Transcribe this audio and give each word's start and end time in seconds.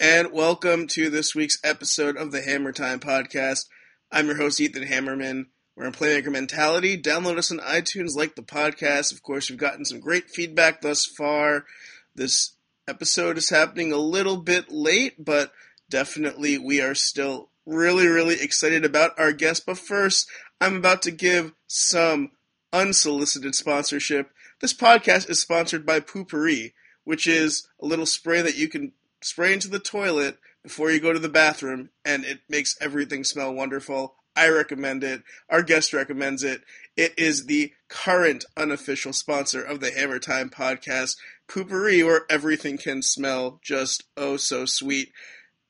and 0.00 0.32
welcome 0.32 0.86
to 0.86 1.10
this 1.10 1.34
week's 1.34 1.58
episode 1.62 2.16
of 2.16 2.32
the 2.32 2.40
Hammer 2.40 2.72
Time 2.72 3.00
Podcast. 3.00 3.66
I'm 4.10 4.28
your 4.28 4.38
host, 4.38 4.58
Ethan 4.58 4.84
Hammerman. 4.84 5.48
We're 5.76 5.84
in 5.84 5.92
Playmaker 5.92 6.32
Mentality. 6.32 7.00
Download 7.00 7.36
us 7.36 7.50
on 7.52 7.58
iTunes, 7.58 8.16
like 8.16 8.34
the 8.34 8.40
podcast. 8.40 9.12
Of 9.12 9.22
course, 9.22 9.50
we've 9.50 9.58
gotten 9.58 9.84
some 9.84 10.00
great 10.00 10.30
feedback 10.30 10.80
thus 10.80 11.04
far. 11.04 11.66
This 12.14 12.52
episode 12.88 13.36
is 13.36 13.50
happening 13.50 13.92
a 13.92 13.98
little 13.98 14.38
bit 14.38 14.72
late, 14.72 15.22
but 15.22 15.52
definitely 15.90 16.56
we 16.56 16.80
are 16.80 16.94
still 16.94 17.50
really, 17.66 18.06
really 18.06 18.40
excited 18.40 18.86
about 18.86 19.18
our 19.18 19.32
guest. 19.32 19.66
But 19.66 19.76
first, 19.76 20.26
I'm 20.62 20.76
about 20.76 21.02
to 21.02 21.10
give 21.10 21.52
some 21.66 22.30
unsolicited 22.72 23.54
sponsorship. 23.54 24.30
This 24.62 24.72
podcast 24.72 25.28
is 25.28 25.40
sponsored 25.40 25.84
by 25.84 26.00
Poo-Pourri, 26.00 26.72
which 27.04 27.26
is 27.26 27.68
a 27.78 27.84
little 27.84 28.06
spray 28.06 28.40
that 28.40 28.56
you 28.56 28.66
can 28.66 28.92
spray 29.22 29.52
into 29.52 29.68
the 29.68 29.78
toilet 29.78 30.38
before 30.62 30.90
you 30.90 31.00
go 31.00 31.12
to 31.12 31.18
the 31.18 31.28
bathroom, 31.28 31.90
and 32.04 32.24
it 32.24 32.40
makes 32.48 32.76
everything 32.80 33.24
smell 33.24 33.52
wonderful. 33.52 34.14
I 34.36 34.48
recommend 34.48 35.02
it. 35.02 35.22
Our 35.48 35.62
guest 35.62 35.92
recommends 35.92 36.42
it. 36.42 36.62
It 36.96 37.18
is 37.18 37.46
the 37.46 37.72
current 37.88 38.44
unofficial 38.56 39.12
sponsor 39.12 39.62
of 39.62 39.80
the 39.80 39.90
Hammer 39.90 40.18
Time 40.18 40.50
podcast, 40.50 41.16
Poo-Pourri, 41.48 42.04
where 42.04 42.26
everything 42.30 42.78
can 42.78 43.02
smell 43.02 43.58
just 43.62 44.04
oh 44.16 44.36
so 44.36 44.66
sweet. 44.66 45.12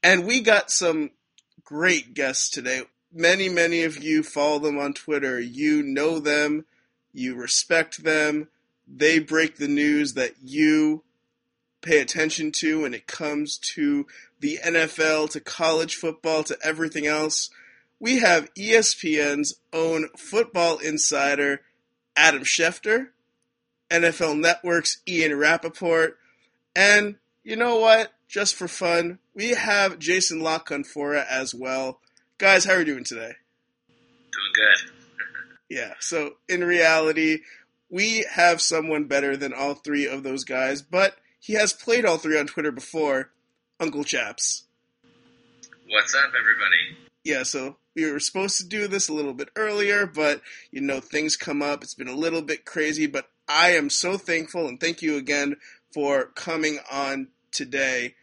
And 0.03 0.27
we 0.27 0.41
got 0.41 0.71
some 0.71 1.11
great 1.65 2.15
guests 2.15 2.51
today. 2.51 2.83
Many, 3.13 3.49
many 3.49 3.83
of 3.85 4.03
you 4.03 4.23
follow 4.23 4.59
them 4.59 4.79
on 4.79 4.93
Twitter. 4.93 5.41
You 5.41 5.83
know 5.83 6.19
them, 6.19 6.67
you 7.13 7.35
respect 7.35 8.05
them. 8.05 8.49
They 8.87 9.19
break 9.19 9.57
the 9.57 9.69
news 9.69 10.15
that 10.15 10.35
you 10.43 11.03
pay 11.83 12.01
attention 12.01 12.53
to 12.53 12.83
when 12.83 12.95
it 12.95 13.07
comes 13.07 13.59
to 13.75 14.07
the 14.41 14.59
NFL, 14.65 15.31
to 15.31 15.41
college 15.41 15.97
football, 15.97 16.45
to 16.45 16.57
everything 16.63 17.07
else. 17.07 17.51
We 17.99 18.19
have 18.21 18.53
ESPN's 18.55 19.55
own 19.73 20.09
football 20.17 20.79
insider, 20.79 21.61
Adam 22.17 22.43
Schefter, 22.43 23.09
NFL 23.91 24.39
Network's 24.39 25.03
Ian 25.07 25.37
Rapoport, 25.37 26.19
and 26.75 27.17
you 27.43 27.57
know 27.57 27.77
what? 27.77 28.13
Just 28.29 28.55
for 28.55 28.69
fun, 28.69 29.19
we 29.35 29.51
have 29.51 29.99
Jason 29.99 30.41
La 30.41 30.61
Canfora 30.61 31.27
as 31.29 31.55
well. 31.55 32.01
Guys, 32.39 32.65
how 32.65 32.75
are 32.75 32.79
you 32.79 32.85
doing 32.85 33.05
today? 33.05 33.33
Doing 33.89 34.53
good. 34.55 34.93
yeah, 35.69 35.95
so 35.99 36.35
in 36.49 36.63
reality, 36.63 37.41
we 37.91 38.25
have 38.31 38.61
someone 38.61 39.05
better 39.05 39.37
than 39.37 39.53
all 39.53 39.75
three 39.75 40.07
of 40.07 40.23
those 40.23 40.45
guys, 40.45 40.81
but 40.81 41.17
he 41.41 41.55
has 41.55 41.73
played 41.73 42.05
all 42.05 42.19
three 42.19 42.39
on 42.39 42.47
Twitter 42.47 42.71
before. 42.71 43.31
Uncle 43.81 44.05
Chaps. 44.05 44.65
What's 45.89 46.15
up, 46.15 46.31
everybody? 46.39 46.99
Yeah, 47.25 47.43
so 47.43 47.79
we 47.97 48.11
were 48.11 48.21
supposed 48.21 48.59
to 48.59 48.67
do 48.67 48.87
this 48.87 49.09
a 49.09 49.15
little 49.15 49.33
bit 49.33 49.49
earlier, 49.57 50.07
but 50.07 50.43
you 50.71 50.83
know, 50.83 51.01
things 51.01 51.37
come 51.37 51.63
up. 51.63 51.83
It's 51.83 51.95
been 51.95 52.09
a 52.09 52.15
little 52.15 52.43
bit 52.43 52.67
crazy, 52.67 53.07
but 53.07 53.31
I 53.49 53.73
am 53.73 53.89
so 53.89 54.19
thankful 54.19 54.69
and 54.69 54.79
thank 54.79 55.03
you 55.03 55.17
again 55.17 55.57
for 55.93 56.27
coming 56.27 56.79
on 56.93 57.29
today. 57.51 58.15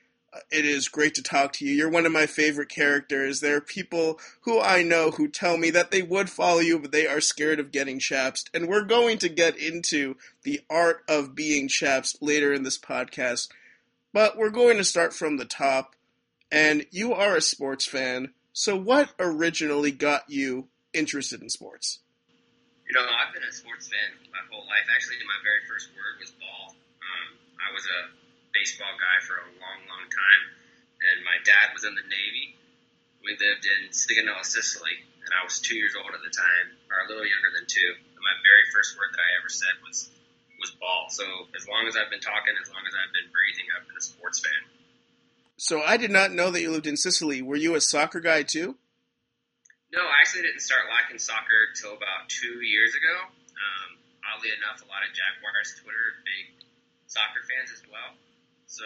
It 0.52 0.66
is 0.66 0.88
great 0.88 1.16
to 1.16 1.24
talk 1.24 1.54
to 1.54 1.66
you. 1.66 1.74
You're 1.74 1.90
one 1.90 2.06
of 2.06 2.12
my 2.12 2.26
favorite 2.26 2.70
characters. 2.70 3.40
There 3.40 3.58
are 3.58 3.62
people 3.62 4.20
who 4.42 4.60
I 4.60 4.84
know 4.84 5.12
who 5.12 5.28
tell 5.28 5.58
me 5.58 5.70
that 5.72 5.92
they 5.92 6.02
would 6.02 6.30
follow 6.30 6.60
you, 6.60 6.80
but 6.80 6.92
they 6.92 7.08
are 7.08 7.22
scared 7.22 7.60
of 7.60 7.72
getting 7.72 8.00
chapsed. 8.00 8.50
And 8.54 8.68
we're 8.68 8.84
going 8.84 9.18
to 9.20 9.30
get 9.30 9.58
into 9.58 10.16
the 10.44 10.62
art 10.70 11.04
of 11.08 11.36
being 11.36 11.68
chapsed 11.68 12.22
later 12.22 12.54
in 12.54 12.64
this 12.64 12.78
podcast. 12.78 13.50
But 14.14 14.38
we're 14.38 14.50
going 14.50 14.78
to 14.78 14.84
start 14.84 15.14
from 15.14 15.38
the 15.38 15.46
top. 15.46 15.96
And 16.52 16.86
you 16.92 17.14
are 17.14 17.36
a 17.36 17.42
sports 17.42 17.86
fan. 17.86 18.34
So, 18.54 18.76
what 18.76 19.12
originally 19.20 19.92
got 19.92 20.30
you 20.30 20.68
interested 20.94 21.42
in 21.42 21.50
sports? 21.50 22.00
You 22.88 22.96
know, 22.96 23.04
I've 23.04 23.34
been 23.34 23.44
a 23.44 23.52
sports 23.52 23.88
fan 23.88 24.16
my 24.32 24.40
whole 24.50 24.66
life. 24.66 24.88
Actually, 24.96 25.18
my 25.26 25.40
very 25.44 25.62
first 25.68 25.90
word 25.92 26.16
was 26.22 26.32
ball. 26.40 26.74
Um, 27.04 27.28
I 27.60 27.74
was 27.74 27.84
a 27.84 28.00
baseball 28.58 28.98
guy 28.98 29.22
for 29.22 29.38
a 29.38 29.48
long, 29.62 29.80
long 29.86 30.06
time, 30.10 30.44
and 31.06 31.22
my 31.22 31.38
dad 31.46 31.78
was 31.78 31.86
in 31.86 31.94
the 31.94 32.06
Navy. 32.10 32.58
We 33.22 33.38
lived 33.38 33.70
in 33.70 33.94
Sigonella, 33.94 34.42
Sicily, 34.42 34.98
and 35.22 35.30
I 35.38 35.46
was 35.46 35.62
two 35.62 35.78
years 35.78 35.94
old 35.94 36.10
at 36.10 36.24
the 36.26 36.34
time, 36.34 36.68
or 36.90 37.06
a 37.06 37.08
little 37.08 37.28
younger 37.28 37.54
than 37.54 37.70
two. 37.70 37.92
And 38.18 38.22
my 38.24 38.36
very 38.42 38.66
first 38.74 38.98
word 38.98 39.14
that 39.14 39.22
I 39.22 39.30
ever 39.38 39.52
said 39.52 39.76
was 39.86 40.10
was 40.58 40.74
ball. 40.82 41.06
So 41.14 41.24
as 41.54 41.70
long 41.70 41.86
as 41.86 41.94
I've 41.94 42.10
been 42.10 42.24
talking, 42.24 42.58
as 42.58 42.66
long 42.74 42.82
as 42.82 42.94
I've 42.98 43.14
been 43.14 43.30
breathing, 43.30 43.70
I've 43.78 43.86
been 43.86 43.98
a 43.98 44.02
sports 44.02 44.42
fan. 44.42 44.62
So 45.58 45.82
I 45.86 45.98
did 45.98 46.10
not 46.10 46.34
know 46.34 46.50
that 46.50 46.62
you 46.62 46.74
lived 46.74 46.90
in 46.90 46.98
Sicily. 46.98 47.46
Were 47.46 47.58
you 47.58 47.78
a 47.78 47.82
soccer 47.82 48.22
guy 48.22 48.42
too? 48.42 48.74
No, 49.94 50.02
I 50.02 50.26
actually 50.26 50.50
didn't 50.50 50.66
start 50.66 50.90
liking 50.90 51.22
soccer 51.22 51.70
until 51.74 51.94
about 51.94 52.28
two 52.28 52.60
years 52.66 52.94
ago. 52.98 53.16
Um, 53.22 53.90
oddly 54.34 54.50
enough, 54.50 54.82
a 54.82 54.88
lot 54.90 55.06
of 55.06 55.14
Jaguars 55.14 55.78
Twitter 55.78 56.26
big 56.26 56.58
soccer 57.06 57.42
fans 57.46 57.70
as 57.72 57.82
well. 57.86 58.18
So 58.68 58.86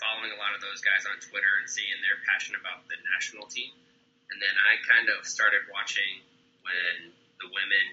following 0.00 0.32
a 0.32 0.38
lot 0.40 0.56
of 0.56 0.60
those 0.64 0.80
guys 0.80 1.04
on 1.04 1.16
Twitter 1.20 1.60
and 1.60 1.68
seeing 1.68 1.96
their 2.00 2.16
passion 2.24 2.56
about 2.56 2.88
the 2.88 2.96
national 3.16 3.48
team. 3.52 3.72
And 4.32 4.40
then 4.40 4.56
I 4.56 4.80
kind 4.84 5.12
of 5.12 5.26
started 5.28 5.66
watching 5.68 6.24
when 6.64 7.12
the 7.40 7.48
women 7.52 7.84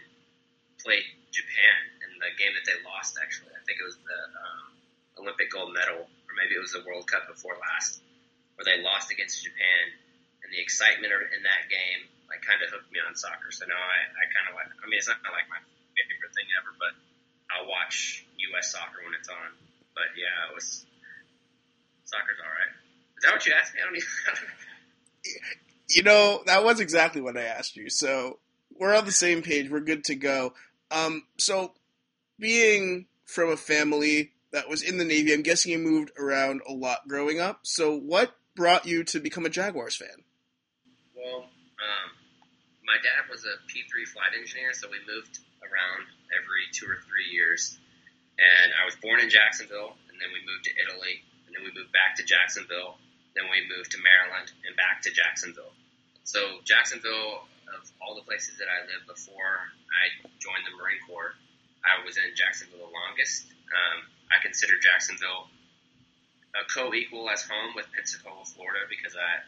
played 0.79 1.03
Japan 1.33 1.77
in 2.07 2.21
the 2.21 2.31
game 2.39 2.53
that 2.55 2.63
they 2.63 2.77
lost, 2.85 3.17
actually. 3.19 3.51
I 3.51 3.61
think 3.67 3.81
it 3.81 3.87
was 3.87 3.97
the 3.99 4.19
um, 4.37 4.67
Olympic 5.19 5.49
gold 5.51 5.73
medal, 5.73 6.05
or 6.07 6.31
maybe 6.37 6.53
it 6.55 6.61
was 6.61 6.71
the 6.71 6.85
World 6.85 7.09
Cup 7.09 7.25
before 7.27 7.57
last, 7.57 7.99
where 8.55 8.63
they 8.63 8.79
lost 8.79 9.09
against 9.09 9.41
Japan. 9.43 9.91
And 10.45 10.53
the 10.53 10.61
excitement 10.61 11.11
in 11.11 11.41
that 11.43 11.67
game 11.67 12.07
like 12.29 12.43
kind 12.43 12.59
of 12.61 12.69
hooked 12.69 12.91
me 12.91 12.99
on 12.99 13.15
soccer. 13.15 13.51
So 13.51 13.65
now 13.65 13.79
I, 13.79 13.99
I 14.13 14.23
kind 14.31 14.47
of 14.51 14.53
like, 14.55 14.69
I 14.83 14.85
mean, 14.87 14.99
it's 14.99 15.09
not 15.09 15.19
like 15.31 15.47
my 15.47 15.59
favorite 15.95 16.33
thing 16.35 16.47
ever, 16.59 16.71
but 16.75 16.93
I'll 17.51 17.67
watch 17.67 18.27
U.S. 18.51 18.71
soccer 18.71 19.01
when 19.03 19.15
it's 19.15 19.31
on. 19.31 19.66
But 19.97 20.13
yeah, 20.15 20.51
it 20.51 20.53
was 20.53 20.85
soccer's 22.05 22.37
all 22.39 22.53
right. 22.53 22.71
Is 23.17 23.23
that 23.23 23.33
what 23.33 23.45
you 23.47 23.53
asked 23.59 23.73
me? 23.73 23.81
I 23.81 23.85
don't 23.85 23.95
even. 23.95 24.07
you 25.89 26.03
know, 26.03 26.43
that 26.45 26.63
was 26.63 26.79
exactly 26.79 27.19
what 27.19 27.35
I 27.35 27.45
asked 27.45 27.75
you. 27.75 27.89
So 27.89 28.37
we're 28.77 28.95
on 28.95 29.05
the 29.05 29.11
same 29.11 29.41
page. 29.41 29.71
We're 29.71 29.79
good 29.79 30.03
to 30.05 30.15
go. 30.15 30.53
Um, 30.91 31.23
so 31.39 31.73
being 32.37 33.07
from 33.25 33.49
a 33.49 33.57
family 33.57 34.33
that 34.51 34.69
was 34.69 34.83
in 34.83 34.99
the 34.99 35.03
Navy, 35.03 35.33
I'm 35.33 35.41
guessing 35.41 35.71
you 35.71 35.79
moved 35.79 36.11
around 36.19 36.61
a 36.69 36.73
lot 36.73 37.07
growing 37.07 37.39
up. 37.39 37.61
So 37.63 37.97
what 37.97 38.35
brought 38.55 38.85
you 38.85 39.03
to 39.05 39.19
become 39.19 39.47
a 39.47 39.49
Jaguars 39.49 39.95
fan? 39.95 40.23
Well, 41.15 41.39
um, 41.39 42.09
my 42.85 42.97
dad 43.01 43.29
was 43.31 43.43
a 43.45 43.57
P3 43.65 44.07
flight 44.07 44.37
engineer, 44.39 44.73
so 44.73 44.87
we 44.89 44.97
moved 45.11 45.39
around 45.63 46.05
every 46.37 46.69
two 46.71 46.85
or 46.85 47.01
three 47.07 47.33
years. 47.33 47.79
And 48.37 48.69
I 48.77 48.85
was 48.85 48.93
born 49.01 49.19
in 49.19 49.29
Jacksonville, 49.29 49.97
and 50.09 50.15
then 50.21 50.29
we 50.29 50.45
moved 50.45 50.69
to 50.69 50.73
Italy, 50.77 51.25
and 51.45 51.57
then 51.57 51.65
we 51.65 51.73
moved 51.73 51.89
back 51.91 52.17
to 52.21 52.23
Jacksonville. 52.23 53.01
Then 53.33 53.49
we 53.49 53.65
moved 53.65 53.93
to 53.93 53.99
Maryland 54.01 54.53
and 54.65 54.77
back 54.77 55.01
to 55.05 55.11
Jacksonville. 55.13 55.73
So 56.23 56.61
Jacksonville, 56.65 57.49
of 57.69 57.81
all 58.01 58.13
the 58.13 58.25
places 58.25 58.57
that 58.61 58.69
I 58.69 58.85
lived 58.85 59.09
before 59.09 59.73
I 59.89 60.13
joined 60.37 60.65
the 60.65 60.73
Marine 60.77 61.01
Corps, 61.05 61.33
I 61.81 62.03
was 62.05 62.17
in 62.17 62.33
Jacksonville 62.33 62.85
the 62.85 62.93
longest. 62.93 63.49
Um, 63.73 64.05
I 64.29 64.41
consider 64.41 64.77
Jacksonville 64.81 65.49
a 66.57 66.65
co-equal 66.65 67.29
as 67.29 67.45
home 67.45 67.77
with 67.77 67.85
Pensacola, 67.93 68.45
Florida, 68.45 68.89
because 68.89 69.13
I 69.13 69.45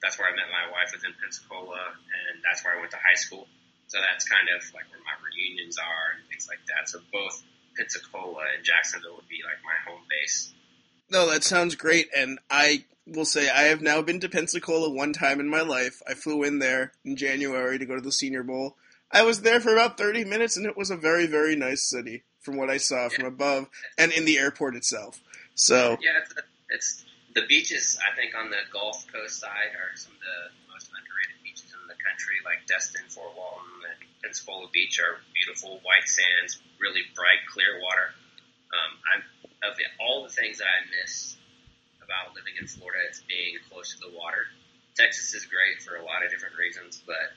that's 0.00 0.16
where 0.16 0.28
I 0.28 0.32
met 0.32 0.48
my 0.48 0.72
wife 0.72 0.96
was 0.96 1.04
in 1.04 1.12
Pensacola, 1.20 1.92
and 1.92 2.40
that's 2.40 2.64
where 2.64 2.72
I 2.72 2.80
went 2.80 2.92
to 2.96 3.00
high 3.00 3.20
school. 3.20 3.44
So 3.92 4.00
that's 4.00 4.24
kind 4.24 4.48
of 4.48 4.64
like 4.72 4.88
where 4.88 5.02
my 5.04 5.12
reunions 5.20 5.76
are 5.76 6.16
and 6.16 6.24
things 6.28 6.48
like 6.48 6.64
that. 6.72 6.88
So 6.88 7.04
both 7.12 7.36
Pensacola 7.80 8.42
and 8.54 8.64
Jacksonville 8.64 9.16
would 9.16 9.28
be 9.28 9.40
like 9.44 9.56
my 9.64 9.90
home 9.90 10.02
base. 10.08 10.52
No, 11.10 11.30
that 11.30 11.42
sounds 11.42 11.74
great, 11.74 12.08
and 12.14 12.38
I 12.50 12.84
will 13.06 13.24
say 13.24 13.48
I 13.48 13.62
have 13.62 13.80
now 13.80 14.02
been 14.02 14.20
to 14.20 14.28
Pensacola 14.28 14.90
one 14.90 15.12
time 15.12 15.40
in 15.40 15.48
my 15.48 15.62
life. 15.62 16.02
I 16.06 16.14
flew 16.14 16.44
in 16.44 16.58
there 16.58 16.92
in 17.04 17.16
January 17.16 17.78
to 17.78 17.86
go 17.86 17.96
to 17.96 18.00
the 18.00 18.12
Senior 18.12 18.42
Bowl. 18.42 18.76
I 19.10 19.22
was 19.22 19.40
there 19.40 19.60
for 19.60 19.72
about 19.72 19.98
30 19.98 20.24
minutes, 20.24 20.56
and 20.56 20.66
it 20.66 20.76
was 20.76 20.90
a 20.90 20.96
very, 20.96 21.26
very 21.26 21.56
nice 21.56 21.88
city 21.88 22.22
from 22.40 22.56
what 22.56 22.70
I 22.70 22.76
saw 22.76 23.08
from 23.08 23.24
above 23.24 23.66
and 23.98 24.12
in 24.12 24.24
the 24.24 24.38
airport 24.38 24.76
itself. 24.76 25.20
So 25.54 25.98
yeah, 26.00 26.22
it's, 26.22 26.34
it's 26.70 27.04
the 27.34 27.42
beaches. 27.48 27.98
I 28.00 28.14
think 28.14 28.34
on 28.36 28.50
the 28.50 28.62
Gulf 28.72 29.04
Coast 29.12 29.40
side 29.40 29.74
are 29.74 29.96
some 29.96 30.12
of 30.12 30.20
the 30.20 30.72
most 30.72 30.88
underrated 30.94 31.42
beaches 31.42 31.72
in 31.74 31.88
the 31.88 31.98
country, 31.98 32.36
like 32.44 32.66
Destin, 32.66 33.02
Fort 33.08 33.34
Walton, 33.36 33.66
and 33.90 34.09
Pensacola 34.22 34.68
Beach 34.72 35.00
are 35.00 35.20
beautiful 35.34 35.80
white 35.82 36.06
sands, 36.06 36.60
really 36.80 37.02
bright, 37.14 37.40
clear 37.48 37.80
water. 37.80 38.12
Um, 38.70 38.92
I'm 39.14 39.22
of 39.62 39.76
the, 39.76 39.84
all 40.00 40.24
the 40.24 40.32
things 40.32 40.58
that 40.58 40.68
I 40.68 40.80
miss 40.88 41.36
about 42.00 42.34
living 42.34 42.56
in 42.58 42.66
Florida, 42.66 43.04
it's 43.08 43.20
being 43.28 43.60
close 43.68 43.94
to 43.94 43.98
the 44.00 44.12
water. 44.16 44.48
Texas 44.96 45.34
is 45.34 45.44
great 45.46 45.82
for 45.84 45.96
a 45.96 46.04
lot 46.04 46.24
of 46.24 46.30
different 46.30 46.56
reasons, 46.56 47.02
but 47.06 47.32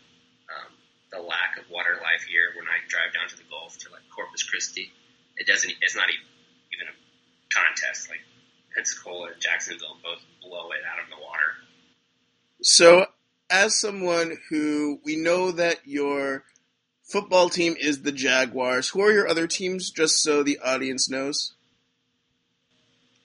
um, 0.50 0.72
the 1.12 1.22
lack 1.22 1.60
of 1.60 1.70
water 1.70 2.00
life 2.02 2.26
here. 2.26 2.52
When 2.58 2.66
I 2.66 2.82
drive 2.88 3.14
down 3.14 3.30
to 3.30 3.38
the 3.38 3.48
Gulf 3.50 3.78
to 3.86 3.92
like 3.92 4.02
Corpus 4.10 4.44
Christi, 4.44 4.92
it 5.38 5.48
doesn't. 5.48 5.72
It's 5.82 5.96
not 5.96 6.10
even, 6.10 6.26
even 6.74 6.88
a 6.90 6.96
contest. 7.54 8.10
Like 8.10 8.26
Pensacola 8.76 9.32
and 9.32 9.40
Jacksonville 9.40 9.98
both 10.04 10.20
blow 10.42 10.72
it 10.72 10.82
out 10.90 11.04
of 11.04 11.10
the 11.10 11.22
water. 11.22 11.54
So, 12.62 13.06
as 13.50 13.80
someone 13.80 14.38
who 14.50 15.00
we 15.06 15.16
know 15.16 15.52
that 15.52 15.86
your 15.86 16.44
football 17.04 17.50
team 17.50 17.76
is 17.80 18.02
the 18.02 18.12
Jaguars, 18.12 18.90
who 18.90 19.02
are 19.02 19.12
your 19.12 19.28
other 19.28 19.48
teams, 19.48 19.92
just 19.92 20.22
so 20.24 20.44
the 20.44 20.60
audience 20.60 21.10
knows? 21.10 21.54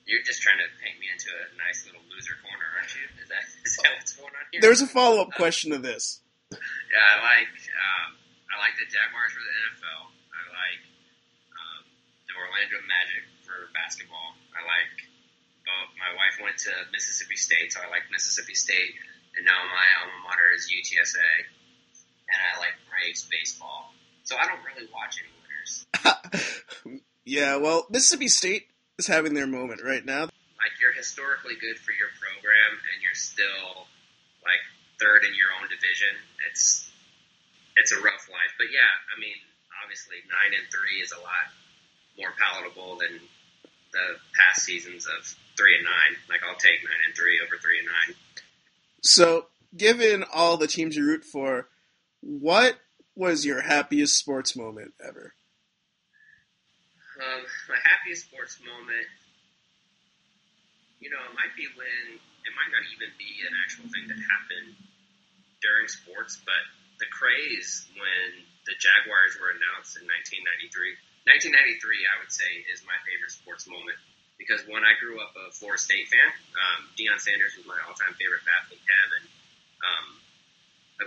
You're 0.07 0.25
just 0.25 0.41
trying 0.41 0.59
to 0.59 0.69
paint 0.81 0.97
me 1.01 1.07
into 1.13 1.29
a 1.29 1.53
nice 1.61 1.85
little 1.85 2.01
loser 2.09 2.37
corner, 2.41 2.65
aren't 2.81 2.93
you? 2.97 3.05
Is 3.21 3.29
that, 3.29 3.45
is 3.65 3.77
that 3.77 3.93
what's 4.01 4.17
going 4.17 4.33
on 4.33 4.45
here? 4.53 4.61
There's 4.65 4.81
a 4.81 4.89
follow 4.89 5.21
up 5.21 5.37
question 5.37 5.71
to 5.73 5.79
this. 5.79 6.21
Yeah, 6.49 7.05
I 7.05 7.17
like 7.21 7.53
um, 7.53 8.17
I 8.49 8.57
like 8.57 8.73
the 8.81 8.89
Jaguars 8.89 9.37
for 9.37 9.45
the 9.45 9.55
NFL. 9.69 10.03
I 10.33 10.43
like 10.49 10.83
um, 11.53 11.83
the 12.25 12.35
Orlando 12.41 12.81
Magic 12.89 13.29
for 13.45 13.69
basketball. 13.77 14.33
I 14.57 14.65
like 14.65 14.97
both. 15.69 15.93
My 16.01 16.17
wife 16.17 16.41
went 16.41 16.57
to 16.65 16.73
Mississippi 16.89 17.37
State, 17.37 17.77
so 17.77 17.85
I 17.85 17.93
like 17.93 18.09
Mississippi 18.09 18.57
State, 18.57 18.97
and 19.37 19.45
now 19.45 19.61
my 19.69 19.87
alma 20.01 20.17
mater 20.25 20.49
is 20.57 20.73
UTSA, 20.73 21.29
and 22.29 22.39
I 22.39 22.61
like 22.61 22.77
Braves 22.89 23.27
baseball. 23.31 23.93
So 24.25 24.37
I 24.37 24.47
don't 24.47 24.61
really 24.65 24.89
watch 24.93 25.17
any 25.25 25.33
winners. 25.41 27.03
yeah, 27.25 27.57
well, 27.57 27.87
Mississippi 27.91 28.29
State 28.29 28.69
is 28.99 29.07
having 29.07 29.35
their 29.35 29.47
moment 29.47 29.81
right 29.83 30.05
now. 30.05 30.29
Like 30.29 30.75
you're 30.81 30.93
historically 30.93 31.55
good 31.57 31.79
for 31.79 31.93
your 31.93 32.13
program, 32.21 32.73
and 32.93 32.97
you're 33.01 33.17
still 33.17 33.89
like 34.45 34.61
third 35.01 35.25
in 35.25 35.33
your 35.33 35.49
own 35.57 35.69
division. 35.71 36.13
It's 36.51 36.91
it's 37.77 37.93
a 37.93 38.01
rough 38.03 38.29
life, 38.29 38.53
but 38.59 38.69
yeah, 38.75 38.91
I 39.15 39.21
mean, 39.21 39.39
obviously 39.83 40.17
nine 40.29 40.53
and 40.59 40.67
three 40.69 41.01
is 41.01 41.13
a 41.13 41.21
lot 41.23 41.49
more 42.19 42.35
palatable 42.37 42.99
than 42.99 43.23
the 43.93 44.07
past 44.37 44.67
seasons 44.67 45.07
of 45.07 45.25
three 45.57 45.77
and 45.77 45.85
nine. 45.85 46.21
Like 46.29 46.41
I'll 46.45 46.59
take 46.59 46.83
nine 46.85 47.01
and 47.07 47.15
three 47.17 47.41
over 47.41 47.57
three 47.57 47.79
and 47.79 47.89
nine. 47.89 48.17
So, 49.01 49.47
given 49.77 50.25
all 50.35 50.57
the 50.57 50.67
teams 50.67 50.97
you 50.97 51.07
root 51.07 51.25
for, 51.25 51.69
what 52.21 52.79
was 53.15 53.45
your 53.45 53.61
happiest 53.61 54.17
sports 54.19 54.57
moment 54.57 54.95
ever? 55.03 55.35
Um, 57.19 57.43
my 57.67 57.79
happiest 57.83 58.31
sports 58.31 58.63
moment, 58.63 59.09
you 61.03 61.11
know, 61.11 61.19
it 61.19 61.35
might 61.35 61.51
be 61.59 61.67
when 61.75 62.19
it 62.19 62.53
might 62.55 62.71
not 62.71 62.87
even 62.95 63.11
be 63.19 63.43
an 63.43 63.55
actual 63.59 63.91
thing 63.91 64.07
that 64.07 64.19
happened 64.23 64.79
during 65.59 65.91
sports, 65.91 66.39
but 66.47 66.63
the 67.03 67.11
craze 67.11 67.91
when 67.99 68.47
the 68.71 68.75
Jaguars 68.79 69.35
were 69.43 69.51
announced 69.51 69.99
in 69.99 70.07
1993. 70.07 70.95
1993, 71.27 71.51
I 72.07 72.15
would 72.23 72.31
say, 72.31 72.51
is 72.71 72.87
my 72.87 72.95
favorite 73.03 73.35
sports 73.35 73.67
moment 73.67 73.99
because 74.39 74.63
when 74.71 74.87
I 74.87 74.95
grew 75.03 75.19
up 75.19 75.35
a 75.35 75.51
Florida 75.51 75.83
State 75.83 76.07
fan, 76.07 76.31
um, 76.55 76.87
Deion 76.95 77.19
Sanders 77.19 77.59
was 77.59 77.67
my 77.67 77.77
all-time 77.85 78.15
favorite 78.15 78.47
athlete. 78.47 78.81
And 78.87 79.27
um, 79.83 80.07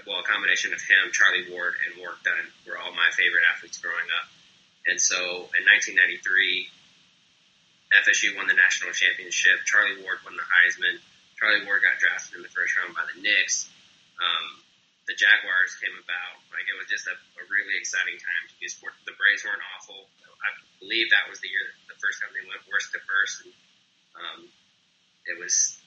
well, 0.08 0.24
a 0.24 0.28
combination 0.28 0.72
of 0.72 0.80
him, 0.80 1.12
Charlie 1.12 1.52
Ward, 1.52 1.76
and 1.84 2.00
Warrick 2.00 2.24
Dunn 2.24 2.48
were 2.64 2.80
all 2.80 2.96
my 2.96 3.12
favorite 3.12 3.44
athletes 3.52 3.78
growing 3.78 4.08
up. 4.16 4.28
And 4.88 4.98
so 4.98 5.52
in 5.52 5.64
1993, 5.68 6.72
FSU 7.92 8.34
won 8.40 8.48
the 8.48 8.56
national 8.56 8.96
championship. 8.96 9.68
Charlie 9.68 10.00
Ward 10.00 10.24
won 10.24 10.40
the 10.40 10.48
Heisman. 10.48 11.04
Charlie 11.36 11.68
Ward 11.68 11.84
got 11.84 12.00
drafted 12.00 12.40
in 12.40 12.42
the 12.42 12.54
first 12.54 12.72
round 12.80 12.96
by 12.96 13.04
the 13.12 13.20
Knicks. 13.20 13.68
Um, 14.16 14.64
the 15.12 15.16
Jaguars 15.20 15.76
came 15.84 15.94
about. 16.00 16.40
Like 16.56 16.64
it 16.72 16.78
was 16.80 16.88
just 16.88 17.10
a, 17.12 17.16
a 17.18 17.44
really 17.52 17.76
exciting 17.76 18.16
time 18.16 18.44
to 18.48 18.56
be 18.64 18.72
sport. 18.72 18.96
The 19.04 19.18
Braves 19.20 19.44
weren't 19.44 19.62
awful. 19.76 20.08
I 20.40 20.50
believe 20.80 21.12
that 21.12 21.28
was 21.28 21.44
the 21.44 21.52
year, 21.52 21.68
the 21.92 22.00
first 22.00 22.24
time 22.24 22.32
they 22.32 22.46
went 22.48 22.64
worst 22.72 22.96
to 22.96 23.00
first, 23.04 23.46
and 23.46 23.54
um, 24.18 24.40
it 25.28 25.38
was 25.38 25.81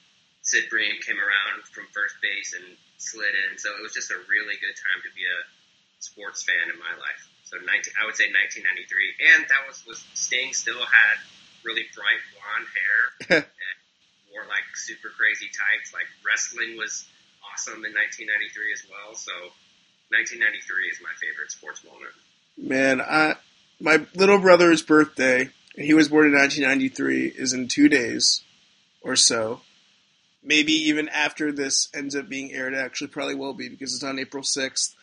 Sid 0.45 0.69
Bream 0.69 0.93
came 1.01 1.17
around 1.17 1.65
from 1.73 1.89
first 1.89 2.21
base 2.21 2.53
and 2.53 2.77
slid 2.97 3.33
in. 3.33 3.57
So 3.57 3.73
it 3.73 3.81
was 3.81 3.93
just 3.93 4.13
a 4.13 4.19
really 4.29 4.55
good 4.61 4.77
time 4.77 5.01
to 5.01 5.11
be 5.17 5.25
a 5.25 5.39
sports 5.99 6.45
fan 6.45 6.69
in 6.69 6.77
my 6.77 6.93
life. 7.01 7.21
So 7.49 7.57
19, 7.57 7.69
I 7.97 8.05
would 8.05 8.17
say 8.17 8.29
1993, 8.29 8.61
and 9.33 9.49
that 9.49 9.65
was 9.65 9.81
was 9.85 10.05
Sting 10.13 10.53
still 10.53 10.81
had 10.81 11.17
really 11.65 11.85
bright 11.97 12.21
blonde 12.33 12.69
hair 12.69 13.01
and 13.41 13.77
wore 14.29 14.45
like 14.45 14.65
super 14.77 15.09
crazy 15.17 15.49
tights. 15.49 15.93
Like 15.93 16.09
wrestling 16.21 16.77
was 16.77 17.05
awesome 17.41 17.81
in 17.81 17.93
1993 17.93 18.73
as 18.73 18.83
well. 18.85 19.17
So 19.17 19.33
1993 20.13 20.93
is 20.93 21.01
my 21.01 21.13
favorite 21.17 21.49
sports 21.49 21.81
moment. 21.81 22.13
Man, 22.57 23.01
I 23.01 23.35
my 23.81 24.05
little 24.13 24.37
brother's 24.37 24.81
birthday, 24.81 25.49
and 25.73 25.85
he 25.85 25.93
was 25.93 26.09
born 26.09 26.29
in 26.29 26.37
1993, 26.37 27.33
is 27.33 27.53
in 27.53 27.67
two 27.67 27.89
days 27.89 28.45
or 29.01 29.15
so. 29.15 29.61
Maybe 30.45 30.73
even 30.73 31.09
after 31.09 31.51
this 31.51 31.89
ends 31.93 32.15
up 32.15 32.29
being 32.29 32.53
aired, 32.53 32.73
it 32.73 32.77
actually 32.77 33.07
probably 33.07 33.33
will 33.33 33.55
be 33.55 33.67
because 33.67 33.95
it's 33.95 34.03
on 34.03 34.19
April 34.19 34.43
6th, 34.43 34.93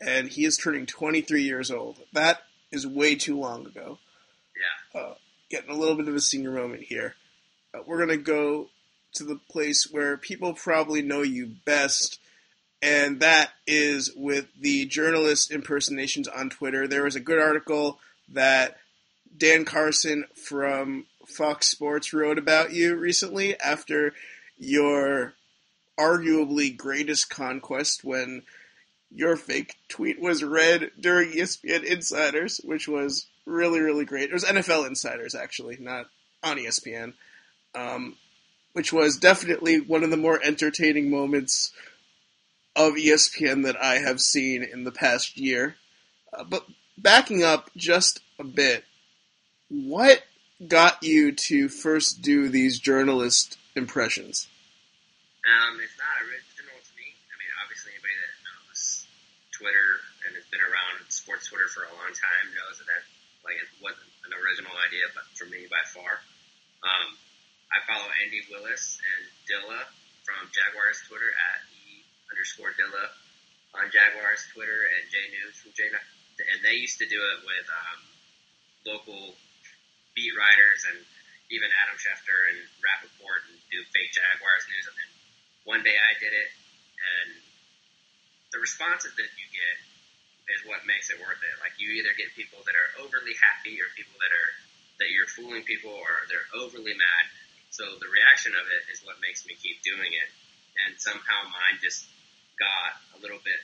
and 0.00 0.28
he 0.28 0.44
is 0.44 0.56
turning 0.56 0.86
23 0.86 1.42
years 1.42 1.70
old. 1.70 1.98
That 2.12 2.42
is 2.72 2.84
way 2.84 3.14
too 3.14 3.38
long 3.38 3.64
ago. 3.64 3.98
Yeah. 4.94 5.00
Uh, 5.00 5.14
getting 5.50 5.70
a 5.70 5.78
little 5.78 5.94
bit 5.94 6.08
of 6.08 6.16
a 6.16 6.20
senior 6.20 6.50
moment 6.50 6.82
here. 6.82 7.14
Uh, 7.72 7.78
we're 7.86 8.04
going 8.04 8.18
to 8.18 8.24
go 8.24 8.68
to 9.14 9.24
the 9.24 9.38
place 9.48 9.88
where 9.90 10.16
people 10.16 10.52
probably 10.52 11.00
know 11.00 11.22
you 11.22 11.46
best, 11.64 12.18
and 12.82 13.20
that 13.20 13.50
is 13.68 14.12
with 14.16 14.48
the 14.60 14.84
journalist 14.86 15.52
impersonations 15.52 16.26
on 16.26 16.50
Twitter. 16.50 16.88
There 16.88 17.04
was 17.04 17.16
a 17.16 17.20
good 17.20 17.38
article 17.38 18.00
that 18.30 18.78
Dan 19.36 19.64
Carson 19.64 20.24
from 20.34 21.06
Fox 21.26 21.68
Sports 21.68 22.12
wrote 22.12 22.38
about 22.38 22.72
you 22.72 22.96
recently 22.96 23.58
after 23.60 24.14
your 24.58 25.34
arguably 25.98 26.76
greatest 26.76 27.30
conquest 27.30 28.04
when 28.04 28.42
your 29.10 29.36
fake 29.36 29.76
tweet 29.88 30.20
was 30.20 30.44
read 30.44 30.90
during 31.00 31.32
ESPN 31.32 31.82
Insiders, 31.84 32.60
which 32.64 32.86
was 32.86 33.26
really, 33.46 33.80
really 33.80 34.04
great. 34.04 34.30
It 34.30 34.32
was 34.32 34.44
NFL 34.44 34.86
Insiders, 34.86 35.34
actually, 35.34 35.78
not 35.80 36.06
on 36.42 36.58
ESPN. 36.58 37.14
Um, 37.74 38.16
which 38.78 38.92
was 38.92 39.16
definitely 39.16 39.80
one 39.80 40.04
of 40.04 40.10
the 40.10 40.16
more 40.16 40.40
entertaining 40.44 41.10
moments 41.10 41.72
of 42.76 42.94
ESPN 42.94 43.64
that 43.64 43.76
I 43.82 43.96
have 43.98 44.20
seen 44.20 44.62
in 44.62 44.84
the 44.84 44.92
past 44.92 45.36
year. 45.36 45.74
Uh, 46.32 46.44
but 46.44 46.64
backing 46.96 47.42
up 47.42 47.70
just 47.76 48.20
a 48.38 48.44
bit, 48.44 48.84
what 49.68 50.22
got 50.66 51.02
you 51.02 51.32
to 51.32 51.68
first 51.68 52.22
do 52.22 52.48
these 52.48 52.78
journalist 52.78 53.58
impressions? 53.76 54.48
Um, 55.46 55.78
it's 55.78 55.94
not 55.96 56.18
original 56.26 56.76
to 56.76 56.92
me. 56.98 57.08
I 57.30 57.34
mean, 57.38 57.52
obviously, 57.62 57.94
anybody 57.94 58.16
that 58.18 58.34
knows 58.42 59.06
Twitter 59.54 59.88
and 60.26 60.34
has 60.34 60.46
been 60.50 60.60
around 60.60 61.06
sports 61.08 61.46
Twitter 61.48 61.70
for 61.70 61.86
a 61.86 61.92
long 61.94 62.10
time 62.10 62.44
knows 62.52 62.82
that 62.82 62.88
that 62.90 63.02
like 63.46 63.56
it 63.56 63.70
wasn't 63.80 64.10
an 64.26 64.34
original 64.34 64.74
idea, 64.82 65.06
but 65.14 65.24
for 65.38 65.46
me 65.46 65.64
by 65.70 65.80
far. 65.88 66.20
Um, 66.84 67.16
I 67.72 67.78
follow 67.86 68.08
Andy 68.24 68.42
Willis 68.50 68.98
and 69.00 69.22
Dilla 69.46 69.80
from 70.24 70.48
Jaguars 70.52 71.00
Twitter 71.08 71.32
at 71.32 71.58
e 71.72 72.04
underscore 72.28 72.74
Dilla 72.76 73.08
on 73.76 73.88
Jaguars 73.92 74.44
Twitter 74.52 74.88
and 74.96 75.02
J 75.08 75.16
News 75.32 75.56
from 75.60 75.72
J 75.76 75.88
and 75.92 76.60
they 76.62 76.78
used 76.78 76.98
to 77.02 77.08
do 77.08 77.18
it 77.18 77.38
with 77.42 77.66
um, 77.66 78.00
local 78.86 79.34
beat 80.18 80.34
writers 80.34 80.82
and 80.90 80.98
even 81.54 81.70
Adam 81.86 81.94
Schefter 81.94 82.50
and 82.50 82.58
Rapoport 82.82 83.46
and 83.46 83.56
do 83.70 83.78
fake 83.94 84.10
Jaguars 84.10 84.66
news. 84.66 84.90
And 84.90 84.96
then 84.98 85.10
one 85.62 85.82
day 85.86 85.94
I 85.94 86.18
did 86.18 86.34
it, 86.34 86.50
and 86.98 87.38
the 88.50 88.58
responses 88.58 89.14
that 89.14 89.30
you 89.38 89.46
get 89.54 89.76
is 90.58 90.66
what 90.66 90.82
makes 90.88 91.14
it 91.14 91.22
worth 91.22 91.38
it. 91.38 91.54
Like 91.62 91.78
you 91.78 91.94
either 92.02 92.10
get 92.18 92.34
people 92.34 92.64
that 92.66 92.74
are 92.74 93.04
overly 93.04 93.38
happy 93.38 93.78
or 93.78 93.86
people 93.94 94.18
that 94.18 94.32
are 94.34 94.50
that 94.98 95.14
you're 95.14 95.30
fooling 95.30 95.62
people 95.62 95.94
or 95.94 96.26
they're 96.26 96.50
overly 96.58 96.96
mad. 96.96 97.24
So 97.70 97.86
the 98.02 98.10
reaction 98.10 98.58
of 98.58 98.66
it 98.66 98.90
is 98.90 99.04
what 99.06 99.22
makes 99.22 99.46
me 99.46 99.54
keep 99.54 99.78
doing 99.86 100.10
it. 100.10 100.28
And 100.82 100.98
somehow 100.98 101.46
mine 101.46 101.78
just 101.78 102.02
got 102.58 102.98
a 103.14 103.18
little 103.22 103.38
bit 103.38 103.62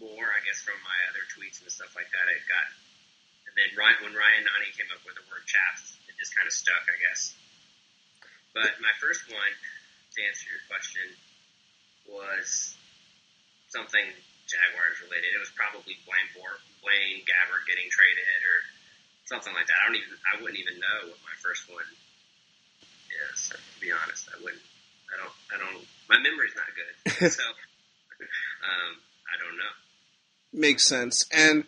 more, 0.00 0.24
I 0.24 0.40
guess, 0.46 0.64
from 0.64 0.80
my 0.80 0.98
other 1.12 1.20
tweets 1.36 1.60
and 1.60 1.68
stuff 1.68 1.92
like 1.92 2.08
that. 2.08 2.24
It 2.32 2.40
got, 2.48 2.66
then 3.58 3.70
Ryan, 3.74 3.98
when 4.06 4.14
Ryan 4.14 4.46
Nanni 4.46 4.70
came 4.78 4.88
up 4.94 5.02
with 5.02 5.18
the 5.18 5.26
word 5.26 5.42
chaps, 5.44 5.98
it 6.06 6.14
just 6.16 6.32
kind 6.34 6.46
of 6.46 6.54
stuck, 6.54 6.84
I 6.86 6.96
guess. 7.02 7.34
But 8.54 8.78
my 8.78 8.94
first 9.02 9.26
one, 9.28 9.52
to 9.52 10.18
answer 10.24 10.46
your 10.48 10.62
question, 10.70 11.06
was 12.08 12.74
something 13.68 14.06
Jaguars 14.48 14.96
related. 15.04 15.34
It 15.36 15.42
was 15.42 15.52
probably 15.52 16.00
Blaine, 16.08 16.30
Bor- 16.32 16.62
Blaine 16.80 17.20
Gabbert 17.28 17.68
getting 17.68 17.90
traded 17.92 18.40
or 18.46 18.58
something 19.28 19.52
like 19.52 19.68
that. 19.68 19.76
I 19.76 19.82
don't 19.90 19.98
even, 20.00 20.14
I 20.24 20.32
wouldn't 20.40 20.58
even 20.58 20.80
know 20.80 21.12
what 21.12 21.20
my 21.20 21.36
first 21.44 21.68
one 21.68 21.84
is. 23.28 23.52
To 23.52 23.56
be 23.80 23.92
honest, 23.92 24.28
I 24.32 24.40
wouldn't. 24.40 24.64
I 25.12 25.14
don't. 25.20 25.36
I 25.52 25.56
don't. 25.60 25.84
My 26.08 26.18
memory's 26.20 26.56
not 26.56 26.68
good, 26.72 27.32
so 27.32 27.44
um, 27.44 28.92
I 29.28 29.34
don't 29.40 29.56
know. 29.56 29.72
Makes 30.52 30.84
sense, 30.84 31.24
and 31.32 31.64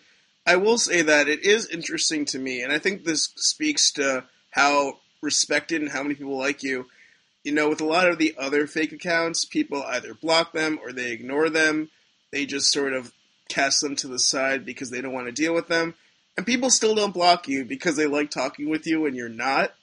I 0.46 0.56
will 0.56 0.78
say 0.78 1.02
that 1.02 1.28
it 1.28 1.44
is 1.44 1.68
interesting 1.68 2.24
to 2.26 2.38
me, 2.38 2.62
and 2.62 2.72
I 2.72 2.78
think 2.78 3.04
this 3.04 3.32
speaks 3.36 3.92
to 3.92 4.24
how 4.50 4.94
respected 5.22 5.82
and 5.82 5.90
how 5.90 6.02
many 6.02 6.14
people 6.14 6.38
like 6.38 6.62
you. 6.62 6.86
You 7.44 7.52
know, 7.52 7.68
with 7.68 7.80
a 7.80 7.86
lot 7.86 8.08
of 8.08 8.18
the 8.18 8.34
other 8.38 8.66
fake 8.66 8.92
accounts, 8.92 9.44
people 9.44 9.82
either 9.82 10.14
block 10.14 10.52
them 10.52 10.78
or 10.82 10.92
they 10.92 11.12
ignore 11.12 11.48
them. 11.48 11.90
They 12.32 12.46
just 12.46 12.70
sort 12.70 12.92
of 12.92 13.12
cast 13.48 13.80
them 13.80 13.96
to 13.96 14.08
the 14.08 14.18
side 14.18 14.64
because 14.64 14.90
they 14.90 15.00
don't 15.00 15.12
want 15.12 15.26
to 15.26 15.32
deal 15.32 15.54
with 15.54 15.68
them. 15.68 15.94
And 16.36 16.46
people 16.46 16.70
still 16.70 16.94
don't 16.94 17.14
block 17.14 17.48
you 17.48 17.64
because 17.64 17.96
they 17.96 18.06
like 18.06 18.30
talking 18.30 18.68
with 18.68 18.86
you 18.86 19.00
when 19.00 19.14
you're 19.14 19.28
not 19.28 19.74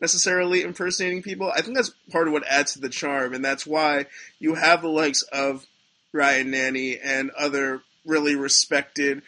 necessarily 0.00 0.62
impersonating 0.62 1.22
people. 1.22 1.52
I 1.54 1.60
think 1.60 1.76
that's 1.76 1.92
part 2.10 2.26
of 2.26 2.32
what 2.32 2.46
adds 2.46 2.72
to 2.72 2.80
the 2.80 2.88
charm, 2.88 3.34
and 3.34 3.44
that's 3.44 3.66
why 3.66 4.06
you 4.38 4.54
have 4.54 4.82
the 4.82 4.88
likes 4.88 5.22
of 5.22 5.66
Ryan 6.12 6.52
Nanni 6.52 6.98
and 7.02 7.30
other 7.30 7.82
really 8.06 8.34
respected 8.34 9.22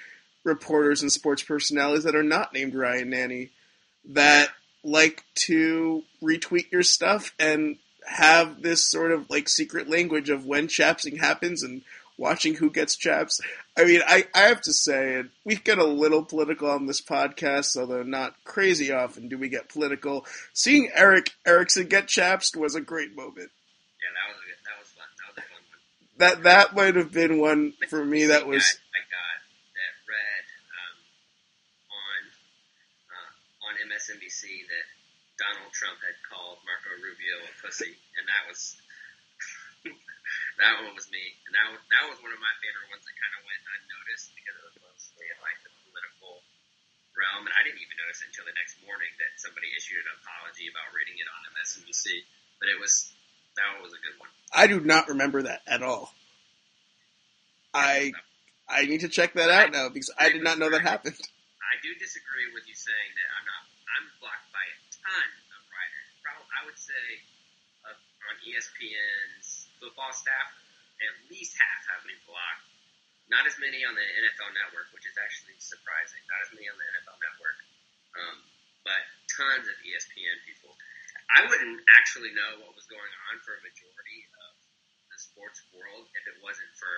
reporters 0.45 1.03
and 1.03 1.13
sports 1.13 1.43
personalities 1.43 2.05
that 2.05 2.17
are 2.17 2.23
not 2.23 2.53
named 2.53 2.75
Ryan 2.75 3.11
Nanni 3.11 3.51
that 4.11 4.49
like 4.85 5.25
to 5.35 6.03
retweet 6.23 6.71
your 6.73 6.83
stuff 6.83 7.33
and 7.39 7.77
have 8.07 8.63
this 8.63 8.89
sort 8.89 9.13
of 9.13 9.31
like 9.31 9.49
secret 9.49 9.89
language 9.89 10.29
of 10.29 10.45
when 10.45 10.67
chapsing 10.69 11.17
happens 11.17 11.63
and 11.63 11.83
watching 12.17 12.55
who 12.55 12.71
gets 12.71 12.97
chaps. 12.97 13.41
I 13.77 13.85
mean, 13.85 14.01
I, 14.07 14.27
I 14.35 14.41
have 14.43 14.61
to 14.63 14.73
say, 14.73 15.17
and 15.17 15.31
we 15.45 15.57
get 15.57 15.79
a 15.79 15.85
little 15.85 16.25
political 16.25 16.71
on 16.71 16.87
this 16.87 17.01
podcast, 17.01 17.77
although 17.77 18.03
not 18.03 18.35
crazy 18.45 18.93
often 18.93 19.29
do 19.29 19.39
we 19.39 19.49
get 19.49 19.69
political. 19.69 20.27
Seeing 20.53 20.91
Erick 20.95 21.31
Erickson 21.47 21.87
get 21.87 22.09
chaps 22.09 22.55
was 22.55 22.75
a 22.75 22.81
great 22.81 23.17
moment. 23.17 23.51
Yeah, 24.01 24.13
that 24.15 24.29
was 24.29 24.43
a, 24.43 24.51
that 24.65 24.79
was 24.79 24.89
fun. 24.89 25.09
That 25.19 25.29
was 25.35 25.39
a 25.39 25.49
fun 25.49 25.63
one. 25.71 25.83
That 26.19 26.43
that 26.45 26.77
might 26.77 26.97
have 26.97 27.13
been 27.13 27.41
one 27.41 27.73
for 27.89 28.05
me 28.05 28.27
that 28.27 28.47
was. 28.47 28.63
I 28.63 29.01
got 29.09 29.41
that 29.75 29.95
read 30.05 30.45
um, 30.69 30.97
on 31.97 32.21
uh, 33.09 33.67
on 33.67 33.75
MSNBC 34.03 34.67
that 34.67 34.87
Donald 35.39 35.71
Trump 35.71 35.95
had 36.03 36.19
called 36.27 36.59
Marco 36.67 36.91
Rubio 36.99 37.39
a 37.47 37.51
pussy, 37.63 37.95
and 38.19 38.27
that 38.27 38.51
was 38.51 38.75
that 40.59 40.83
one 40.83 40.91
was 40.99 41.07
me, 41.15 41.23
and 41.47 41.55
that 41.55 41.71
was, 41.71 41.79
that 41.87 42.11
was 42.11 42.19
one 42.19 42.35
of 42.35 42.43
my 42.43 42.51
favorite 42.59 42.91
ones 42.91 43.07
that 43.07 43.15
kind 43.15 43.31
of 43.39 43.47
went 43.47 43.63
unnoticed 43.63 44.35
because 44.35 44.59
it 44.59 44.65
was 44.67 44.79
mostly 44.83 45.31
in 45.31 45.39
like 45.39 45.55
the 45.63 45.71
political 45.87 46.43
realm, 47.15 47.47
and 47.47 47.55
I 47.55 47.63
didn't 47.63 47.79
even 47.79 47.95
notice 48.03 48.27
until 48.27 48.43
the 48.43 48.59
next 48.59 48.83
morning 48.83 49.15
that 49.23 49.39
somebody 49.39 49.71
issued 49.71 50.03
an 50.03 50.19
apology 50.19 50.67
about 50.67 50.91
reading 50.99 51.23
it 51.23 51.29
on 51.31 51.39
MSNBC. 51.55 52.27
But 52.59 52.75
it 52.75 52.83
was 52.83 53.15
that 53.55 53.79
one 53.79 53.87
was 53.87 53.95
a 53.95 54.03
good 54.03 54.19
one. 54.19 54.35
I 54.51 54.67
do 54.67 54.83
not 54.83 55.15
remember 55.15 55.47
that 55.47 55.63
at 55.71 55.87
all. 55.87 56.11
I 57.71 58.11
I 58.67 58.83
need 58.83 59.07
to 59.07 59.11
check 59.11 59.39
that 59.39 59.47
out 59.47 59.71
now 59.71 59.95
because 59.95 60.11
I 60.19 60.35
did 60.35 60.43
not 60.43 60.59
know 60.59 60.75
that 60.75 60.83
happened. 60.83 61.23
I 61.63 61.79
do 61.81 61.95
disagree 61.97 62.51
with 62.53 62.67
you 62.67 62.75
saying 62.75 63.11
that 63.15 63.29
I'm 63.39 63.47
not. 63.47 63.72
I'm 63.99 64.07
blocked 64.21 64.49
by 64.53 64.65
a 64.65 64.77
ton 64.91 65.29
of 65.53 65.61
writers. 65.69 66.09
Probably, 66.25 66.49
I 66.53 66.61
would 66.65 66.81
say 66.81 67.05
uh, 67.85 67.97
on 67.97 68.35
ESPN's 68.45 69.69
football 69.77 70.13
staff, 70.15 70.49
at 71.03 71.15
least 71.29 71.59
half 71.59 71.81
have 71.93 72.03
me 72.07 72.15
blocked. 72.25 72.67
Not 73.31 73.49
as 73.49 73.57
many 73.57 73.85
on 73.87 73.95
the 73.97 74.05
NFL 74.05 74.53
Network, 74.53 74.93
which 74.93 75.09
is 75.09 75.17
actually 75.17 75.57
surprising. 75.57 76.21
Not 76.29 76.41
as 76.45 76.51
many 76.53 76.69
on 76.69 76.77
the 76.77 76.87
NFL 76.99 77.19
Network, 77.23 77.59
um, 78.19 78.37
but 78.85 79.03
tons 79.33 79.67
of 79.69 79.77
ESPN 79.81 80.37
people. 80.45 80.75
I 81.33 81.49
wouldn't 81.49 81.81
actually 81.97 82.35
know 82.37 82.61
what 82.61 82.77
was 82.77 82.85
going 82.93 83.13
on 83.31 83.41
for 83.41 83.57
a 83.57 83.61
majority 83.65 84.21
of 84.37 84.53
the 85.09 85.19
sports 85.21 85.65
world 85.73 86.13
if 86.13 86.25
it 86.29 86.37
wasn't 86.45 86.69
for 86.77 86.93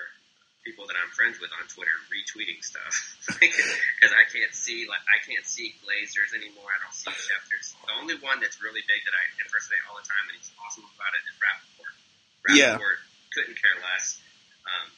people 0.65 0.89
that 0.89 0.97
I'm 0.97 1.13
friends 1.13 1.37
with 1.39 1.53
on 1.53 1.65
Twitter 1.69 1.93
retweeting 2.09 2.59
stuff 2.65 2.93
because 3.39 4.13
I 4.17 4.25
can't 4.33 4.57
see 4.57 4.89
like 4.89 5.05
I 5.07 5.21
can't 5.21 5.45
see 5.45 5.77
Glazers 5.85 6.33
anymore. 6.33 6.73
I 6.73 6.81
don't 6.81 6.97
see 6.97 7.13
Schefters. 7.13 7.77
The 7.85 7.95
only 8.01 8.17
one 8.25 8.41
that's 8.41 8.59
really 8.65 8.81
big 8.89 9.05
that 9.05 9.13
I 9.13 9.23
impersonate 9.45 9.85
all 9.87 10.01
the 10.01 10.09
time 10.09 10.25
and 10.33 10.35
he's 10.41 10.51
awesome 10.57 10.89
about 10.89 11.13
it 11.13 11.23
is 11.29 11.37
Rapoport. 11.37 11.95
Yeah. 12.57 12.81
Couldn't 13.37 13.61
care 13.61 13.77
less. 13.85 14.19
Um, 14.65 14.89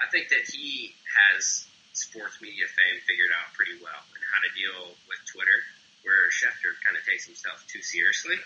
I 0.00 0.08
think 0.08 0.32
that 0.32 0.48
he 0.48 0.96
has 1.12 1.68
sports 1.92 2.40
media 2.42 2.66
fame 2.66 2.98
figured 3.06 3.30
out 3.34 3.52
pretty 3.54 3.78
well 3.78 4.02
and 4.14 4.22
how 4.30 4.40
to 4.42 4.50
deal 4.56 4.94
with 5.06 5.20
Twitter, 5.30 5.58
where 6.02 6.30
Schefter 6.30 6.74
kind 6.82 6.98
of 6.98 7.02
takes 7.06 7.26
himself 7.26 7.62
too 7.70 7.82
seriously. 7.82 8.38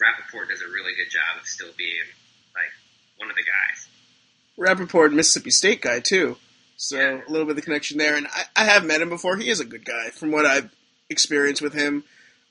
Rapoport 0.00 0.48
does 0.48 0.64
a 0.64 0.70
really 0.72 0.96
good 0.96 1.12
job 1.12 1.38
of 1.40 1.44
still 1.46 1.72
being 1.76 2.08
like 2.56 2.72
one 3.16 3.28
of 3.28 3.36
the 3.36 3.44
guys. 3.44 3.91
Rapoport, 4.56 5.12
Mississippi 5.12 5.50
State 5.50 5.80
guy 5.80 6.00
too, 6.00 6.36
so 6.76 6.98
a 6.98 7.30
little 7.30 7.46
bit 7.46 7.50
of 7.50 7.56
the 7.56 7.62
connection 7.62 7.98
there. 7.98 8.16
And 8.16 8.26
I, 8.26 8.44
I 8.56 8.64
have 8.64 8.84
met 8.84 9.00
him 9.00 9.08
before. 9.08 9.36
He 9.36 9.48
is 9.48 9.60
a 9.60 9.64
good 9.64 9.84
guy, 9.84 10.10
from 10.10 10.30
what 10.30 10.46
I've 10.46 10.70
experienced 11.08 11.62
with 11.62 11.74
him. 11.74 12.04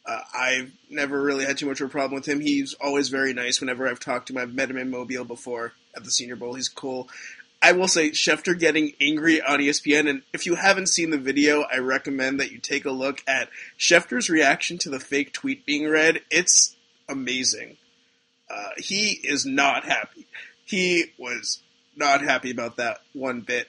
Uh, 0.05 0.19
I've 0.33 0.71
never 0.89 1.21
really 1.21 1.45
had 1.45 1.57
too 1.57 1.67
much 1.67 1.79
of 1.79 1.87
a 1.87 1.91
problem 1.91 2.15
with 2.15 2.27
him. 2.27 2.39
He's 2.39 2.73
always 2.73 3.09
very 3.09 3.33
nice 3.33 3.59
whenever 3.59 3.87
I've 3.87 3.99
talked 3.99 4.27
to 4.27 4.33
him. 4.33 4.39
I've 4.39 4.53
met 4.53 4.69
him 4.69 4.77
in 4.77 4.89
Mobile 4.89 5.25
before 5.25 5.73
at 5.95 6.03
the 6.03 6.11
Senior 6.11 6.35
Bowl. 6.35 6.55
He's 6.55 6.69
cool. 6.69 7.07
I 7.61 7.73
will 7.73 7.87
say 7.87 8.09
Schefter 8.09 8.57
getting 8.57 8.93
angry 8.99 9.39
on 9.39 9.59
ESPN, 9.59 10.09
and 10.09 10.23
if 10.33 10.47
you 10.47 10.55
haven't 10.55 10.87
seen 10.87 11.11
the 11.11 11.19
video, 11.19 11.63
I 11.71 11.77
recommend 11.77 12.39
that 12.39 12.51
you 12.51 12.57
take 12.57 12.85
a 12.85 12.91
look 12.91 13.21
at 13.27 13.49
Schefter's 13.77 14.31
reaction 14.31 14.79
to 14.79 14.89
the 14.89 14.99
fake 14.99 15.31
tweet 15.31 15.63
being 15.63 15.87
read. 15.87 16.21
It's 16.31 16.75
amazing. 17.07 17.77
Uh, 18.49 18.69
he 18.77 19.19
is 19.23 19.45
not 19.45 19.83
happy. 19.83 20.25
He 20.65 21.11
was 21.19 21.61
not 21.95 22.21
happy 22.21 22.51
about 22.51 22.77
that 22.77 22.99
one 23.13 23.41
bit. 23.41 23.67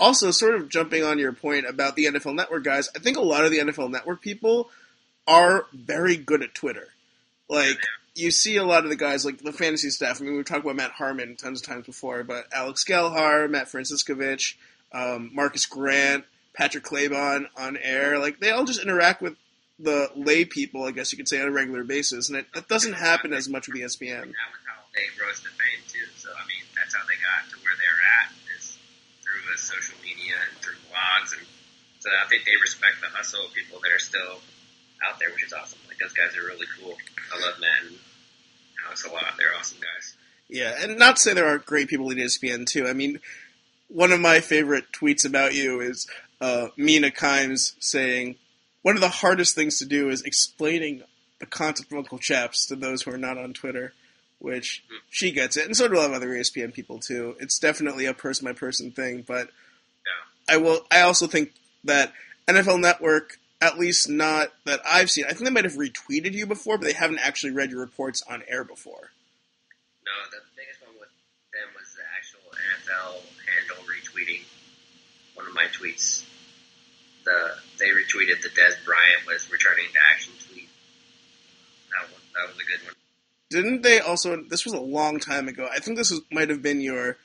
Also, 0.00 0.30
sort 0.30 0.54
of 0.54 0.68
jumping 0.68 1.04
on 1.04 1.18
your 1.18 1.32
point 1.32 1.66
about 1.66 1.94
the 1.94 2.06
NFL 2.06 2.34
Network 2.34 2.64
guys, 2.64 2.88
I 2.96 2.98
think 2.98 3.16
a 3.16 3.22
lot 3.22 3.44
of 3.44 3.50
the 3.50 3.58
NFL 3.58 3.90
Network 3.90 4.20
people 4.20 4.70
are 5.26 5.66
very 5.72 6.16
good 6.16 6.42
at 6.42 6.54
Twitter. 6.54 6.88
Like, 7.48 7.78
you 8.14 8.30
see 8.30 8.56
a 8.56 8.64
lot 8.64 8.84
of 8.84 8.90
the 8.90 8.96
guys, 8.96 9.24
like 9.24 9.38
the 9.38 9.52
fantasy 9.52 9.90
staff. 9.90 10.20
I 10.20 10.24
mean, 10.24 10.36
we've 10.36 10.44
talked 10.44 10.64
about 10.64 10.76
Matt 10.76 10.92
Harmon 10.92 11.36
tons 11.36 11.60
of 11.60 11.66
times 11.66 11.86
before, 11.86 12.24
but 12.24 12.46
Alex 12.52 12.84
Gelhar, 12.84 13.48
Matt 13.48 13.68
Franciscovich, 13.68 14.54
um, 14.92 15.30
Marcus 15.32 15.66
Grant, 15.66 16.24
Patrick 16.54 16.84
Claybon 16.84 17.46
on 17.56 17.76
air, 17.76 18.18
like, 18.18 18.40
they 18.40 18.50
all 18.50 18.64
just 18.64 18.82
interact 18.82 19.22
with 19.22 19.36
the 19.78 20.10
lay 20.14 20.44
people, 20.44 20.84
I 20.84 20.90
guess 20.92 21.12
you 21.12 21.16
could 21.16 21.28
say, 21.28 21.40
on 21.40 21.48
a 21.48 21.52
regular 21.52 21.84
basis, 21.84 22.28
and 22.28 22.38
it, 22.38 22.46
that 22.54 22.68
doesn't 22.68 22.94
happen 22.94 23.32
as 23.32 23.48
much 23.48 23.68
with 23.68 23.76
ESPN. 23.76 24.32
They 24.94 25.08
rose 25.16 25.40
to 25.40 25.50
fame 25.56 25.82
too. 25.88 26.04
So 26.20 26.28
I 26.32 26.44
mean, 26.44 26.64
that's 26.76 26.92
how 26.92 27.04
they 27.08 27.16
got 27.16 27.48
to 27.50 27.56
where 27.64 27.76
they're 27.76 28.02
at 28.22 28.28
is 28.56 28.76
through 29.24 29.42
uh, 29.48 29.56
social 29.56 29.96
media 30.04 30.36
and 30.36 30.52
through 30.60 30.76
blogs, 30.92 31.32
and 31.32 31.44
so 32.00 32.10
I 32.12 32.28
think 32.28 32.44
they 32.44 32.56
respect 32.60 33.00
the 33.00 33.08
hustle 33.08 33.46
of 33.46 33.54
people 33.54 33.80
that 33.80 33.92
are 33.92 34.02
still 34.02 34.42
out 35.00 35.18
there, 35.18 35.30
which 35.30 35.44
is 35.44 35.52
awesome. 35.52 35.78
Like 35.88 35.98
those 35.98 36.12
guys 36.12 36.36
are 36.36 36.44
really 36.44 36.66
cool. 36.78 36.96
I 37.32 37.40
love 37.40 37.56
Matt 37.60 37.88
and 37.88 37.98
Alex 38.84 39.04
a 39.04 39.10
lot. 39.10 39.34
They're 39.38 39.54
awesome 39.58 39.78
guys. 39.78 40.16
Yeah, 40.48 40.76
and 40.78 40.98
not 40.98 41.16
to 41.16 41.22
say 41.22 41.32
there 41.32 41.46
aren't 41.46 41.64
great 41.64 41.88
people 41.88 42.10
at 42.10 42.16
ESPN 42.16 42.66
too. 42.66 42.86
I 42.86 42.92
mean, 42.92 43.20
one 43.88 44.12
of 44.12 44.20
my 44.20 44.40
favorite 44.40 44.92
tweets 44.92 45.24
about 45.24 45.54
you 45.54 45.80
is 45.80 46.06
uh, 46.40 46.68
Mina 46.76 47.10
Kimes 47.10 47.74
saying 47.78 48.36
one 48.82 48.96
of 48.96 49.00
the 49.00 49.08
hardest 49.08 49.54
things 49.54 49.78
to 49.78 49.86
do 49.86 50.10
is 50.10 50.22
explaining 50.22 51.02
the 51.38 51.46
concept 51.46 51.92
of 51.92 51.98
Uncle 51.98 52.18
Chaps 52.18 52.66
to 52.66 52.76
those 52.76 53.02
who 53.02 53.12
are 53.12 53.18
not 53.18 53.38
on 53.38 53.52
Twitter, 53.52 53.94
which 54.42 54.82
mm. 54.90 54.96
she 55.08 55.30
gets 55.30 55.56
it, 55.56 55.66
and 55.66 55.76
so 55.76 55.88
do 55.88 55.94
a 55.94 55.98
lot 55.98 56.10
of 56.10 56.12
other 56.12 56.28
ESPN 56.28 56.74
people 56.74 56.98
too. 56.98 57.36
It's 57.40 57.58
definitely 57.58 58.06
a 58.06 58.14
person 58.14 58.44
by 58.44 58.52
person 58.52 58.90
thing, 58.90 59.24
but 59.26 59.48
Yeah. 60.04 60.54
I 60.54 60.56
will. 60.58 60.84
I 60.90 61.02
also 61.02 61.26
think 61.26 61.52
that 61.84 62.12
NFL 62.48 62.80
Network, 62.80 63.38
at 63.60 63.78
least 63.78 64.08
not 64.08 64.52
that 64.66 64.80
I've 64.84 65.10
seen, 65.10 65.24
I 65.24 65.28
think 65.28 65.44
they 65.44 65.50
might 65.50 65.64
have 65.64 65.74
retweeted 65.74 66.34
you 66.34 66.46
before, 66.46 66.76
but 66.76 66.86
they 66.86 66.92
haven't 66.92 67.20
actually 67.20 67.52
read 67.52 67.70
your 67.70 67.80
reports 67.80 68.22
on 68.28 68.42
air 68.48 68.64
before. 68.64 69.12
No, 70.04 70.12
the 70.30 70.42
biggest 70.58 70.82
one 70.82 70.98
with 70.98 71.14
them 71.54 71.70
was 71.78 71.86
the 71.94 72.02
actual 72.18 72.42
NFL 72.50 73.22
handle 73.46 73.84
retweeting 73.86 74.42
one 75.34 75.46
of 75.46 75.54
my 75.54 75.66
tweets. 75.70 76.24
The 77.24 77.54
they 77.78 77.94
retweeted 77.94 78.42
the 78.42 78.50
Dez 78.50 78.84
Bryant 78.84 79.22
was 79.26 79.48
returning 79.52 79.86
to 79.92 80.00
action 80.12 80.32
tweet. 80.50 80.68
That 81.94 82.10
one, 82.10 82.22
that 82.34 82.50
was 82.50 82.58
a 82.58 82.66
good 82.66 82.82
one. 82.84 82.96
Didn't 83.52 83.82
they 83.82 84.00
also? 84.00 84.42
This 84.48 84.64
was 84.64 84.72
a 84.72 84.80
long 84.80 85.20
time 85.20 85.46
ago. 85.46 85.68
I 85.70 85.78
think 85.78 85.98
this 85.98 86.10
was, 86.10 86.22
might 86.32 86.48
have 86.48 86.62
been 86.62 86.80
your 86.80 87.18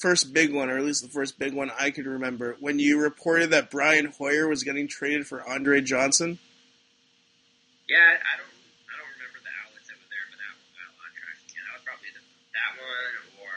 first 0.00 0.32
big 0.32 0.52
one, 0.52 0.70
or 0.70 0.78
at 0.78 0.84
least 0.84 1.02
the 1.02 1.12
first 1.12 1.38
big 1.38 1.52
one 1.52 1.70
I 1.78 1.90
could 1.92 2.06
remember, 2.06 2.56
when 2.58 2.78
you 2.80 2.98
reported 2.98 3.50
that 3.50 3.70
Brian 3.70 4.06
Hoyer 4.16 4.48
was 4.48 4.64
getting 4.64 4.88
traded 4.88 5.26
for 5.26 5.46
Andre 5.46 5.80
Johnson. 5.82 6.40
Yeah, 7.84 8.00
I 8.00 8.40
don't, 8.40 8.48
I 8.88 8.94
don't 8.96 9.12
remember 9.12 9.44
the 9.44 9.52
outlets 9.60 9.92
that 9.92 10.00
there, 10.08 10.24
but 10.32 10.40
that 10.40 10.56
one 10.72 10.88
was 10.96 11.84
probably 11.84 12.10
that 12.16 12.72
one, 12.80 13.14
or 13.44 13.56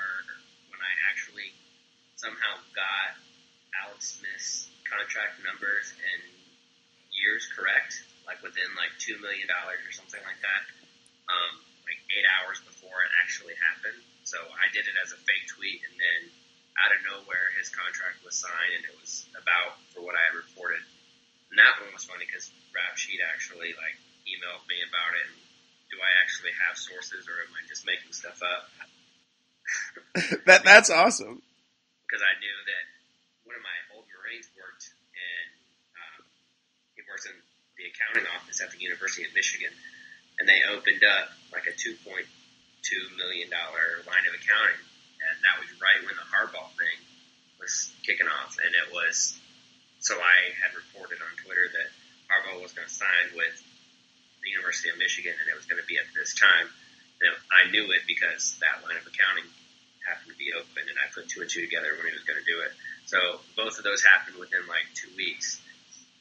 when 0.67 0.83
I 0.83 0.93
actually 1.07 1.55
somehow 2.19 2.59
got 2.75 3.15
Alex 3.87 4.19
Smith's 4.19 4.67
contract 4.83 5.39
numbers 5.47 5.95
and 5.95 6.27
years 7.15 7.47
correct, 7.55 8.03
like 8.27 8.43
within 8.43 8.67
like 8.75 8.91
two 8.99 9.15
million 9.23 9.47
dollars 9.47 9.79
or 9.87 9.95
something 9.95 10.19
like 10.27 10.43
that, 10.43 10.63
um, 11.31 11.63
eight 12.17 12.25
hours 12.41 12.57
before 12.65 12.97
it 13.05 13.11
actually 13.21 13.53
happened. 13.61 14.01
So 14.25 14.41
I 14.41 14.67
did 14.73 14.89
it 14.89 14.97
as 14.97 15.13
a 15.13 15.19
fake 15.21 15.45
tweet, 15.53 15.85
and 15.85 15.93
then 15.93 16.21
out 16.81 16.89
of 16.89 16.99
nowhere, 17.05 17.53
his 17.57 17.69
contract 17.69 18.25
was 18.25 18.33
signed, 18.33 18.73
and 18.81 18.83
it 18.89 18.95
was 18.97 19.29
about 19.37 19.77
for 19.93 20.01
what 20.01 20.17
I 20.17 20.23
had 20.25 20.35
reported. 20.35 20.81
And 21.53 21.61
that 21.61 21.77
one 21.77 21.93
was 21.93 22.09
funny 22.09 22.25
because 22.25 22.49
Rap 22.73 22.97
Sheet 22.97 23.21
actually 23.21 23.77
like 23.77 23.97
emailed 24.25 24.65
me 24.65 24.81
about 24.83 25.13
it. 25.15 25.25
And 25.29 25.37
do 25.93 25.97
I 26.01 26.11
actually 26.25 26.53
have 26.67 26.75
sources, 26.75 27.29
or 27.29 27.37
am 27.45 27.53
I 27.53 27.61
just 27.69 27.85
making 27.85 28.11
stuff 28.11 28.41
up? 28.41 28.67
that 30.49 30.65
that's 30.65 30.89
awesome. 30.89 31.39
Because 32.03 32.23
I 32.23 32.33
knew 32.39 32.57
that 32.67 32.85
one 33.47 33.55
of 33.55 33.63
my 33.63 33.77
old 33.95 34.07
Marines 34.11 34.47
worked 34.59 34.91
in 35.15 35.43
um, 35.95 36.23
he 36.99 37.01
works 37.07 37.27
in 37.27 37.35
the 37.79 37.85
accounting 37.87 38.27
office 38.35 38.59
at 38.59 38.73
the 38.73 38.79
University 38.81 39.23
of 39.23 39.31
Michigan, 39.31 39.71
and 40.39 40.47
they 40.47 40.61
opened 40.69 41.03
up 41.03 41.33
like 41.51 41.65
a 41.65 41.73
two 41.73 41.95
point 42.05 42.25
two 42.85 43.03
million 43.17 43.49
dollar 43.49 44.05
line 44.05 44.25
of 44.29 44.33
accounting, 44.37 44.81
and 45.23 45.33
that 45.43 45.55
was 45.59 45.69
right 45.81 46.01
when 46.05 46.15
the 46.15 46.27
Harbaugh 46.27 46.71
thing 46.77 46.97
was 47.59 47.91
kicking 48.05 48.27
off, 48.27 48.57
and 48.61 48.71
it 48.71 48.93
was. 48.93 49.37
So 49.99 50.13
I 50.15 50.53
had 50.61 50.71
reported 50.77 51.19
on 51.19 51.33
Twitter 51.41 51.67
that 51.73 51.89
Harbaugh 52.29 52.61
was 52.61 52.71
going 52.71 52.87
to 52.87 52.93
sign 52.93 53.33
with 53.35 53.57
the 54.45 54.49
University 54.53 54.93
of 54.93 55.01
Michigan, 55.01 55.35
and 55.35 55.49
it 55.49 55.57
was 55.57 55.65
going 55.65 55.81
to 55.81 55.89
be 55.89 55.97
at 55.97 56.07
this 56.15 56.37
time. 56.37 56.69
And 57.19 57.33
I 57.49 57.67
knew 57.73 57.89
it 57.91 58.05
because 58.05 58.55
that 58.61 58.85
line 58.85 58.95
of 58.95 59.03
accounting 59.03 59.49
happened 60.05 60.31
to 60.31 60.39
be 60.39 60.53
open, 60.53 60.85
and 60.87 60.95
I 60.95 61.09
put 61.11 61.27
two 61.27 61.41
and 61.41 61.49
two 61.49 61.65
together 61.65 61.91
when 61.97 62.07
he 62.07 62.13
was 62.15 62.23
going 62.23 62.39
to 62.39 62.47
do 62.47 62.61
it. 62.61 62.71
So 63.09 63.41
both 63.57 63.81
of 63.81 63.83
those 63.83 64.05
happened 64.05 64.37
within 64.37 64.63
like 64.69 64.85
two 64.93 65.09
weeks, 65.17 65.59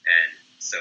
and 0.09 0.31
so 0.59 0.81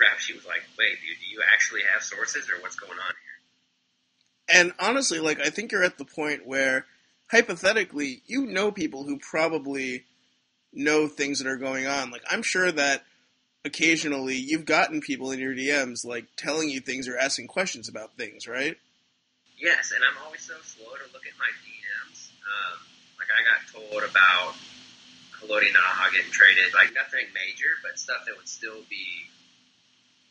rap 0.00 0.18
sheet 0.18 0.36
was 0.36 0.46
like, 0.46 0.62
"Wait, 0.78 1.00
dude, 1.00 1.20
do 1.20 1.26
you 1.26 1.42
actually 1.52 1.82
have 1.92 2.02
sources, 2.02 2.48
or 2.50 2.60
what's 2.60 2.76
going 2.76 2.92
on 2.98 3.14
here?" 3.14 4.56
And 4.60 4.72
honestly, 4.78 5.18
like 5.18 5.40
I 5.40 5.50
think 5.50 5.72
you're 5.72 5.84
at 5.84 5.98
the 5.98 6.04
point 6.04 6.46
where 6.46 6.86
hypothetically 7.30 8.22
you 8.26 8.46
know 8.46 8.70
people 8.70 9.04
who 9.04 9.18
probably 9.18 10.04
know 10.72 11.08
things 11.08 11.38
that 11.38 11.48
are 11.48 11.56
going 11.56 11.86
on. 11.86 12.10
Like 12.10 12.22
I'm 12.30 12.42
sure 12.42 12.70
that 12.72 13.04
occasionally 13.64 14.36
you've 14.36 14.66
gotten 14.66 15.00
people 15.00 15.30
in 15.30 15.38
your 15.38 15.54
DMs 15.54 16.04
like 16.04 16.26
telling 16.36 16.68
you 16.68 16.80
things 16.80 17.08
or 17.08 17.16
asking 17.16 17.48
questions 17.48 17.88
about 17.88 18.16
things, 18.16 18.46
right? 18.46 18.76
Yes, 19.56 19.92
and 19.94 20.02
I'm 20.04 20.22
always 20.24 20.42
so 20.42 20.54
slow 20.62 20.92
to 20.92 21.06
look 21.12 21.24
at 21.26 21.38
my 21.38 21.48
DMs. 21.64 22.28
Um, 22.42 22.78
like 23.18 23.30
I 23.32 23.40
got 23.46 23.60
told 23.72 24.02
about 24.02 24.54
Haloti 25.40 25.70
Ngata 25.72 26.12
getting 26.12 26.30
traded, 26.30 26.74
like 26.74 26.92
nothing 26.92 27.26
major, 27.32 27.70
but 27.82 27.98
stuff 27.98 28.26
that 28.26 28.36
would 28.36 28.48
still 28.48 28.82
be 28.90 29.30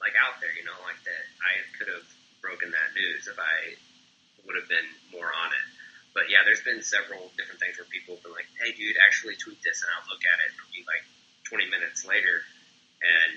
like 0.04 0.20
out 0.20 0.44
there, 0.44 0.52
you 0.52 0.68
know, 0.68 0.76
like 0.84 1.00
that 1.08 1.24
I 1.40 1.64
could 1.80 1.88
have 1.88 2.04
broken 2.44 2.76
that 2.76 2.92
news 2.92 3.32
if 3.32 3.40
I 3.40 3.80
would 4.44 4.60
have 4.60 4.68
been 4.68 4.86
more 5.16 5.32
on 5.32 5.50
it. 5.56 5.66
But 6.12 6.28
yeah, 6.28 6.44
there's 6.44 6.62
been 6.62 6.84
several 6.84 7.32
different 7.40 7.64
things 7.64 7.80
where 7.80 7.88
people 7.90 8.20
have 8.20 8.24
been 8.28 8.36
like, 8.36 8.52
"Hey, 8.60 8.76
dude, 8.76 9.00
actually 9.00 9.40
tweet 9.40 9.64
this," 9.64 9.82
and 9.82 9.90
I'll 9.96 10.06
look 10.12 10.22
at 10.28 10.38
it 10.44 10.52
and 10.52 10.60
it'll 10.60 10.76
be 10.76 10.84
like 10.86 11.02
20 11.48 11.72
minutes 11.72 12.04
later, 12.06 12.44
and 13.02 13.32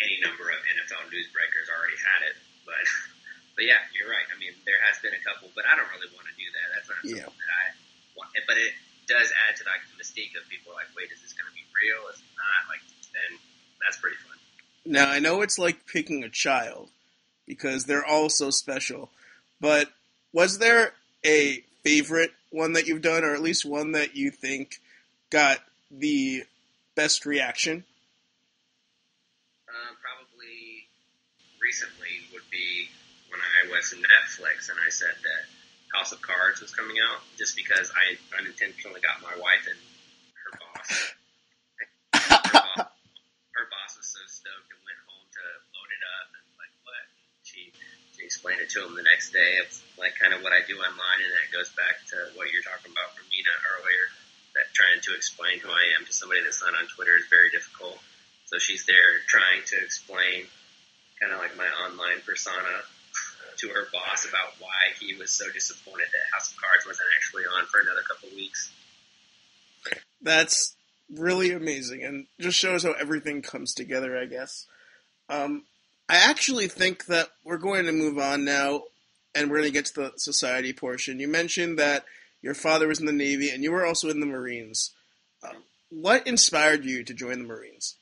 any 0.00 0.20
number 0.22 0.48
of 0.52 0.60
NFL 0.70 1.08
news 1.10 1.28
breakers 1.32 1.68
already 1.72 1.98
had 1.98 2.20
it. 2.30 2.36
But 2.68 2.84
but 3.56 3.64
yeah, 3.64 3.80
you're 3.96 4.08
right. 4.08 4.24
I 4.30 4.36
mean, 4.38 4.54
there 4.68 4.78
has 4.86 5.00
been 5.00 5.16
a 5.16 5.22
couple, 5.24 5.50
but 5.56 5.64
I 5.66 5.74
don't 5.74 5.88
really 5.96 6.12
want 6.14 6.28
to 6.30 6.36
do 6.36 6.46
that. 6.60 6.66
That's 6.76 6.88
not 6.88 7.00
Yeah. 7.04 7.26
something 7.26 7.40
that 7.40 7.52
I 7.56 7.64
want. 8.16 8.30
But 8.46 8.56
it 8.60 8.72
does 9.10 9.32
add 9.48 9.56
to 9.58 9.64
like 9.66 9.82
the 9.90 9.98
mystique 10.00 10.36
of 10.38 10.46
people 10.46 10.72
like, 10.72 10.88
wait, 10.94 11.10
is 11.10 11.20
this 11.20 11.34
going 11.34 11.50
to 11.50 11.56
be 11.56 11.66
real? 11.74 12.06
Is 12.14 12.22
it 12.22 12.32
not? 12.38 12.60
Like, 12.70 12.84
then 13.12 13.30
that's 13.82 13.98
pretty 13.98 14.16
fun. 14.22 14.39
Now 14.84 15.10
I 15.10 15.18
know 15.18 15.42
it's 15.42 15.58
like 15.58 15.86
picking 15.86 16.24
a 16.24 16.28
child 16.28 16.88
because 17.46 17.84
they're 17.84 18.04
all 18.04 18.28
so 18.28 18.50
special, 18.50 19.10
but 19.60 19.88
was 20.32 20.58
there 20.58 20.92
a 21.24 21.62
favorite 21.84 22.32
one 22.50 22.72
that 22.74 22.86
you've 22.86 23.02
done, 23.02 23.24
or 23.24 23.34
at 23.34 23.42
least 23.42 23.64
one 23.64 23.92
that 23.92 24.16
you 24.16 24.30
think 24.30 24.80
got 25.30 25.58
the 25.90 26.44
best 26.94 27.26
reaction? 27.26 27.84
Um, 29.68 29.96
probably 30.02 30.88
recently 31.60 32.26
would 32.32 32.48
be 32.50 32.88
when 33.30 33.40
I 33.40 33.70
was 33.70 33.94
Netflix 33.94 34.70
and 34.70 34.78
I 34.84 34.90
said 34.90 35.14
that 35.22 35.42
House 35.94 36.12
of 36.12 36.22
Cards 36.22 36.60
was 36.60 36.74
coming 36.74 36.96
out, 36.98 37.20
just 37.38 37.56
because 37.56 37.90
I 37.94 38.16
unintentionally 38.38 39.00
got 39.00 39.22
my 39.22 39.34
wife 39.40 39.66
and 39.68 39.78
her 40.34 40.52
boss. 40.58 41.14
her, 42.14 42.52
boss 42.52 42.90
her 43.54 43.66
boss 43.68 43.92
was 43.98 44.08
so 44.08 44.22
stoked 44.24 44.70
and 44.72 44.80
went 44.86 45.00
home 45.04 45.26
to 45.28 45.44
load 45.74 45.90
it 45.92 46.04
up 46.16 46.28
and 46.32 46.46
like 46.56 46.74
what? 46.86 47.04
She 47.42 47.74
she 48.30 48.38
explained 48.38 48.62
it 48.62 48.70
to 48.70 48.86
him 48.86 48.94
the 48.94 49.02
next 49.02 49.32
day 49.32 49.58
of 49.58 49.66
like 49.98 50.14
kind 50.14 50.32
of 50.32 50.42
what 50.42 50.52
I 50.52 50.62
do 50.66 50.78
online, 50.78 51.18
and 51.18 51.32
that 51.34 51.50
goes 51.50 51.68
back 51.74 51.98
to 52.14 52.16
what 52.38 52.46
you're 52.54 52.62
talking 52.62 52.94
about 52.94 53.10
from 53.18 53.26
Mina 53.26 53.50
earlier. 53.74 54.04
That 54.54 54.70
trying 54.74 55.02
to 55.02 55.14
explain 55.14 55.58
who 55.58 55.70
I 55.70 55.98
am 55.98 56.06
to 56.06 56.12
somebody 56.12 56.42
that's 56.42 56.62
not 56.62 56.74
on 56.74 56.86
Twitter 56.94 57.18
is 57.18 57.26
very 57.26 57.50
difficult. 57.50 57.98
So 58.46 58.58
she's 58.58 58.86
there 58.86 59.22
trying 59.26 59.62
to 59.66 59.76
explain 59.82 60.46
kind 61.18 61.34
of 61.34 61.38
like 61.38 61.54
my 61.58 61.66
online 61.86 62.22
persona 62.26 62.86
to 63.58 63.68
her 63.68 63.86
boss 63.92 64.26
about 64.26 64.58
why 64.58 64.94
he 64.98 65.14
was 65.14 65.30
so 65.30 65.50
disappointed 65.50 66.06
that 66.10 66.24
House 66.34 66.50
of 66.50 66.56
Cards 66.58 66.86
wasn't 66.86 67.10
actually 67.14 67.44
on 67.46 67.66
for 67.66 67.82
another 67.82 68.02
couple 68.06 68.30
weeks. 68.34 68.70
That's 70.22 70.74
really 71.10 71.52
amazing 71.52 72.02
and 72.02 72.26
just 72.38 72.58
shows 72.58 72.82
how 72.82 72.92
everything 72.92 73.42
comes 73.42 73.74
together, 73.74 74.18
I 74.18 74.26
guess. 74.26 74.66
Um, 75.28 75.62
I 76.10 76.26
actually 76.26 76.66
think 76.66 77.06
that 77.06 77.30
we're 77.46 77.62
going 77.62 77.86
to 77.86 77.94
move 77.94 78.18
on 78.18 78.42
now 78.42 78.82
and 79.30 79.46
we're 79.46 79.62
going 79.62 79.70
to 79.70 79.78
get 79.78 79.86
to 79.94 80.10
the 80.10 80.12
society 80.18 80.74
portion. 80.74 81.22
You 81.22 81.30
mentioned 81.30 81.78
that 81.78 82.02
your 82.42 82.58
father 82.58 82.90
was 82.90 82.98
in 82.98 83.06
the 83.06 83.14
Navy 83.14 83.54
and 83.54 83.62
you 83.62 83.70
were 83.70 83.86
also 83.86 84.10
in 84.10 84.18
the 84.18 84.26
Marines. 84.26 84.90
Um, 85.46 85.62
what 85.86 86.26
inspired 86.26 86.82
you 86.82 87.06
to 87.06 87.14
join 87.14 87.38
the 87.38 87.46
Marines? 87.46 87.94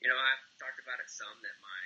You 0.00 0.08
know, 0.08 0.16
I've 0.16 0.40
talked 0.56 0.80
about 0.80 1.04
it 1.04 1.12
some 1.12 1.36
that 1.44 1.56
my 1.60 1.84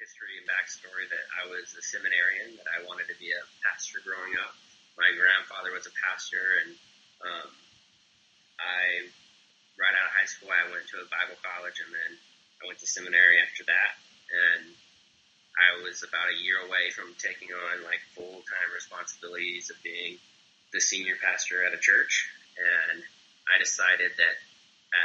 history 0.00 0.40
and 0.40 0.48
backstory 0.48 1.04
that 1.04 1.26
I 1.44 1.52
was 1.52 1.76
a 1.76 1.84
seminarian, 1.84 2.56
that 2.56 2.68
I 2.72 2.80
wanted 2.88 3.12
to 3.12 3.16
be 3.20 3.28
a 3.28 3.44
pastor 3.60 4.00
growing 4.08 4.32
up. 4.40 4.56
My 4.96 5.12
grandfather 5.20 5.68
was 5.76 5.84
a 5.84 5.92
pastor, 6.00 6.64
and 6.64 6.72
um, 7.28 7.50
I, 8.56 9.04
right 9.76 9.92
out 9.92 10.08
of 10.08 10.16
high 10.16 10.30
school, 10.32 10.48
I 10.48 10.64
went 10.72 10.88
to 10.96 11.04
a 11.04 11.12
Bible 11.12 11.36
college, 11.44 11.76
and 11.84 11.92
then 11.92 12.16
I 12.64 12.72
went 12.72 12.80
to 12.80 12.88
seminary 12.88 13.36
after 13.44 13.68
that. 13.68 14.00
And 14.34 14.74
I 15.54 15.86
was 15.86 16.02
about 16.02 16.34
a 16.34 16.42
year 16.42 16.58
away 16.66 16.90
from 16.90 17.14
taking 17.14 17.54
on 17.54 17.86
like 17.86 18.02
full 18.18 18.42
time 18.42 18.70
responsibilities 18.74 19.70
of 19.70 19.78
being 19.86 20.18
the 20.74 20.82
senior 20.82 21.14
pastor 21.22 21.62
at 21.62 21.74
a 21.74 21.78
church. 21.78 22.26
And 22.58 23.02
I 23.46 23.62
decided 23.62 24.10
that 24.18 24.36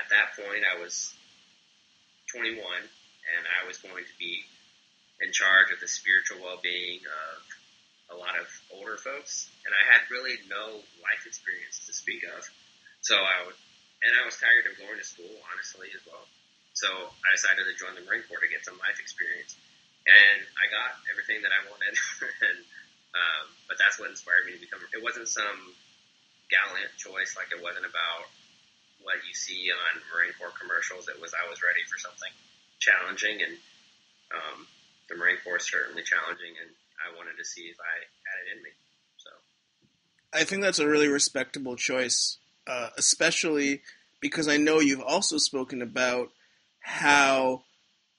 at 0.01 0.09
that 0.09 0.33
point 0.33 0.65
I 0.65 0.81
was 0.81 1.13
21 2.33 2.57
and 2.57 3.43
I 3.45 3.67
was 3.69 3.77
going 3.77 4.05
to 4.05 4.15
be 4.17 4.41
in 5.21 5.31
charge 5.31 5.69
of 5.69 5.79
the 5.79 5.87
spiritual 5.87 6.41
well 6.41 6.57
being 6.61 7.01
of 7.05 7.37
a 8.09 8.17
lot 8.17 8.33
of 8.41 8.49
older 8.73 8.97
folks. 8.97 9.49
And 9.65 9.73
I 9.73 9.83
had 9.85 10.09
really 10.09 10.41
no 10.49 10.81
life 11.05 11.23
experience 11.29 11.85
to 11.85 11.93
speak 11.93 12.25
of. 12.25 12.41
So 13.01 13.15
I 13.15 13.45
would, 13.45 13.55
and 14.01 14.11
I 14.17 14.25
was 14.25 14.37
tired 14.41 14.65
of 14.65 14.77
going 14.81 14.97
to 14.97 15.05
school, 15.05 15.37
honestly, 15.53 15.93
as 15.93 16.01
well. 16.09 16.25
So 16.79 16.87
I 16.87 17.35
decided 17.35 17.67
to 17.67 17.75
join 17.75 17.91
the 17.99 18.07
Marine 18.07 18.23
Corps 18.31 18.39
to 18.39 18.47
get 18.47 18.63
some 18.63 18.79
life 18.79 19.03
experience. 19.03 19.59
And 20.07 20.39
I 20.55 20.71
got 20.71 20.95
everything 21.11 21.43
that 21.43 21.51
I 21.51 21.59
wanted. 21.67 21.91
and, 22.47 22.59
um, 23.11 23.45
but 23.67 23.75
that's 23.75 23.99
what 23.99 24.07
inspired 24.07 24.47
me 24.47 24.55
to 24.55 24.63
become, 24.63 24.79
it 24.95 25.03
wasn't 25.03 25.27
some 25.27 25.75
gallant 26.47 26.87
choice. 26.95 27.35
Like 27.35 27.51
it 27.51 27.59
wasn't 27.59 27.83
about 27.83 28.31
what 29.03 29.19
you 29.27 29.35
see 29.35 29.67
on 29.75 29.99
Marine 30.07 30.31
Corps 30.39 30.55
commercials. 30.55 31.11
It 31.11 31.19
was, 31.19 31.35
I 31.35 31.43
was 31.51 31.59
ready 31.59 31.83
for 31.83 31.99
something 31.99 32.31
challenging 32.79 33.43
and, 33.43 33.59
um, 34.31 34.63
the 35.11 35.19
Marine 35.19 35.43
Corps 35.43 35.59
is 35.59 35.67
certainly 35.67 36.07
challenging 36.07 36.55
and 36.63 36.71
I 36.95 37.11
wanted 37.19 37.35
to 37.35 37.43
see 37.43 37.67
if 37.67 37.75
I 37.75 38.07
had 38.23 38.37
it 38.39 38.47
in 38.55 38.63
me. 38.63 38.71
So. 39.19 39.31
I 40.31 40.47
think 40.47 40.63
that's 40.63 40.79
a 40.79 40.87
really 40.87 41.11
respectable 41.11 41.75
choice, 41.75 42.39
uh, 42.71 42.95
especially 42.95 43.83
because 44.23 44.47
I 44.47 44.55
know 44.55 44.79
you've 44.79 45.03
also 45.03 45.35
spoken 45.35 45.83
about 45.83 46.31
how 46.79 47.63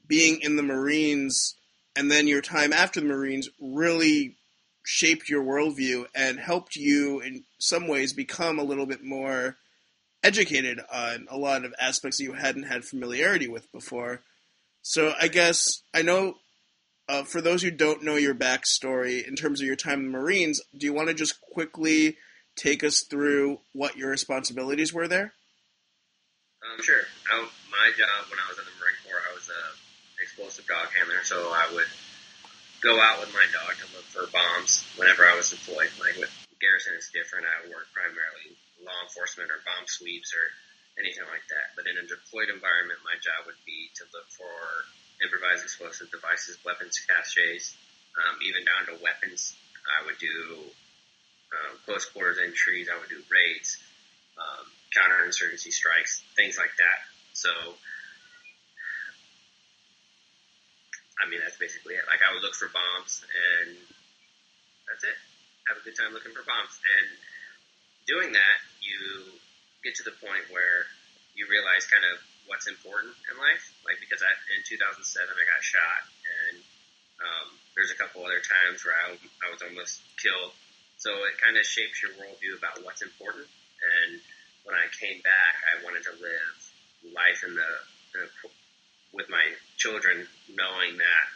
being 0.07 0.40
in 0.40 0.57
the 0.57 0.62
Marines 0.62 1.55
and 1.96 2.11
then 2.11 2.27
your 2.27 2.40
time 2.40 2.73
after 2.73 3.01
the 3.01 3.07
Marines 3.07 3.49
really 3.61 4.37
shaped 4.85 5.29
your 5.29 5.44
worldview 5.44 6.07
and 6.14 6.38
helped 6.38 6.77
you 6.77 7.20
in 7.20 7.44
some 7.59 7.87
ways 7.87 8.12
become 8.12 8.59
a 8.59 8.64
little 8.64 8.87
bit 8.87 9.03
more 9.03 9.57
educated 10.23 10.81
on 10.92 11.27
a 11.31 11.37
lot 11.37 11.64
of 11.64 11.75
aspects 11.81 12.18
that 12.18 12.25
you 12.25 12.33
hadn't 12.33 12.64
had 12.64 12.85
familiarity 12.85 13.49
with 13.49 13.70
before. 13.73 14.23
So 14.83 15.12
I 15.20 15.29
guess 15.29 15.83
I 15.94 16.03
know 16.03 16.35
uh, 17.09 17.25
for 17.25 17.40
those 17.40 17.62
who 17.62 17.70
don't 17.70 18.03
know 18.03 18.16
your 18.16 18.35
backstory 18.35 19.27
in 19.27 19.35
terms 19.35 19.61
of 19.61 19.66
your 19.66 19.77
time 19.77 20.01
in 20.01 20.12
the 20.12 20.18
Marines, 20.18 20.61
do 20.77 20.87
you 20.87 20.92
want 20.92 21.09
to 21.09 21.14
just 21.14 21.40
quickly 21.40 22.16
take 22.57 22.85
us 22.85 23.01
through 23.03 23.61
what 23.73 23.96
your 23.96 24.11
responsibilities 24.11 24.92
were 24.92 25.09
there? 25.09 25.35
Um, 26.62 26.83
sure. 26.83 27.03
I, 27.31 27.49
my 27.81 27.88
job 27.97 28.29
when 28.29 28.37
I 28.37 28.45
was 28.53 28.61
in 28.61 28.69
the 28.69 28.77
Marine 28.77 29.01
Corps, 29.09 29.25
I 29.25 29.33
was 29.33 29.49
a 29.49 29.62
explosive 30.21 30.69
dog 30.69 30.93
handler, 30.93 31.25
so 31.25 31.49
I 31.49 31.73
would 31.73 31.88
go 32.85 33.01
out 33.01 33.25
with 33.25 33.33
my 33.33 33.45
dog 33.57 33.73
to 33.81 33.88
look 33.97 34.05
for 34.12 34.29
bombs 34.29 34.85
whenever 35.01 35.25
I 35.25 35.33
was 35.33 35.49
deployed. 35.49 35.88
Like 35.97 36.21
with 36.21 36.29
Garrison, 36.61 36.93
it's 36.93 37.09
different. 37.09 37.49
I 37.49 37.73
work 37.73 37.88
primarily 37.97 38.53
law 38.85 39.01
enforcement 39.09 39.49
or 39.49 39.64
bomb 39.64 39.88
sweeps 39.88 40.37
or 40.37 40.45
anything 41.01 41.25
like 41.33 41.45
that. 41.49 41.73
But 41.73 41.88
in 41.88 41.97
a 41.97 42.05
deployed 42.05 42.53
environment, 42.53 43.01
my 43.01 43.16
job 43.16 43.49
would 43.49 43.61
be 43.64 43.88
to 43.97 44.05
look 44.12 44.29
for 44.29 44.53
improvised 45.25 45.64
explosive 45.64 46.12
devices, 46.12 46.61
weapons 46.61 47.01
caches, 47.09 47.73
um, 48.21 48.37
even 48.45 48.61
down 48.69 48.93
to 48.93 49.01
weapons. 49.01 49.57
I 49.88 50.05
would 50.05 50.21
do 50.21 50.69
um, 51.57 51.81
close 51.88 52.05
quarters 52.12 52.37
entries. 52.45 52.93
I 52.93 53.01
would 53.01 53.09
do 53.09 53.25
raids, 53.33 53.81
um, 54.37 54.69
counterinsurgency 54.93 55.73
strikes, 55.73 56.21
things 56.37 56.61
like 56.61 56.77
that. 56.77 57.10
So, 57.40 57.48
I 61.16 61.24
mean, 61.24 61.40
that's 61.40 61.57
basically 61.57 61.96
it. 61.96 62.05
Like 62.05 62.20
I 62.20 62.37
would 62.37 62.44
look 62.44 62.53
for 62.53 62.68
bombs, 62.68 63.24
and 63.24 63.81
that's 64.85 65.09
it. 65.09 65.16
Have 65.72 65.81
a 65.81 65.85
good 65.88 65.96
time 65.96 66.12
looking 66.12 66.37
for 66.37 66.44
bombs, 66.44 66.76
and 66.85 67.09
doing 68.05 68.37
that, 68.37 68.59
you 68.85 69.24
get 69.81 69.96
to 69.96 70.05
the 70.05 70.12
point 70.20 70.53
where 70.53 70.85
you 71.33 71.48
realize 71.48 71.88
kind 71.88 72.05
of 72.05 72.20
what's 72.44 72.68
important 72.68 73.16
in 73.33 73.40
life. 73.40 73.72
Like 73.88 74.05
because 74.05 74.20
I, 74.20 74.29
in 74.53 74.61
2007 74.61 75.00
I 75.00 75.44
got 75.48 75.64
shot, 75.64 76.03
and 76.29 76.61
um, 77.24 77.57
there's 77.72 77.88
a 77.88 77.96
couple 77.96 78.20
other 78.20 78.44
times 78.44 78.85
where 78.85 78.92
I, 79.00 79.16
I 79.16 79.48
was 79.48 79.64
almost 79.64 80.05
killed. 80.20 80.53
So 81.00 81.09
it 81.24 81.40
kind 81.40 81.57
of 81.57 81.64
shapes 81.64 82.05
your 82.05 82.12
worldview 82.20 82.61
about 82.61 82.85
what's 82.85 83.00
important. 83.00 83.48
And 83.81 84.20
when 84.68 84.76
I 84.76 84.92
came 84.92 85.24
back, 85.24 85.57
I 85.64 85.81
wanted 85.81 86.05
to 86.05 86.12
live 86.20 86.70
life 87.05 87.43
in 87.47 87.55
the, 87.55 87.71
the 88.15 88.23
with 89.13 89.27
my 89.29 89.43
children, 89.77 90.27
knowing 90.55 90.99
that 90.99 91.27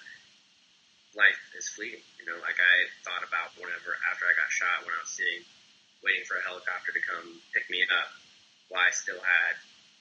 life 1.18 1.38
is 1.58 1.66
fleeting. 1.70 2.02
You 2.22 2.26
know, 2.30 2.38
like 2.42 2.58
I 2.58 2.76
thought 3.02 3.26
about 3.26 3.54
whenever 3.58 3.98
after 4.10 4.24
I 4.26 4.34
got 4.34 4.50
shot, 4.50 4.86
when 4.86 4.94
I 4.94 5.02
was 5.02 5.14
sitting 5.14 5.42
waiting 6.02 6.26
for 6.28 6.36
a 6.36 6.44
helicopter 6.44 6.92
to 6.92 7.02
come 7.02 7.40
pick 7.56 7.66
me 7.72 7.80
up, 7.88 8.10
while 8.68 8.84
I 8.84 8.92
still 8.92 9.18
had 9.18 9.54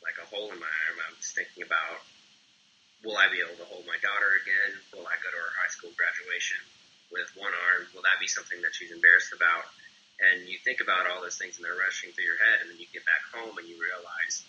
like 0.03 0.19
a 0.19 0.27
hole 0.27 0.51
in 0.51 0.59
my 0.59 0.73
arm, 0.89 0.97
I 0.99 1.09
was 1.15 1.31
thinking 1.31 1.63
about 1.63 2.03
will 3.03 3.19
I 3.19 3.27
be 3.31 3.43
able 3.43 3.59
to 3.59 3.67
hold 3.67 3.87
my 3.87 3.99
daughter 3.99 4.31
again? 4.43 4.79
Will 4.95 5.07
I 5.07 5.15
go 5.19 5.31
to 5.31 5.39
her 5.39 5.53
high 5.59 5.71
school 5.71 5.91
graduation 5.95 6.59
with 7.11 7.27
one 7.35 7.51
arm? 7.51 7.87
Will 7.91 8.03
that 8.07 8.19
be 8.19 8.31
something 8.31 8.59
that 8.63 8.75
she's 8.75 8.95
embarrassed 8.95 9.35
about? 9.35 9.67
And 10.23 10.47
you 10.47 10.55
think 10.63 10.79
about 10.79 11.07
all 11.11 11.19
those 11.19 11.35
things 11.35 11.59
and 11.59 11.67
they're 11.67 11.75
rushing 11.75 12.15
through 12.15 12.27
your 12.27 12.39
head 12.39 12.63
and 12.63 12.71
then 12.71 12.79
you 12.79 12.87
get 12.95 13.03
back 13.03 13.23
home 13.35 13.59
and 13.59 13.67
you 13.67 13.75
realize 13.75 14.43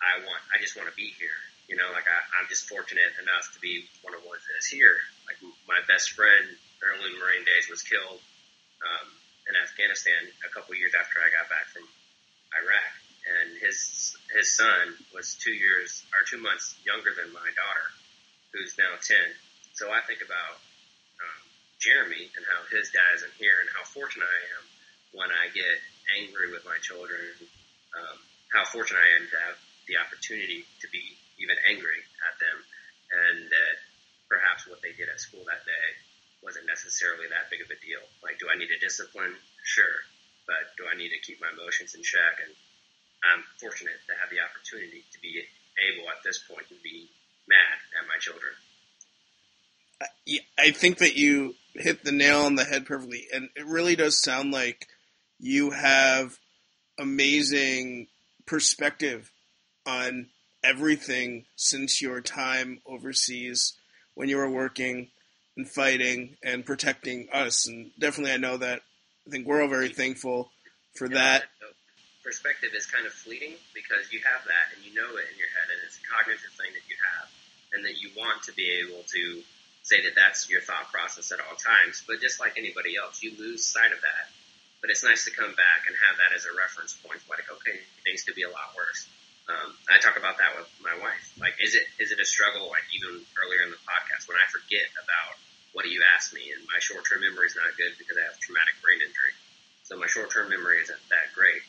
I 0.00 0.24
want, 0.24 0.42
I 0.52 0.60
just 0.60 0.76
want 0.76 0.88
to 0.88 0.96
be 0.96 1.12
here. 1.16 1.36
You 1.68 1.78
know, 1.78 1.86
like 1.94 2.08
I, 2.08 2.18
I'm 2.40 2.50
just 2.50 2.66
fortunate 2.66 3.14
enough 3.22 3.46
to 3.54 3.60
be 3.62 3.86
one 4.02 4.16
of 4.16 4.24
the 4.24 4.28
ones 4.28 4.42
that 4.42 4.56
is 4.58 4.66
here. 4.66 4.98
Like 5.28 5.38
my 5.70 5.78
best 5.86 6.18
friend 6.18 6.50
early 6.82 7.14
in 7.14 7.16
Marine 7.20 7.46
days 7.46 7.70
was 7.70 7.86
killed 7.86 8.18
um, 8.82 9.06
in 9.46 9.54
Afghanistan 9.54 10.18
a 10.42 10.50
couple 10.50 10.74
years 10.74 10.98
after 10.98 11.22
I 11.22 11.30
got 11.30 11.46
back 11.46 11.70
from 11.70 11.86
Iraq 12.58 12.92
and 13.28 13.58
his 13.60 14.16
his 14.32 14.48
son 14.56 14.96
was 15.12 15.36
two 15.36 15.52
years 15.52 16.04
or 16.14 16.24
two 16.24 16.40
months 16.40 16.76
younger 16.84 17.12
than 17.12 17.32
my 17.32 17.50
daughter, 17.56 17.86
who's 18.52 18.76
now 18.78 18.96
ten. 19.02 19.28
So 19.74 19.92
I 19.92 20.00
think 20.06 20.24
about 20.24 20.56
um, 21.20 21.40
Jeremy 21.78 22.30
and 22.36 22.44
how 22.48 22.60
his 22.72 22.90
dad 22.90 23.20
isn't 23.20 23.36
here, 23.38 23.60
and 23.60 23.68
how 23.76 23.84
fortunate 23.84 24.28
I 24.28 24.42
am 24.56 24.64
when 25.20 25.30
I 25.30 25.52
get 25.52 25.76
angry 26.16 26.50
with 26.52 26.64
my 26.64 26.78
children. 26.80 27.20
Um, 27.92 28.18
how 28.54 28.64
fortunate 28.66 29.02
I 29.02 29.10
am 29.20 29.26
to 29.30 29.38
have 29.46 29.56
the 29.90 29.98
opportunity 29.98 30.62
to 30.80 30.86
be 30.94 31.02
even 31.42 31.58
angry 31.66 32.00
at 32.22 32.38
them, 32.38 32.58
and 33.10 33.50
that 33.50 33.76
perhaps 34.30 34.70
what 34.70 34.78
they 34.80 34.94
did 34.94 35.10
at 35.10 35.18
school 35.18 35.42
that 35.50 35.66
day 35.66 35.88
wasn't 36.40 36.64
necessarily 36.70 37.26
that 37.28 37.50
big 37.50 37.60
of 37.60 37.68
a 37.68 37.78
deal. 37.82 38.00
Like, 38.22 38.38
do 38.38 38.46
I 38.46 38.54
need 38.54 38.70
a 38.70 38.78
discipline? 38.78 39.34
Sure, 39.66 40.06
but 40.46 40.70
do 40.78 40.86
I 40.86 40.94
need 40.94 41.10
to 41.10 41.20
keep 41.20 41.42
my 41.42 41.50
emotions 41.50 41.98
in 41.98 42.06
check 42.06 42.38
and 42.40 42.54
I'm 43.24 43.44
fortunate 43.60 44.00
to 44.08 44.14
have 44.16 44.30
the 44.30 44.40
opportunity 44.40 45.04
to 45.12 45.20
be 45.20 45.42
able 45.92 46.08
at 46.08 46.22
this 46.24 46.38
point 46.38 46.68
to 46.68 46.74
be 46.82 47.08
mad 47.48 47.76
at 48.00 48.08
my 48.08 48.16
children. 48.18 48.52
I 50.58 50.70
think 50.70 50.98
that 50.98 51.16
you 51.16 51.54
hit 51.74 52.04
the 52.04 52.12
nail 52.12 52.42
on 52.42 52.54
the 52.54 52.64
head 52.64 52.86
perfectly, 52.86 53.26
and 53.32 53.50
it 53.54 53.66
really 53.66 53.96
does 53.96 54.16
sound 54.16 54.52
like 54.52 54.86
you 55.38 55.70
have 55.70 56.38
amazing 56.98 58.06
perspective 58.46 59.30
on 59.86 60.26
everything 60.62 61.44
since 61.56 62.02
your 62.02 62.20
time 62.20 62.80
overseas 62.86 63.74
when 64.14 64.28
you 64.28 64.36
were 64.36 64.50
working 64.50 65.08
and 65.56 65.68
fighting 65.68 66.36
and 66.42 66.64
protecting 66.64 67.28
us. 67.32 67.66
And 67.66 67.90
definitely, 67.98 68.32
I 68.32 68.38
know 68.38 68.56
that 68.58 68.82
I 69.26 69.30
think 69.30 69.46
we're 69.46 69.62
all 69.62 69.68
very 69.68 69.88
thankful 69.88 70.50
for 70.94 71.06
yeah, 71.06 71.14
that 71.14 71.44
perspective 72.24 72.70
is 72.76 72.86
kind 72.86 73.06
of 73.06 73.12
fleeting 73.12 73.54
because 73.74 74.12
you 74.12 74.20
have 74.24 74.44
that 74.44 74.76
and 74.76 74.84
you 74.84 74.92
know 74.94 75.16
it 75.16 75.26
in 75.32 75.36
your 75.38 75.48
head 75.48 75.68
and 75.72 75.80
it's 75.86 75.96
a 75.96 76.04
cognitive 76.04 76.52
thing 76.58 76.70
that 76.76 76.84
you 76.88 76.96
have 77.00 77.26
and 77.72 77.84
that 77.84 77.96
you 78.02 78.10
want 78.18 78.42
to 78.44 78.52
be 78.52 78.82
able 78.84 79.02
to 79.06 79.42
say 79.82 80.02
that 80.04 80.14
that's 80.14 80.48
your 80.50 80.60
thought 80.60 80.92
process 80.92 81.32
at 81.32 81.40
all 81.40 81.56
times. 81.56 82.04
But 82.06 82.20
just 82.20 82.40
like 82.40 82.58
anybody 82.58 82.96
else, 82.96 83.22
you 83.22 83.32
lose 83.38 83.64
sight 83.64 83.92
of 83.92 84.00
that. 84.02 84.26
But 84.80 84.90
it's 84.90 85.04
nice 85.04 85.24
to 85.24 85.32
come 85.32 85.52
back 85.52 85.80
and 85.88 85.94
have 86.08 86.16
that 86.16 86.32
as 86.36 86.46
a 86.46 86.56
reference 86.56 86.96
point. 87.04 87.20
Like, 87.28 87.44
okay, 87.50 87.78
things 88.04 88.24
could 88.24 88.34
be 88.34 88.48
a 88.48 88.52
lot 88.52 88.72
worse. 88.76 89.06
Um, 89.50 89.74
I 89.90 89.98
talk 89.98 90.14
about 90.14 90.38
that 90.38 90.54
with 90.54 90.70
my 90.78 90.94
wife. 91.02 91.26
Like, 91.42 91.58
is 91.58 91.74
it 91.74 91.82
is 91.98 92.14
it 92.14 92.22
a 92.22 92.28
struggle? 92.28 92.70
Like 92.70 92.86
even 92.94 93.18
earlier 93.34 93.66
in 93.66 93.74
the 93.74 93.82
podcast 93.82 94.30
when 94.30 94.38
I 94.38 94.46
forget 94.46 94.86
about 94.94 95.34
what 95.74 95.90
you 95.90 95.98
asked 96.14 96.30
me, 96.30 96.54
and 96.54 96.62
my 96.70 96.78
short 96.78 97.02
term 97.02 97.26
memory 97.26 97.50
is 97.50 97.58
not 97.58 97.74
good 97.74 97.98
because 97.98 98.14
I 98.14 98.30
have 98.30 98.38
traumatic 98.38 98.78
brain 98.78 99.02
injury. 99.02 99.34
So 99.82 99.98
my 99.98 100.06
short 100.06 100.30
term 100.30 100.54
memory 100.54 100.78
isn't 100.86 101.02
that 101.10 101.34
great. 101.34 101.66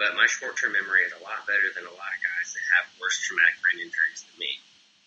But 0.00 0.16
my 0.16 0.24
short 0.24 0.56
term 0.56 0.72
memory 0.72 1.04
is 1.04 1.12
a 1.12 1.20
lot 1.20 1.44
better 1.44 1.68
than 1.76 1.84
a 1.84 1.92
lot 1.92 2.12
of 2.16 2.20
guys 2.24 2.48
that 2.56 2.64
have 2.80 2.84
worse 2.96 3.20
traumatic 3.20 3.60
brain 3.60 3.84
injuries 3.84 4.24
than 4.24 4.36
me. 4.40 4.52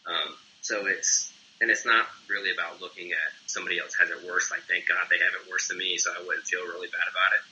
Um, 0.05 0.29
so 0.61 0.85
it's 0.85 1.33
and 1.61 1.71
it's 1.71 1.85
not 1.85 2.05
really 2.29 2.51
about 2.51 2.83
looking 2.83 3.15
at 3.15 3.29
somebody 3.47 3.79
else 3.79 3.95
has 3.97 4.11
it 4.11 4.21
worse. 4.27 4.51
Like, 4.51 4.67
thank 4.69 4.85
God 4.85 5.09
they 5.09 5.23
have 5.23 5.33
it 5.33 5.49
worse 5.49 5.71
than 5.71 5.79
me, 5.79 5.97
so 5.97 6.11
I 6.13 6.21
wouldn't 6.21 6.45
feel 6.45 6.67
really 6.67 6.91
bad 6.91 7.07
about 7.09 7.31
it. 7.39 7.43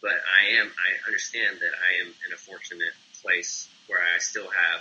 But 0.00 0.18
I 0.18 0.58
am, 0.58 0.66
I 0.66 0.90
understand 1.06 1.60
that 1.60 1.70
I 1.70 2.02
am 2.02 2.10
in 2.26 2.32
a 2.32 2.40
fortunate 2.40 2.96
place 3.22 3.68
where 3.88 4.00
I 4.00 4.18
still 4.18 4.48
have 4.48 4.80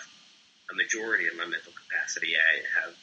a 0.71 0.75
majority 0.75 1.27
of 1.27 1.35
my 1.35 1.45
mental 1.45 1.73
capacity. 1.73 2.35
I 2.35 2.63
have 2.81 2.95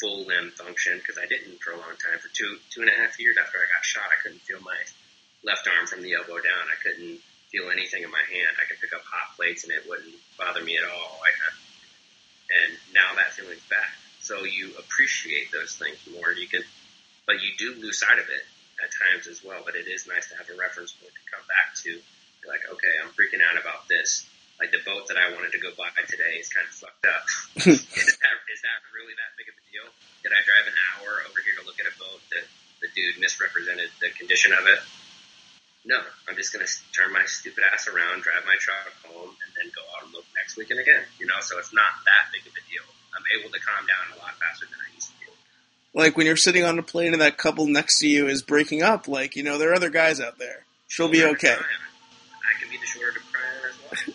full 0.00 0.26
limb 0.26 0.50
function 0.56 0.98
because 0.98 1.16
I 1.16 1.26
didn't 1.26 1.62
for 1.62 1.72
a 1.72 1.78
long 1.78 1.94
time. 2.00 2.18
For 2.18 2.32
two, 2.32 2.58
two 2.70 2.82
and 2.82 2.90
a 2.90 2.96
half 2.96 3.20
years 3.20 3.36
after 3.38 3.58
I 3.58 3.70
got 3.70 3.84
shot, 3.84 4.10
I 4.10 4.18
couldn't 4.22 4.42
feel 4.42 4.60
my 4.60 4.78
left 5.44 5.68
arm 5.68 5.86
from 5.86 6.02
the 6.02 6.14
elbow 6.14 6.42
down. 6.42 6.64
I 6.66 6.78
couldn't 6.82 7.22
feel 7.52 7.70
anything 7.70 8.02
in 8.02 8.10
my 8.10 8.24
hand. 8.26 8.56
I 8.58 8.66
could 8.66 8.80
pick 8.80 8.96
up 8.96 9.04
hot 9.04 9.36
plates 9.36 9.62
and 9.62 9.72
it 9.72 9.84
wouldn't 9.86 10.16
bother 10.40 10.64
me 10.64 10.80
at 10.80 10.88
all. 10.88 11.20
I, 11.20 11.30
and 12.52 12.72
now 12.92 13.14
that 13.16 13.32
feeling's 13.36 13.64
back. 13.68 13.92
So 14.20 14.44
you 14.44 14.72
appreciate 14.78 15.52
those 15.52 15.76
things 15.76 15.98
more. 16.10 16.32
You 16.32 16.48
can, 16.48 16.62
but 17.26 17.42
you 17.42 17.52
do 17.58 17.80
lose 17.80 18.00
sight 18.00 18.18
of 18.18 18.26
it 18.26 18.44
at 18.82 18.90
times 18.90 19.26
as 19.26 19.44
well. 19.44 19.62
But 19.64 19.74
it 19.74 19.86
is 19.86 20.08
nice 20.08 20.30
to 20.30 20.36
have 20.36 20.48
a 20.48 20.56
reference 20.56 20.92
point 20.92 21.12
to 21.12 21.24
come 21.30 21.44
back 21.46 21.76
to. 21.84 22.00
Like, 22.42 22.66
okay, 22.74 22.90
I'm 22.98 23.10
freaking 23.14 23.38
out 23.38 23.60
about 23.60 23.86
this. 23.86 24.26
Like 24.62 24.70
the 24.70 24.84
boat 24.86 25.10
that 25.10 25.18
I 25.18 25.34
wanted 25.34 25.50
to 25.58 25.60
go 25.60 25.74
buy 25.74 25.90
today 26.06 26.38
is 26.38 26.46
kind 26.46 26.62
of 26.62 26.70
fucked 26.70 27.02
up. 27.02 27.26
is, 27.66 27.82
that, 27.82 28.36
is 28.46 28.60
that 28.62 28.78
really 28.94 29.10
that 29.18 29.34
big 29.34 29.50
of 29.50 29.58
a 29.58 29.64
deal? 29.74 29.90
Did 30.22 30.30
I 30.30 30.38
drive 30.46 30.70
an 30.70 30.78
hour 30.94 31.26
over 31.26 31.42
here 31.42 31.58
to 31.58 31.66
look 31.66 31.82
at 31.82 31.90
a 31.90 31.96
boat 31.98 32.22
that 32.30 32.46
the 32.78 32.86
dude 32.94 33.18
misrepresented 33.18 33.90
the 33.98 34.14
condition 34.14 34.54
of 34.54 34.70
it? 34.70 34.78
no, 35.84 35.98
I'm 36.28 36.36
just 36.36 36.52
going 36.52 36.64
to 36.64 36.72
turn 36.94 37.12
my 37.12 37.24
stupid 37.26 37.64
ass 37.72 37.88
around, 37.88 38.22
drive 38.22 38.46
my 38.46 38.54
truck 38.58 38.86
home, 39.04 39.30
and 39.30 39.50
then 39.58 39.72
go 39.74 39.82
out 39.96 40.04
and 40.04 40.12
look 40.12 40.24
next 40.36 40.56
weekend 40.56 40.80
again. 40.80 41.02
You 41.18 41.26
know, 41.26 41.34
so 41.40 41.58
it's 41.58 41.74
not 41.74 41.90
that 42.06 42.30
big 42.32 42.42
of 42.46 42.52
a 42.54 42.62
deal. 42.70 42.86
I'm 43.14 43.24
able 43.38 43.50
to 43.50 43.58
calm 43.58 43.86
down 43.86 44.16
a 44.16 44.22
lot 44.22 44.34
faster 44.38 44.66
than 44.66 44.78
I 44.78 44.94
used 44.94 45.08
to. 45.08 45.26
Like 45.94 46.16
when 46.16 46.26
you're 46.26 46.36
sitting 46.36 46.64
on 46.64 46.78
a 46.78 46.82
plane 46.82 47.12
and 47.12 47.22
that 47.22 47.36
couple 47.36 47.66
next 47.66 47.98
to 47.98 48.06
you 48.06 48.28
is 48.28 48.42
breaking 48.42 48.82
up, 48.82 49.08
like, 49.08 49.34
you 49.34 49.42
know, 49.42 49.58
there 49.58 49.70
are 49.70 49.74
other 49.74 49.90
guys 49.90 50.20
out 50.20 50.38
there. 50.38 50.64
She'll 50.86 51.08
be 51.08 51.24
okay. 51.24 51.56
I 51.56 52.60
can 52.60 52.70
be 52.70 52.78
the 52.78 52.86
shoulder 52.86 53.21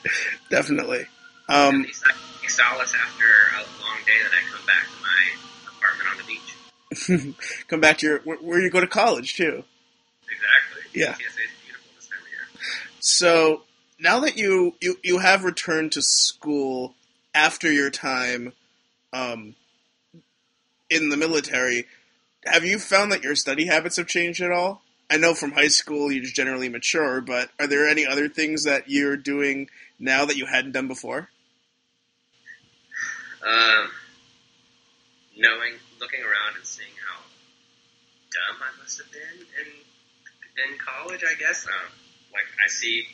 to 0.07 0.13
cry 0.13 0.27
on 0.27 0.31
as 0.31 0.49
well. 0.49 0.61
Definitely. 0.61 1.05
Um, 1.49 1.85
yeah, 1.85 2.47
solace 2.47 2.93
after 2.95 3.25
a 3.25 3.59
long 3.81 3.97
day 4.05 4.17
that 4.23 4.31
I 4.31 4.41
come 4.51 4.65
back 4.65 4.85
to 4.85 4.97
my 5.03 5.21
apartment 5.77 6.09
on 6.11 6.17
the 6.17 7.25
beach. 7.27 7.65
come 7.67 7.81
back 7.81 7.97
to 7.99 8.05
your, 8.05 8.19
where, 8.19 8.37
where 8.37 8.61
you 8.61 8.69
go 8.69 8.79
to 8.79 8.87
college, 8.87 9.35
too. 9.35 9.63
Exactly. 10.23 11.01
Yeah. 11.01 11.15
So 12.99 13.63
now 13.99 14.19
that 14.21 14.37
you, 14.37 14.75
you, 14.81 14.99
you 15.03 15.19
have 15.19 15.43
returned 15.43 15.93
to 15.93 16.01
school 16.01 16.93
after 17.33 17.71
your 17.71 17.89
time 17.89 18.53
um, 19.13 19.55
in 20.89 21.09
the 21.09 21.17
military, 21.17 21.85
have 22.45 22.65
you 22.65 22.79
found 22.79 23.11
that 23.11 23.23
your 23.23 23.35
study 23.35 23.67
habits 23.67 23.97
have 23.97 24.07
changed 24.07 24.41
at 24.41 24.51
all? 24.51 24.81
I 25.09 25.17
know 25.17 25.33
from 25.33 25.51
high 25.51 25.69
school 25.69 26.11
you're 26.11 26.23
just 26.23 26.35
generally 26.35 26.69
mature, 26.69 27.21
but 27.21 27.49
are 27.59 27.67
there 27.67 27.87
any 27.87 28.05
other 28.05 28.27
things 28.27 28.65
that 28.65 28.89
you're 28.89 29.15
doing 29.15 29.69
now 29.99 30.25
that 30.25 30.35
you 30.35 30.45
hadn't 30.45 30.73
done 30.73 30.87
before? 30.87 31.29
Um, 33.41 33.87
knowing, 35.37 35.79
looking 36.01 36.19
around 36.19 36.57
and 36.57 36.65
seeing 36.65 36.91
how 37.07 37.23
dumb 38.33 38.59
I 38.59 38.81
must 38.81 38.97
have 38.97 39.11
been 39.11 39.45
in 39.61 39.69
in 40.57 40.77
college, 40.81 41.23
I 41.23 41.37
guess. 41.39 41.65
Um, 41.65 41.87
like 42.33 42.49
I 42.63 42.67
see 42.67 43.05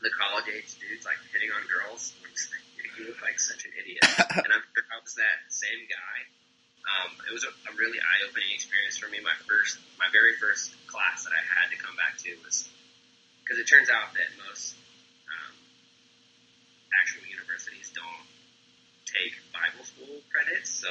the 0.00 0.10
college 0.10 0.46
age 0.48 0.78
dudes 0.78 1.04
like 1.04 1.18
hitting 1.32 1.50
on 1.52 1.62
girls. 1.68 2.14
I'm 2.24 2.30
just 2.32 2.50
like, 2.50 2.64
you 2.98 3.06
look 3.06 3.20
like 3.20 3.38
such 3.38 3.64
an 3.66 3.72
idiot. 3.76 4.02
and 4.44 4.50
I'm 4.50 4.64
sure 4.72 4.86
I 4.88 4.98
was 5.02 5.14
that 5.14 5.38
same 5.48 5.84
guy. 5.90 6.16
Um, 6.82 7.14
it 7.30 7.32
was 7.32 7.46
a, 7.46 7.52
a 7.70 7.72
really 7.78 7.98
eye-opening 7.98 8.50
experience 8.50 8.98
for 8.98 9.06
me. 9.06 9.22
My 9.22 9.36
first, 9.46 9.78
my 9.98 10.10
very 10.10 10.34
first 10.42 10.74
class 10.90 11.22
that 11.24 11.34
I 11.34 11.42
had 11.42 11.70
to 11.70 11.78
come 11.78 11.94
back 11.94 12.18
to 12.26 12.30
was 12.42 12.66
because 13.42 13.62
it 13.62 13.70
turns 13.70 13.86
out 13.86 14.14
that 14.18 14.28
most 14.38 14.74
um, 15.30 15.54
actual 16.90 17.22
universities 17.30 17.90
don't 17.94 18.26
take 19.06 19.34
Bible 19.54 19.84
school 19.86 20.18
credits, 20.34 20.70
so 20.70 20.90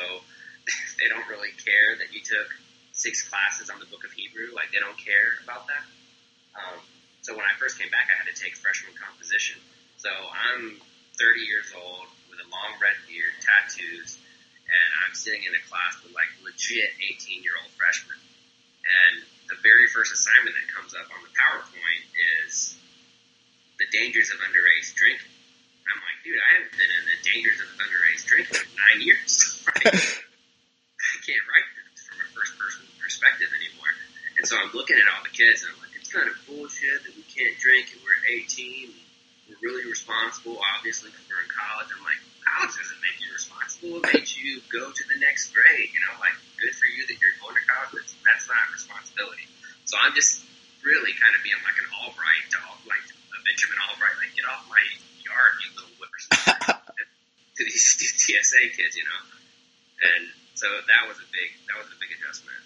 they 0.99 1.11
don't 1.11 1.27
really 1.27 1.51
care 1.59 1.99
that 1.99 2.15
you 2.15 2.23
took 2.23 2.47
six 2.95 3.27
classes 3.27 3.67
on 3.67 3.79
the 3.79 3.89
Book 3.89 4.07
of 4.07 4.11
Hebrew. 4.15 4.55
Like 4.55 4.71
they 4.71 4.79
don't 4.79 4.97
care 4.99 5.41
about 5.43 5.67
that. 5.67 5.83
Um, 6.55 6.79
so 7.21 7.35
when 7.35 7.45
I 7.45 7.53
first 7.59 7.79
came 7.79 7.89
back, 7.89 8.07
I 8.07 8.15
had 8.15 8.29
to 8.31 8.37
take 8.37 8.55
freshman 8.55 8.95
composition. 8.95 9.59
So 9.97 10.09
I'm 10.09 10.79
30 11.17 11.45
years 11.45 11.69
old 11.73 12.09
with 12.29 12.39
a 12.41 12.47
long 12.49 12.77
red 12.81 12.97
beard, 13.05 13.33
tattoos, 13.41 14.20
and 14.71 14.89
I'm 15.03 15.13
sitting 15.13 15.43
in 15.43 15.51
a 15.51 15.63
class 15.67 15.99
with 15.99 16.15
like 16.15 16.31
legit 16.47 16.95
18 17.19 17.43
year 17.43 17.59
old 17.59 17.71
freshmen. 17.75 18.15
And 18.81 19.27
the 19.51 19.59
very 19.59 19.85
first 19.91 20.15
assignment 20.15 20.55
that 20.55 20.67
comes 20.71 20.95
up 20.95 21.11
on 21.11 21.19
the 21.21 21.31
PowerPoint 21.35 22.03
is 22.47 22.79
the 23.77 23.87
dangers 23.91 24.31
of 24.31 24.39
underage 24.41 24.95
drinking. 24.95 25.27
And 25.27 25.89
I'm 25.91 26.01
like, 26.01 26.19
dude, 26.23 26.39
I 26.39 26.49
haven't 26.55 26.75
been 26.79 26.87
in 26.87 27.03
the 27.03 27.19
dangers 27.19 27.59
of 27.59 27.67
underage 27.77 28.21
drinking 28.25 28.57
in 28.63 28.71
nine 28.79 28.99
years. 29.03 29.59
I 29.75 31.17
can't 31.19 31.45
write 31.51 31.67
this 31.91 32.07
from 32.07 32.23
a 32.23 32.27
first 32.31 32.55
person 32.55 32.87
perspective 32.97 33.51
anymore. 33.51 33.91
And 34.39 34.47
so 34.47 34.55
I'm 34.55 34.71
looking 34.71 34.97
at 34.97 35.05
all 35.11 35.21
the 35.21 35.35
kids 35.35 35.67
and 35.67 35.75
I'm 35.75 35.79
like, 35.83 35.93
it's 35.99 36.09
kind 36.09 36.31
of 36.31 36.35
bullshit 36.47 37.03
that 37.05 37.13
we 37.13 37.27
can't 37.27 37.53
drink 37.59 37.91
and 37.91 37.99
we're 38.01 38.23
18. 38.23 38.87
And 38.87 39.03
we're 39.51 39.61
really 39.61 39.85
responsible, 39.85 40.57
obviously, 40.79 41.11
because 41.11 41.27
we're 41.27 41.43
in 41.43 41.51
college. 41.51 41.91
I'm 41.91 42.01
like, 42.07 42.21
college 42.51 42.75
doesn't 42.75 43.01
make 43.01 43.17
you 43.23 43.31
responsible. 43.31 44.03
It 44.03 44.11
makes 44.11 44.35
you 44.35 44.59
go 44.67 44.91
to 44.91 45.03
the 45.07 45.17
next 45.23 45.55
grade. 45.55 45.87
You 45.87 46.01
know, 46.03 46.19
like 46.19 46.35
good 46.59 46.75
for 46.75 46.87
you 46.91 47.07
that 47.07 47.15
you're 47.17 47.35
going 47.39 47.55
to 47.55 47.63
college, 47.63 47.91
but 47.95 48.03
that's 48.27 48.45
not 48.51 48.63
responsibility. 48.75 49.47
So 49.87 49.95
I'm 49.95 50.11
just 50.11 50.43
really 50.83 51.15
kind 51.15 51.33
of 51.33 51.41
being 51.43 51.59
like 51.63 51.77
an 51.79 51.87
Albright 52.03 52.45
dog, 52.51 52.77
like 52.83 53.03
a 53.03 53.39
Benjamin 53.47 53.79
Albright, 53.87 54.15
like 54.19 54.33
get 54.35 54.45
off 54.51 54.67
my 54.67 54.83
yard, 55.23 55.53
you 55.63 55.69
little 55.79 55.95
whippersnapper. 55.95 56.83
to 57.57 57.61
these 57.63 57.87
TSA 58.27 58.61
kids, 58.75 58.93
you 58.99 59.05
know. 59.07 59.21
And 60.01 60.23
so 60.55 60.67
that 60.67 61.07
was 61.07 61.17
a 61.17 61.27
big 61.31 61.49
that 61.71 61.77
was 61.79 61.87
a 61.87 61.97
big 61.97 62.11
adjustment. 62.19 62.61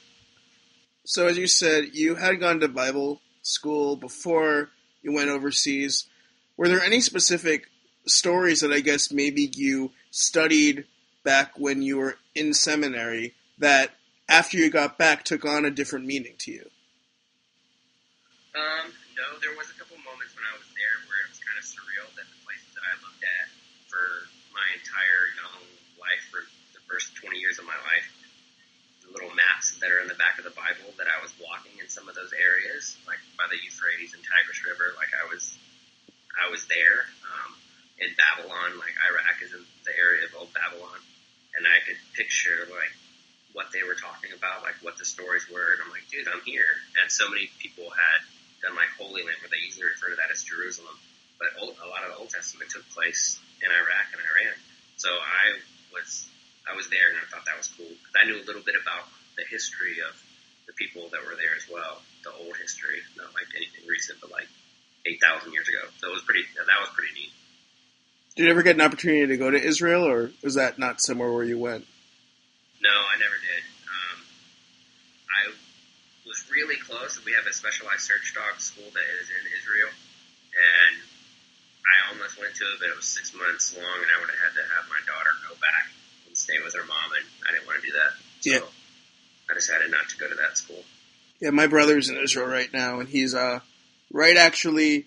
So 1.06 1.28
as 1.28 1.38
you 1.38 1.48
said, 1.48 1.94
you 1.94 2.16
had 2.16 2.40
gone 2.40 2.60
to 2.60 2.68
Bible 2.68 3.22
school 3.42 3.96
before 3.96 4.70
you 5.04 5.14
went 5.14 5.30
overseas. 5.30 6.08
Were 6.58 6.68
there 6.68 6.82
any 6.82 7.02
specific 7.02 7.68
stories 8.08 8.62
that 8.62 8.72
I 8.72 8.80
guess 8.80 9.12
maybe 9.12 9.50
you 9.54 9.92
studied 10.12 10.86
back 11.24 11.58
when 11.58 11.82
you 11.82 11.98
were 11.98 12.18
in 12.36 12.54
seminary 12.54 13.34
that 13.58 13.92
after 14.30 14.58
you 14.58 14.70
got 14.70 14.98
back 14.98 15.24
took 15.24 15.44
on 15.44 15.66
a 15.66 15.72
different 15.72 16.06
meaning 16.06 16.36
to 16.46 16.52
you? 16.52 16.66
Um, 18.56 18.88
no, 19.20 19.28
there 19.44 19.52
was 19.58 19.68
a 19.74 19.76
couple 19.76 20.00
moments 20.06 20.32
when 20.38 20.46
I 20.48 20.56
was 20.56 20.70
there 20.72 20.96
where 21.12 21.20
it 21.28 21.30
was 21.34 21.42
kind 21.44 21.58
of 21.60 21.66
surreal 21.66 22.08
that 22.16 22.24
the 22.24 22.40
places 22.48 22.72
that 22.72 22.86
I 22.88 22.94
looked 23.04 23.26
at 23.26 23.46
for 23.92 24.32
my 24.56 24.64
entire 24.80 25.24
young 25.36 25.60
life, 26.00 26.24
for 26.32 26.46
the 26.72 26.82
first 26.88 27.20
20 27.20 27.36
years 27.36 27.60
of 27.60 27.68
my 27.68 27.76
life, 27.84 28.08
the 29.04 29.12
little 29.12 29.34
maps 29.36 29.76
that 29.84 29.92
are 29.92 30.00
in 30.00 30.08
the 30.08 30.16
back 30.16 30.40
of 30.40 30.48
the 30.48 30.56
Bible, 30.56 30.88
that 30.96 31.12
I 31.12 31.20
was 31.20 31.36
walking 31.42 31.76
in 31.84 31.92
some 31.92 32.08
of 32.08 32.16
those 32.16 32.32
areas, 32.32 32.96
like 33.04 33.20
by 33.36 33.50
the 33.52 33.60
Euphrates 33.60 34.16
and 34.16 34.24
Tigris 34.24 34.64
River, 34.64 34.96
like 34.96 35.12
I 35.12 35.28
was, 35.28 35.52
I 36.32 36.48
was 36.48 36.64
there. 36.72 37.12
Um, 37.28 37.52
in 38.00 38.12
Babylon, 38.20 38.76
like 38.80 38.96
Iraq 39.00 39.40
is 39.42 39.52
in 39.56 39.64
the 39.88 39.96
area 39.96 40.28
of 40.28 40.36
old 40.36 40.52
Babylon, 40.52 41.00
and 41.56 41.64
I 41.64 41.80
could 41.88 42.00
picture 42.16 42.68
like 42.68 42.92
what 43.56 43.72
they 43.72 43.88
were 43.88 43.96
talking 43.96 44.36
about, 44.36 44.68
like 44.68 44.76
what 44.84 45.00
the 45.00 45.08
stories 45.08 45.48
were, 45.48 45.76
and 45.76 45.80
I'm 45.80 45.92
like, 45.92 46.04
dude, 46.12 46.28
I'm 46.28 46.44
here. 46.44 46.68
And 47.00 47.08
so 47.08 47.32
many 47.32 47.48
people 47.64 47.88
had 47.88 48.20
done 48.60 48.76
like 48.76 48.92
Holy 49.00 49.24
Land, 49.24 49.40
where 49.40 49.52
they 49.52 49.64
usually 49.64 49.88
refer 49.88 50.12
to 50.12 50.20
that 50.20 50.28
as 50.28 50.44
Jerusalem, 50.44 50.96
but 51.40 51.56
old, 51.64 51.80
a 51.80 51.88
lot 51.88 52.04
of 52.04 52.12
the 52.12 52.20
Old 52.20 52.32
Testament 52.32 52.68
took 52.68 52.84
place 52.92 53.40
in 53.64 53.72
Iraq 53.72 54.12
and 54.12 54.20
Iran. 54.20 54.56
So 55.00 55.12
I 55.16 55.60
was 55.96 56.28
I 56.68 56.76
was 56.76 56.92
there, 56.92 57.16
and 57.16 57.20
I 57.22 57.26
thought 57.32 57.48
that 57.48 57.56
was 57.56 57.72
cool 57.72 57.88
because 57.88 58.16
I 58.20 58.28
knew 58.28 58.36
a 58.36 58.46
little 58.46 58.64
bit 58.64 58.76
about 58.76 59.08
the 59.40 59.48
history 59.48 60.04
of 60.04 60.16
the 60.68 60.74
people 60.74 61.08
that 61.14 61.22
were 61.24 61.38
there 61.38 61.54
as 61.56 61.70
well, 61.70 62.02
the 62.26 62.34
old 62.34 62.58
history, 62.58 63.00
not 63.16 63.32
like 63.38 63.48
anything 63.56 63.86
recent, 63.88 64.20
but 64.20 64.32
like 64.34 64.50
eight 65.06 65.22
thousand 65.22 65.54
years 65.54 65.70
ago. 65.70 65.86
So 66.02 66.12
it 66.12 66.16
was 66.16 66.26
pretty. 66.28 66.44
That 66.60 66.80
was 66.84 66.92
pretty 66.92 67.14
neat. 67.16 67.32
Did 68.36 68.44
you 68.44 68.52
ever 68.52 68.64
get 68.64 68.76
an 68.76 68.82
opportunity 68.82 69.28
to 69.28 69.38
go 69.38 69.50
to 69.50 69.58
Israel, 69.62 70.04
or 70.04 70.32
was 70.44 70.56
that 70.56 70.78
not 70.78 71.00
somewhere 71.00 71.32
where 71.32 71.46
you 71.46 71.58
went? 71.58 71.88
No, 72.84 72.92
I 72.92 73.16
never 73.18 73.40
did. 73.40 73.64
Um, 73.88 74.18
I 75.32 75.42
was 76.28 76.44
really 76.52 76.76
close. 76.76 77.24
We 77.24 77.32
have 77.32 77.48
a 77.48 77.54
specialized 77.54 78.02
search 78.02 78.36
dog 78.36 78.60
school 78.60 78.92
that 78.92 79.08
is 79.24 79.32
in 79.32 79.44
Israel, 79.56 79.88
and 80.52 80.96
I 81.88 82.12
almost 82.12 82.36
went 82.38 82.56
to 82.56 82.66
it, 82.66 82.80
but 82.80 82.90
it 82.90 82.96
was 82.98 83.06
six 83.08 83.32
months 83.34 83.72
long, 83.74 83.98
and 84.04 84.12
I 84.12 84.20
would 84.20 84.30
have 84.30 84.52
had 84.52 84.54
to 84.60 84.66
have 84.76 84.84
my 84.92 85.00
daughter 85.08 85.32
go 85.48 85.56
back 85.64 85.88
and 86.28 86.36
stay 86.36 86.60
with 86.62 86.76
her 86.76 86.84
mom, 86.84 87.16
and 87.16 87.26
I 87.48 87.54
didn't 87.56 87.68
want 87.68 87.80
to 87.80 87.88
do 87.88 87.94
that. 87.96 88.12
So 88.44 88.52
Yeah. 88.52 88.68
I 89.50 89.54
decided 89.54 89.92
not 89.92 90.10
to 90.10 90.18
go 90.18 90.28
to 90.28 90.36
that 90.36 90.58
school. 90.58 90.84
Yeah, 91.40 91.52
my 91.52 91.68
brother's 91.68 92.10
in 92.10 92.18
Israel 92.18 92.48
right 92.48 92.72
now, 92.74 93.00
and 93.00 93.08
he's 93.08 93.34
uh 93.34 93.60
right 94.12 94.36
actually 94.36 95.06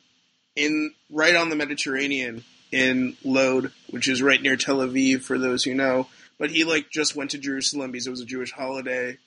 in 0.57 0.95
right 1.11 1.37
on 1.37 1.51
the 1.51 1.57
Mediterranean 1.57 2.45
in 2.73 3.17
Lod, 3.25 3.73
which 3.91 4.09
is 4.09 4.23
right 4.23 4.41
near 4.41 4.57
Tel 4.57 4.79
Aviv 4.79 5.23
for 5.23 5.39
those 5.39 5.65
who 5.65 5.75
know. 5.75 6.09
But 6.39 6.51
he 6.51 6.65
like 6.65 6.91
just 6.91 7.17
went 7.17 7.31
to 7.33 7.39
Jerusalem 7.39 7.91
because 7.91 8.07
it 8.07 8.11
was 8.11 8.21
a 8.21 8.27
Jewish 8.27 8.53
holiday. 8.53 9.19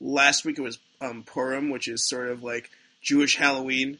Last 0.00 0.44
week 0.44 0.58
it 0.58 0.62
was 0.62 0.78
um, 1.00 1.24
Purim, 1.24 1.70
which 1.70 1.88
is 1.88 2.08
sort 2.08 2.28
of 2.28 2.42
like 2.42 2.70
Jewish 3.02 3.36
Halloween, 3.36 3.98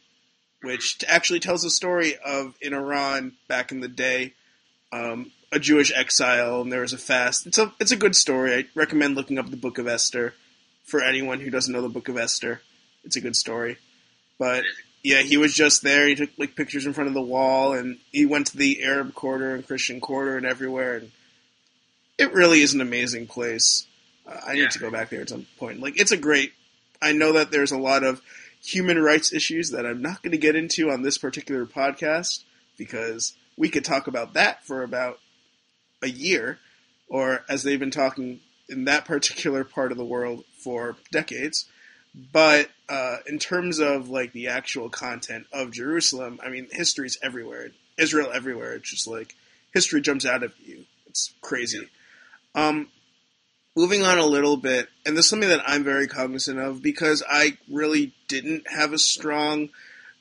which 0.61 1.03
actually 1.07 1.39
tells 1.39 1.61
the 1.61 1.69
story 1.69 2.15
of 2.17 2.55
in 2.61 2.73
Iran 2.73 3.33
back 3.47 3.71
in 3.71 3.81
the 3.81 3.87
day, 3.87 4.33
um, 4.91 5.31
a 5.51 5.59
Jewish 5.59 5.91
exile, 5.95 6.61
and 6.61 6.71
there 6.71 6.81
was 6.81 6.93
a 6.93 6.97
fast. 6.97 7.45
It's 7.45 7.57
a 7.57 7.73
it's 7.79 7.91
a 7.91 7.97
good 7.97 8.15
story. 8.15 8.55
I 8.55 8.65
recommend 8.75 9.15
looking 9.15 9.37
up 9.37 9.49
the 9.49 9.57
Book 9.57 9.77
of 9.77 9.87
Esther 9.87 10.33
for 10.83 11.03
anyone 11.03 11.39
who 11.39 11.51
doesn't 11.51 11.71
know 11.71 11.81
the 11.81 11.89
Book 11.89 12.09
of 12.09 12.17
Esther. 12.17 12.61
It's 13.03 13.15
a 13.15 13.21
good 13.21 13.35
story. 13.35 13.77
But 14.37 14.63
yeah, 15.03 15.21
he 15.21 15.37
was 15.37 15.53
just 15.53 15.81
there. 15.81 16.07
He 16.07 16.15
took 16.15 16.29
like 16.37 16.55
pictures 16.55 16.85
in 16.85 16.93
front 16.93 17.07
of 17.07 17.13
the 17.13 17.21
wall, 17.21 17.73
and 17.73 17.97
he 18.11 18.25
went 18.25 18.47
to 18.47 18.57
the 18.57 18.83
Arab 18.83 19.13
quarter 19.13 19.55
and 19.55 19.65
Christian 19.65 19.99
quarter 20.01 20.37
and 20.37 20.45
everywhere. 20.45 20.97
And 20.97 21.11
it 22.17 22.33
really 22.33 22.61
is 22.61 22.73
an 22.73 22.81
amazing 22.81 23.27
place. 23.27 23.87
Uh, 24.27 24.39
I 24.45 24.53
need 24.53 24.61
Yeah. 24.63 24.67
to 24.69 24.79
go 24.79 24.91
back 24.91 25.09
there 25.09 25.21
at 25.21 25.29
some 25.29 25.45
point. 25.57 25.79
Like 25.79 25.99
it's 25.99 26.11
a 26.11 26.17
great. 26.17 26.53
I 27.01 27.13
know 27.13 27.33
that 27.33 27.51
there's 27.51 27.71
a 27.71 27.77
lot 27.77 28.03
of 28.03 28.21
human 28.61 29.01
rights 29.01 29.31
issues 29.31 29.69
that 29.71 29.85
I'm 29.85 30.01
not 30.01 30.21
going 30.21 30.31
to 30.33 30.37
get 30.37 30.55
into 30.57 30.91
on 30.91 31.01
this 31.01 31.17
particular 31.17 31.65
podcast 31.65 32.43
because 32.77 33.33
we 33.55 33.69
could 33.69 33.85
talk 33.85 34.07
about 34.07 34.33
that 34.33 34.65
for 34.65 34.83
about 34.83 35.19
a 36.01 36.09
year, 36.09 36.59
or 37.07 37.45
as 37.49 37.63
they've 37.63 37.79
been 37.79 37.89
talking 37.91 38.41
in 38.67 38.83
that 38.85 39.05
particular 39.05 39.63
part 39.63 39.91
of 39.93 39.97
the 39.97 40.03
world 40.05 40.43
for 40.57 40.97
decades. 41.11 41.65
But 42.31 42.69
uh, 42.87 43.17
in 43.27 43.39
terms 43.39 43.79
of 43.79 44.09
like 44.09 44.33
the 44.33 44.47
actual 44.47 44.89
content 44.89 45.45
of 45.53 45.71
Jerusalem, 45.71 46.39
I 46.43 46.49
mean, 46.49 46.67
history's 46.71 47.17
everywhere. 47.21 47.69
Israel 47.97 48.31
everywhere. 48.33 48.73
It's 48.73 48.89
just 48.89 49.07
like 49.07 49.35
history 49.73 50.01
jumps 50.01 50.25
out 50.25 50.43
of 50.43 50.53
you. 50.65 50.85
It's 51.07 51.33
crazy. 51.41 51.87
Um, 52.55 52.87
moving 53.75 54.03
on 54.03 54.17
a 54.17 54.25
little 54.25 54.57
bit, 54.57 54.89
and 55.05 55.15
this 55.15 55.25
is 55.25 55.29
something 55.29 55.49
that 55.49 55.67
I'm 55.67 55.83
very 55.83 56.07
cognizant 56.07 56.59
of 56.59 56.81
because 56.81 57.23
I 57.27 57.57
really 57.69 58.13
didn't 58.27 58.69
have 58.69 58.93
a 58.93 58.99
strong 58.99 59.69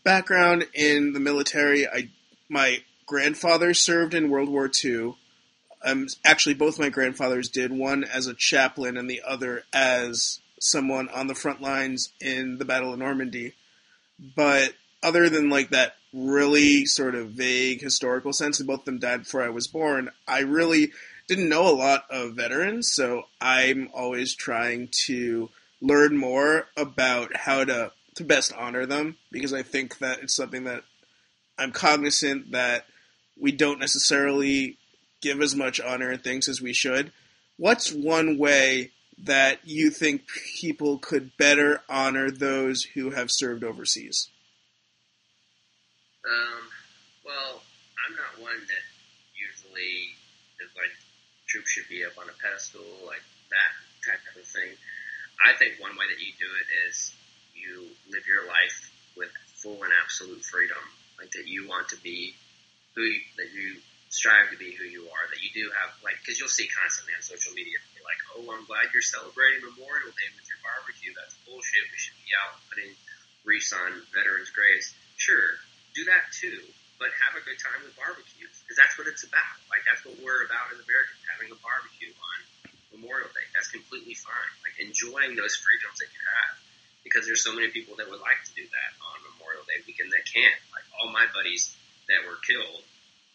background 0.05 0.67
in 0.75 1.13
the 1.13 1.21
military. 1.21 1.87
I 1.87 2.11
my 2.49 2.79
grandfather 3.07 3.75
served 3.75 4.15
in 4.15 4.31
World 4.31 4.49
War 4.49 4.71
II. 4.85 5.15
Um, 5.85 6.09
actually, 6.25 6.55
both 6.55 6.79
my 6.79 6.89
grandfathers 6.89 7.49
did. 7.49 7.73
One 7.73 8.05
as 8.05 8.27
a 8.27 8.35
chaplain, 8.35 8.97
and 8.97 9.09
the 9.09 9.23
other 9.27 9.65
as 9.73 10.41
someone 10.61 11.09
on 11.09 11.27
the 11.27 11.35
front 11.35 11.61
lines 11.61 12.12
in 12.21 12.59
the 12.59 12.64
Battle 12.64 12.92
of 12.92 12.99
Normandy. 12.99 13.55
But 14.37 14.75
other 15.03 15.29
than 15.29 15.49
like 15.49 15.71
that 15.71 15.94
really 16.12 16.87
sort 16.87 17.14
of 17.14 17.31
vague 17.31 17.81
historical 17.81 18.33
sense, 18.33 18.59
and 18.59 18.66
both 18.66 18.81
of 18.81 18.85
them 18.87 18.99
died 18.99 19.25
before 19.25 19.42
I 19.42 19.51
was 19.51 19.68
born, 19.68 20.11
I 20.27 20.40
really 20.40 20.92
didn't 21.29 21.49
know 21.49 21.68
a 21.68 21.75
lot 21.75 22.05
of 22.11 22.35
veterans, 22.35 22.90
so 22.90 23.25
I'm 23.40 23.90
always 23.92 24.35
trying 24.35 24.88
to 25.07 25.51
learn 25.81 26.16
more 26.16 26.66
about 26.77 27.37
how 27.37 27.64
to 27.64 27.92
to 28.16 28.25
best 28.25 28.53
honor 28.59 28.85
them 28.85 29.16
because 29.31 29.53
I 29.53 29.62
think 29.62 29.99
that 29.99 30.18
it's 30.21 30.35
something 30.35 30.64
that 30.64 30.83
I'm 31.57 31.71
cognizant 31.71 32.51
that 32.51 32.87
we 33.40 33.53
don't 33.53 33.79
necessarily 33.79 34.77
give 35.21 35.40
as 35.40 35.55
much 35.55 35.81
honor 35.81 36.11
and 36.11 36.23
things 36.23 36.49
as 36.49 36.61
we 36.61 36.73
should. 36.73 37.12
What's 37.59 37.92
one 37.92 38.37
way 38.37 38.90
that 39.25 39.59
you 39.65 39.91
think 39.91 40.23
people 40.61 40.99
could 40.99 41.37
better 41.37 41.83
honor 41.89 42.31
those 42.31 42.83
who 42.95 43.11
have 43.11 43.31
served 43.31 43.65
overseas? 43.65 44.31
Um, 46.25 46.63
well, 47.25 47.63
I'm 48.07 48.15
not 48.15 48.43
one 48.43 48.59
that 48.59 48.85
usually 49.35 50.15
is 50.63 50.71
like 50.77 50.93
troops 51.49 51.71
should 51.71 51.89
be 51.89 52.05
up 52.05 52.15
on 52.19 52.29
a 52.29 52.37
pedestal, 52.43 52.85
like 53.07 53.25
that 53.51 53.73
type 54.07 54.23
of 54.37 54.47
thing. 54.47 54.77
I 55.43 55.55
think 55.57 55.81
one 55.81 55.95
way 55.97 56.07
that 56.11 56.21
you 56.21 56.33
do 56.39 56.47
it 56.47 56.69
is 56.91 57.15
you 57.55 57.91
live 58.11 58.27
your 58.27 58.47
life 58.47 58.91
with 59.17 59.31
full 59.59 59.83
and 59.83 59.93
absolute 60.03 60.43
freedom, 60.45 60.83
like 61.19 61.31
that 61.33 61.47
you 61.47 61.67
want 61.67 61.89
to 61.91 61.99
be 62.03 62.35
who 62.95 63.03
you, 63.03 63.21
that 63.39 63.51
you 63.55 63.79
strive 64.11 64.51
to 64.51 64.59
be 64.59 64.75
who 64.75 64.85
you 64.85 65.07
are, 65.11 65.25
that 65.31 65.43
you 65.43 65.51
do 65.55 65.71
have 65.75 65.95
like 66.03 66.19
because 66.23 66.39
you'll 66.39 66.51
see 66.51 66.67
constantly 66.71 67.15
on 67.15 67.23
social 67.23 67.53
media 67.55 67.79
like, 68.09 68.21
oh, 68.33 68.49
I'm 68.49 68.64
glad 68.64 68.88
you're 68.97 69.05
celebrating 69.05 69.61
Memorial 69.61 70.09
Day 70.16 70.29
with 70.33 70.49
your 70.49 70.61
barbecue. 70.64 71.12
That's 71.12 71.37
bullshit. 71.44 71.85
We 71.92 71.99
should 72.01 72.16
be 72.25 72.33
out 72.33 72.57
putting 72.73 72.97
wreaths 73.44 73.77
on 73.77 74.01
veterans' 74.16 74.49
graves. 74.49 74.97
Sure, 75.21 75.61
do 75.92 76.09
that 76.09 76.33
too, 76.33 76.64
but 76.97 77.12
have 77.21 77.37
a 77.37 77.44
good 77.44 77.61
time 77.61 77.85
with 77.85 77.92
barbecues 78.01 78.57
because 78.64 78.81
that's 78.81 78.97
what 78.97 79.07
it's 79.07 79.29
about. 79.29 79.57
Like 79.68 79.85
that's 79.85 80.01
what 80.09 80.16
we're 80.25 80.49
about 80.49 80.73
as 80.73 80.81
Americans, 80.81 81.21
having 81.29 81.53
a 81.53 81.59
barbecue 81.61 82.11
on 82.16 82.38
Memorial 82.97 83.29
Day. 83.37 83.44
That's 83.53 83.68
completely 83.68 84.16
fine. 84.16 84.53
Like 84.64 84.81
enjoying 84.81 85.37
those 85.37 85.55
freedoms 85.61 86.01
that 86.01 86.09
you 86.09 86.23
have 86.25 86.55
because 87.05 87.29
there's 87.29 87.44
so 87.44 87.53
many 87.53 87.68
people 87.68 87.97
that 88.01 88.09
would 88.09 88.21
like 88.25 88.40
to 88.49 88.53
do 88.57 88.64
that 88.64 88.90
on 89.05 89.16
Memorial 89.37 89.64
Day 89.68 89.85
weekend 89.85 90.12
that 90.16 90.25
can't. 90.25 90.59
Like 90.73 90.87
all 90.97 91.12
my 91.12 91.29
buddies 91.33 91.77
that 92.09 92.25
were 92.25 92.40
killed 92.40 92.85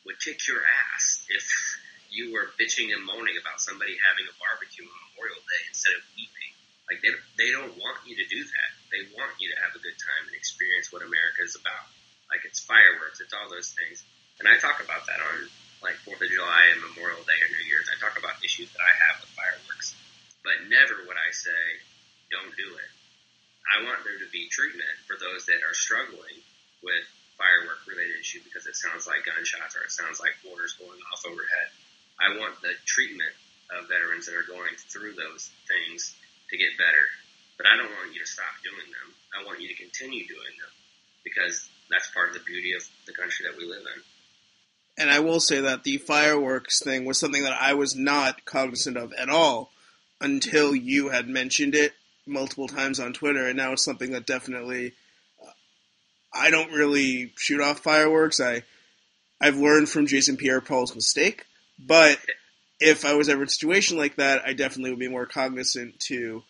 would 0.06 0.20
kick 0.20 0.42
your 0.48 0.62
ass 0.62 1.26
if 1.30 1.46
you 2.14 2.30
were 2.30 2.54
bitching 2.62 2.94
and 2.94 3.02
moaning 3.02 3.36
about 3.42 3.58
somebody 3.58 3.98
having 3.98 4.30
a 4.30 4.36
barbecue 4.38 4.86
on 4.86 5.00
Memorial 5.12 5.42
Day 5.42 5.62
instead 5.68 5.98
of 5.98 6.06
weeping. 6.14 6.54
Like 6.86 7.02
they 7.02 7.12
they 7.42 7.50
don't 7.50 7.74
want 7.82 8.06
you 8.06 8.14
to 8.22 8.26
do 8.30 8.40
that. 8.46 8.70
They 8.94 9.10
want 9.18 9.34
you 9.42 9.50
to 9.50 9.58
have 9.66 9.74
a 9.74 9.82
good 9.82 9.98
time 9.98 10.30
and 10.30 10.38
experience 10.38 10.94
what 10.94 11.02
America 11.02 11.42
is 11.42 11.58
about. 11.58 11.90
Like 12.30 12.46
it's 12.46 12.62
fireworks, 12.62 13.18
it's 13.18 13.34
all 13.34 13.50
those 13.50 13.74
things. 13.74 14.06
And 14.38 14.46
I 14.46 14.62
talk 14.62 14.78
about 14.78 15.10
that 15.10 15.18
on 15.18 15.50
like 15.82 15.98
Fourth 16.06 16.22
of 16.22 16.30
July 16.30 16.70
and 16.72 16.86
Memorial 16.94 17.26
Day 17.26 17.40
or 17.42 17.50
New 17.50 17.66
Year's. 17.66 17.90
I 17.90 17.98
talk 17.98 18.16
about 18.16 18.38
issues 18.46 18.70
that 18.72 18.84
I 18.86 18.94
have 19.10 19.26
with 19.26 19.34
fireworks, 19.34 19.98
but 20.46 20.70
never 20.70 21.02
would 21.10 21.18
I 21.18 21.34
say 21.34 21.62
don't 22.30 22.54
do 22.54 22.70
it. 22.78 22.92
I 23.74 23.82
want 23.90 24.06
there 24.06 24.22
to 24.22 24.30
be 24.30 24.54
treatment 24.54 24.94
for 25.10 25.18
those 25.18 25.50
that 25.50 25.66
are 25.66 25.74
struggling 25.74 26.38
with 26.86 27.06
firework 27.40 27.82
related 27.90 28.20
issue 28.20 28.44
because 28.44 28.68
it 28.68 28.76
sounds 28.76 29.08
like 29.08 29.26
gunshots 29.26 29.76
or 29.76 29.84
it 29.88 29.92
sounds 29.92 30.20
like 30.20 30.36
mortars 30.46 30.78
going 30.78 31.00
off 31.10 31.26
overhead. 31.26 31.70
I 32.20 32.38
want 32.40 32.62
the 32.62 32.74
treatment 32.86 33.34
of 33.72 33.90
veterans 33.90 34.26
that 34.26 34.36
are 34.36 34.48
going 34.48 34.74
through 34.90 35.14
those 35.14 35.50
things 35.68 36.16
to 36.50 36.58
get 36.58 36.78
better. 36.78 37.06
But 37.58 37.68
I 37.68 37.78
don't 37.78 37.92
want 37.92 38.14
you 38.14 38.20
to 38.20 38.28
stop 38.28 38.54
doing 38.64 38.90
them. 38.90 39.10
I 39.34 39.46
want 39.46 39.62
you 39.62 39.68
to 39.68 39.76
continue 39.76 40.28
doing 40.28 40.56
them 40.60 40.74
because 41.24 41.70
that's 41.90 42.12
part 42.12 42.30
of 42.30 42.34
the 42.36 42.46
beauty 42.46 42.74
of 42.74 42.84
the 43.06 43.14
country 43.14 43.46
that 43.50 43.58
we 43.58 43.66
live 43.66 43.82
in. 43.96 44.02
And 44.98 45.10
I 45.10 45.20
will 45.20 45.40
say 45.40 45.62
that 45.62 45.84
the 45.84 45.98
fireworks 45.98 46.82
thing 46.84 47.06
was 47.06 47.20
something 47.20 47.44
that 47.44 47.58
I 47.60 47.74
was 47.74 47.96
not 47.96 48.46
cognizant 48.46 48.98
of 48.98 49.12
at 49.14 49.30
all 49.30 49.72
until 50.22 50.76
you 50.76 51.10
had 51.10 51.28
mentioned 51.28 51.74
it 51.74 51.94
multiple 52.26 52.68
times 52.68 53.00
on 53.00 53.14
Twitter, 53.14 53.48
and 53.48 53.58
now 53.58 53.74
it's 53.74 53.84
something 53.84 54.12
that 54.12 54.26
definitely 54.26 54.94
uh, 55.44 55.52
I 56.34 56.52
don't 56.52 56.72
really 56.72 57.34
shoot 57.38 57.60
off 57.60 57.80
fireworks. 57.80 58.40
I 58.40 58.64
I've 59.42 59.58
learned 59.58 59.90
from 59.90 60.08
Jason 60.08 60.38
Pierre-Paul's 60.38 60.96
mistake 60.96 61.46
but 61.80 62.20
if 62.80 63.06
I 63.06 63.14
was 63.14 63.30
ever 63.30 63.42
in 63.42 63.48
a 63.48 63.52
situation 63.52 63.98
like 63.98 64.18
that, 64.18 64.44
I 64.46 64.54
definitely 64.54 64.92
would 64.92 65.00
be 65.00 65.08
more 65.08 65.26
cognizant 65.26 66.00
to 66.12 66.44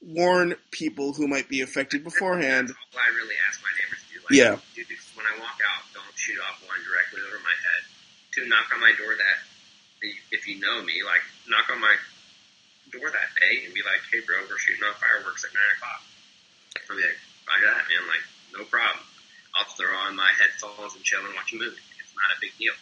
warn 0.00 0.56
people 0.70 1.12
who 1.12 1.28
might 1.28 1.48
be 1.48 1.60
affected 1.60 2.04
beforehand. 2.04 2.68
That's 2.68 2.96
all 2.96 3.00
I 3.00 3.12
really 3.16 3.36
ask 3.48 3.60
my 3.60 3.72
neighbors 3.76 4.00
to 4.00 4.08
do. 4.12 4.20
Like, 4.24 4.36
yeah. 4.36 4.54
Dude, 4.76 4.88
when 5.16 5.28
I 5.28 5.36
walk 5.40 5.60
out, 5.60 5.84
don't 5.92 6.16
shoot 6.16 6.40
off 6.40 6.60
one 6.64 6.80
directly 6.84 7.20
over 7.28 7.40
my 7.44 7.52
head. 7.52 7.82
To 8.34 8.48
knock 8.48 8.66
on 8.74 8.80
my 8.80 8.92
door 8.98 9.12
that, 9.14 9.38
if 10.32 10.48
you 10.48 10.58
know 10.58 10.82
me, 10.82 11.04
like, 11.04 11.22
knock 11.48 11.68
on 11.70 11.80
my 11.80 11.94
door 12.92 13.08
that 13.12 13.30
day 13.38 13.64
and 13.64 13.72
be 13.72 13.84
like, 13.84 14.02
hey, 14.08 14.20
bro, 14.24 14.40
we're 14.48 14.58
shooting 14.58 14.82
off 14.84 15.00
fireworks 15.00 15.44
at 15.44 15.52
9 15.52 15.60
o'clock. 15.78 16.02
I'll 16.90 16.96
be 16.96 17.04
like, 17.04 17.20
roger 17.46 17.68
that, 17.70 17.84
man. 17.88 18.04
Like, 18.08 18.24
no 18.56 18.62
problem. 18.68 19.04
I'll 19.54 19.70
throw 19.78 19.92
on 20.08 20.16
my 20.18 20.28
headphones 20.34 20.96
and 20.96 21.04
chill 21.04 21.22
and 21.22 21.32
watch 21.36 21.54
a 21.54 21.60
movie. 21.60 21.78
It's 22.02 22.16
not 22.18 22.34
a 22.34 22.40
big 22.42 22.56
deal 22.58 22.74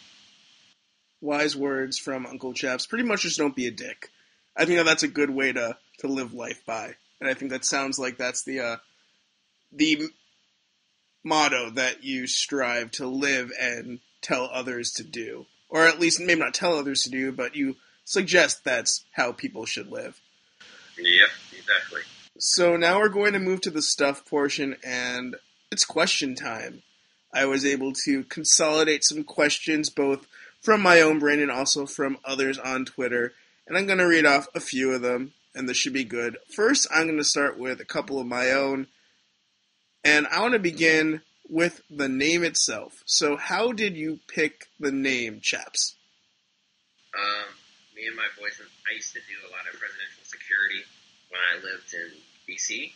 wise 1.23 1.55
words 1.55 1.97
from 1.97 2.25
Uncle 2.25 2.53
Chaps. 2.53 2.85
Pretty 2.85 3.05
much 3.05 3.21
just 3.21 3.39
don't 3.39 3.55
be 3.55 3.67
a 3.67 3.71
dick. 3.71 4.09
I 4.55 4.65
think 4.65 4.77
that 4.77 4.85
that's 4.85 5.03
a 5.03 5.07
good 5.07 5.29
way 5.29 5.53
to, 5.53 5.77
to 5.99 6.07
live 6.07 6.33
life 6.33 6.61
by. 6.65 6.95
And 7.19 7.29
I 7.29 7.33
think 7.33 7.51
that 7.51 7.65
sounds 7.65 7.97
like 7.97 8.17
that's 8.17 8.43
the 8.43 8.59
uh, 8.59 8.77
the 9.71 10.09
motto 11.23 11.69
that 11.71 12.03
you 12.03 12.27
strive 12.27 12.91
to 12.91 13.07
live 13.07 13.51
and 13.59 13.99
tell 14.21 14.49
others 14.51 14.91
to 14.91 15.03
do. 15.03 15.45
Or 15.69 15.87
at 15.87 15.99
least 15.99 16.19
maybe 16.19 16.41
not 16.41 16.53
tell 16.53 16.77
others 16.77 17.03
to 17.03 17.09
do, 17.09 17.31
but 17.31 17.55
you 17.55 17.77
suggest 18.03 18.63
that's 18.63 19.05
how 19.13 19.31
people 19.31 19.65
should 19.65 19.89
live. 19.89 20.19
Yep, 20.97 21.29
exactly. 21.57 22.01
So 22.37 22.75
now 22.75 22.99
we're 22.99 23.09
going 23.09 23.33
to 23.33 23.39
move 23.39 23.61
to 23.61 23.71
the 23.71 23.81
stuff 23.81 24.25
portion 24.25 24.75
and 24.83 25.35
it's 25.71 25.85
question 25.85 26.35
time. 26.35 26.83
I 27.33 27.45
was 27.45 27.65
able 27.65 27.93
to 28.05 28.23
consolidate 28.25 29.03
some 29.03 29.23
questions 29.23 29.89
both 29.89 30.27
from 30.63 30.81
my 30.81 31.01
own 31.01 31.19
brain 31.19 31.41
and 31.41 31.51
also 31.51 31.85
from 31.85 32.17
others 32.25 32.57
on 32.57 32.85
Twitter. 32.85 33.33
And 33.67 33.77
I'm 33.77 33.85
going 33.85 33.99
to 33.99 34.07
read 34.07 34.25
off 34.25 34.47
a 34.55 34.59
few 34.59 34.91
of 34.93 35.01
them, 35.01 35.33
and 35.53 35.69
this 35.69 35.77
should 35.77 35.93
be 35.93 36.05
good. 36.05 36.37
First, 36.55 36.87
I'm 36.93 37.05
going 37.05 37.17
to 37.17 37.23
start 37.23 37.59
with 37.59 37.79
a 37.79 37.85
couple 37.85 38.19
of 38.19 38.25
my 38.25 38.51
own. 38.51 38.87
And 40.03 40.25
I 40.27 40.41
want 40.41 40.53
to 40.53 40.59
begin 40.59 41.21
with 41.49 41.81
the 41.89 42.09
name 42.09 42.43
itself. 42.43 43.03
So, 43.05 43.37
how 43.37 43.71
did 43.71 43.95
you 43.95 44.19
pick 44.27 44.67
the 44.79 44.91
name 44.91 45.39
Chaps? 45.41 45.95
Um, 47.15 47.55
me 47.95 48.07
and 48.07 48.15
my 48.15 48.27
boyfriend, 48.35 48.71
I 48.89 48.95
used 48.95 49.13
to 49.13 49.19
do 49.19 49.37
a 49.47 49.51
lot 49.51 49.63
of 49.71 49.79
presidential 49.79 50.23
security 50.23 50.83
when 51.29 51.39
I 51.39 51.63
lived 51.63 51.93
in 51.93 52.09
DC. 52.47 52.91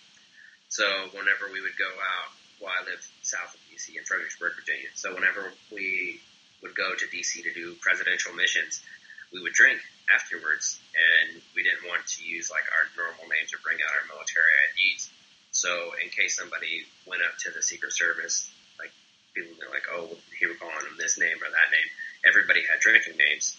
So, 0.67 0.83
whenever 1.11 1.47
we 1.51 1.61
would 1.61 1.77
go 1.79 1.87
out, 1.87 2.31
well, 2.59 2.71
I 2.75 2.83
lived 2.83 3.07
south 3.21 3.55
of 3.55 3.61
DC 3.71 3.95
in 3.95 4.03
Fredericksburg, 4.03 4.53
Virginia. 4.59 4.89
So, 4.95 5.13
whenever 5.13 5.53
we 5.71 6.19
would 6.67 6.75
go 6.75 6.91
to 6.91 7.07
DC 7.07 7.47
to 7.47 7.53
do 7.55 7.79
presidential 7.79 8.35
missions, 8.35 8.83
we 9.31 9.39
would 9.39 9.55
drink 9.55 9.79
afterwards, 10.11 10.79
and 10.91 11.39
we 11.55 11.63
didn't 11.63 11.87
want 11.87 12.03
to 12.03 12.27
use 12.27 12.51
like 12.51 12.67
our 12.75 12.91
normal 12.99 13.31
names 13.31 13.55
or 13.55 13.63
bring 13.63 13.79
out 13.79 13.95
our 13.95 14.07
military 14.11 14.51
IDs. 14.67 15.07
So 15.55 15.95
in 16.03 16.11
case 16.11 16.35
somebody 16.35 16.83
went 17.07 17.23
up 17.23 17.39
to 17.47 17.51
the 17.55 17.63
Secret 17.63 17.95
Service, 17.95 18.51
like 18.79 18.91
people 19.31 19.55
were 19.55 19.71
like, 19.71 19.87
"Oh, 19.87 20.11
he 20.35 20.45
was 20.45 20.59
calling 20.59 20.83
him 20.83 20.99
this 20.99 21.17
name 21.17 21.39
or 21.39 21.49
that 21.49 21.71
name," 21.71 21.89
everybody 22.27 22.63
had 22.67 22.83
drinking 22.83 23.15
names, 23.15 23.55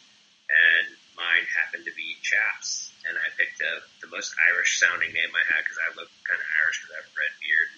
and 0.49 0.97
mine 1.16 1.44
happened 1.57 1.85
to 1.88 1.94
be 1.97 2.16
Chaps, 2.23 2.92
and 3.09 3.16
I 3.18 3.29
picked 3.37 3.59
the 3.59 3.83
the 4.05 4.12
most 4.12 4.37
Irish 4.53 4.81
sounding 4.81 5.12
name 5.12 5.33
I 5.33 5.44
had 5.49 5.64
because 5.64 5.81
I 5.81 5.88
look 5.97 6.09
kind 6.29 6.40
of 6.40 6.49
Irish 6.64 6.81
with 6.85 6.92
that 6.97 7.09
red 7.16 7.33
beard 7.40 7.71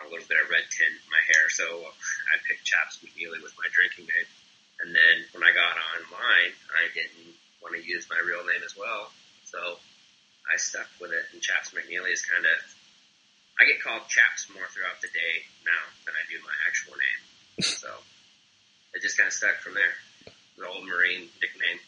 a 0.00 0.08
little 0.08 0.24
bit 0.24 0.40
of 0.40 0.48
red 0.48 0.64
tint 0.72 0.96
in 0.96 1.08
my 1.12 1.22
hair. 1.28 1.44
So 1.52 1.64
I 1.64 2.40
picked 2.48 2.64
Chaps 2.64 3.00
McNeely 3.04 3.44
with 3.44 3.52
my 3.60 3.68
drinking 3.72 4.08
name. 4.08 4.28
And 4.80 4.90
then 4.90 5.14
when 5.36 5.44
I 5.44 5.52
got 5.52 5.76
online, 5.76 6.52
I 6.72 6.88
didn't 6.96 7.36
want 7.60 7.76
to 7.76 7.82
use 7.84 8.08
my 8.08 8.18
real 8.24 8.42
name 8.42 8.64
as 8.64 8.74
well. 8.74 9.12
So 9.44 9.60
I 10.48 10.56
stuck 10.56 10.88
with 10.98 11.12
it. 11.12 11.24
And 11.36 11.44
Chaps 11.44 11.70
McNeely 11.76 12.12
is 12.12 12.24
kind 12.24 12.44
of, 12.44 12.56
I 13.60 13.68
get 13.68 13.84
called 13.84 14.08
Chaps 14.08 14.48
more 14.50 14.66
throughout 14.72 14.98
the 15.04 15.12
day 15.12 15.34
now 15.62 15.84
than 16.08 16.16
I 16.16 16.24
do 16.26 16.40
my 16.40 16.56
actual 16.66 16.96
name. 16.96 17.22
So 17.62 17.88
it 18.94 19.02
just 19.02 19.16
kind 19.16 19.28
of 19.28 19.32
stuck 19.32 19.60
from 19.60 19.74
there. 19.74 19.94
The 20.56 20.66
old 20.66 20.86
Marine 20.86 21.28
nickname. 21.40 21.80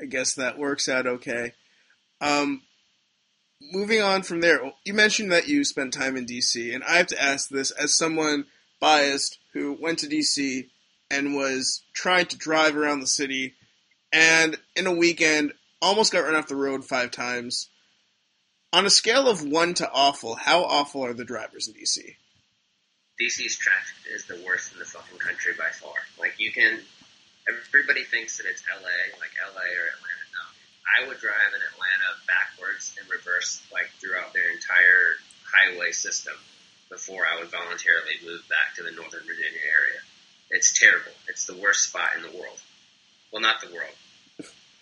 I 0.00 0.06
guess 0.06 0.34
that 0.34 0.58
works 0.58 0.88
out 0.88 1.06
okay. 1.06 1.52
Um, 2.20 2.62
moving 3.60 4.00
on 4.00 4.22
from 4.22 4.40
there, 4.40 4.72
you 4.84 4.94
mentioned 4.94 5.32
that 5.32 5.48
you 5.48 5.64
spent 5.64 5.92
time 5.92 6.16
in 6.16 6.26
DC, 6.26 6.74
and 6.74 6.82
I 6.84 6.96
have 6.96 7.08
to 7.08 7.22
ask 7.22 7.48
this 7.48 7.70
as 7.70 7.94
someone 7.94 8.46
biased 8.80 9.38
who 9.52 9.76
went 9.80 9.98
to 10.00 10.06
DC 10.06 10.68
and 11.10 11.34
was 11.34 11.82
trying 11.92 12.26
to 12.26 12.38
drive 12.38 12.76
around 12.76 13.00
the 13.00 13.06
city, 13.06 13.54
and 14.12 14.56
in 14.76 14.86
a 14.86 14.94
weekend 14.94 15.52
almost 15.82 16.12
got 16.12 16.20
run 16.20 16.36
off 16.36 16.48
the 16.48 16.56
road 16.56 16.84
five 16.84 17.10
times. 17.10 17.68
On 18.72 18.86
a 18.86 18.90
scale 18.90 19.28
of 19.28 19.42
one 19.42 19.74
to 19.74 19.90
awful, 19.90 20.36
how 20.36 20.62
awful 20.62 21.04
are 21.04 21.14
the 21.14 21.24
drivers 21.24 21.66
in 21.66 21.74
DC? 21.74 22.14
DC's 23.20 23.56
traffic 23.56 23.96
is 24.14 24.26
the 24.26 24.40
worst 24.46 24.72
in 24.72 24.78
the 24.78 24.84
fucking 24.84 25.18
country 25.18 25.52
by 25.58 25.68
far. 25.72 25.92
Like 26.18 26.34
you 26.38 26.52
can, 26.52 26.78
everybody 27.48 28.04
thinks 28.04 28.38
that 28.38 28.46
it's 28.46 28.62
LA, 28.70 29.18
like 29.18 29.34
LA 29.42 29.60
or 29.60 29.86
Atlanta 29.90 30.29
I 30.90 31.06
would 31.06 31.18
drive 31.20 31.52
in 31.54 31.62
Atlanta 31.62 32.10
backwards 32.26 32.94
and 32.98 33.08
reverse 33.10 33.62
like 33.72 33.90
throughout 34.00 34.32
their 34.32 34.50
entire 34.50 35.20
highway 35.46 35.92
system 35.92 36.34
before 36.90 37.22
I 37.22 37.38
would 37.38 37.50
voluntarily 37.50 38.18
move 38.26 38.42
back 38.48 38.74
to 38.76 38.82
the 38.82 38.90
Northern 38.90 39.22
Virginia 39.22 39.62
area. 39.62 40.00
It's 40.50 40.78
terrible. 40.78 41.14
It's 41.28 41.46
the 41.46 41.56
worst 41.56 41.88
spot 41.88 42.10
in 42.16 42.22
the 42.22 42.34
world. 42.36 42.58
Well, 43.32 43.42
not 43.42 43.60
the 43.60 43.72
world. 43.72 43.94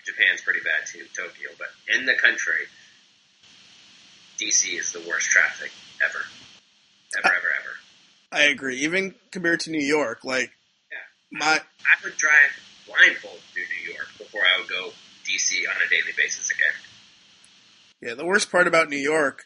Japan's 0.05 0.41
pretty 0.41 0.61
bad 0.61 0.89
too, 0.89 1.05
Tokyo, 1.15 1.51
but 1.59 1.69
in 1.95 2.07
the 2.07 2.15
country, 2.15 2.65
DC 4.41 4.79
is 4.79 4.93
the 4.93 5.05
worst 5.07 5.29
traffic 5.29 5.71
ever. 6.03 6.25
Ever, 7.19 7.35
ever, 7.35 7.49
ever. 7.61 7.75
I 8.33 8.45
agree. 8.45 8.81
Even 8.81 9.15
compared 9.31 9.61
to 9.61 9.71
New 9.71 9.85
York, 9.85 10.25
like 10.25 10.51
yeah. 10.91 11.39
my 11.39 11.61
I 11.61 12.05
would 12.05 12.17
drive 12.17 12.53
blindfold 12.87 13.41
through 13.53 13.65
New 13.65 13.93
York 13.93 14.09
before 14.17 14.41
I 14.43 14.61
would 14.61 14.69
go 14.69 14.93
DC 15.29 15.69
on 15.69 15.77
a 15.77 15.91
daily 15.91 16.13
basis 16.17 16.51
again. 16.51 16.73
Yeah, 18.01 18.15
the 18.15 18.25
worst 18.25 18.51
part 18.51 18.67
about 18.67 18.89
New 18.89 18.99
York 18.99 19.45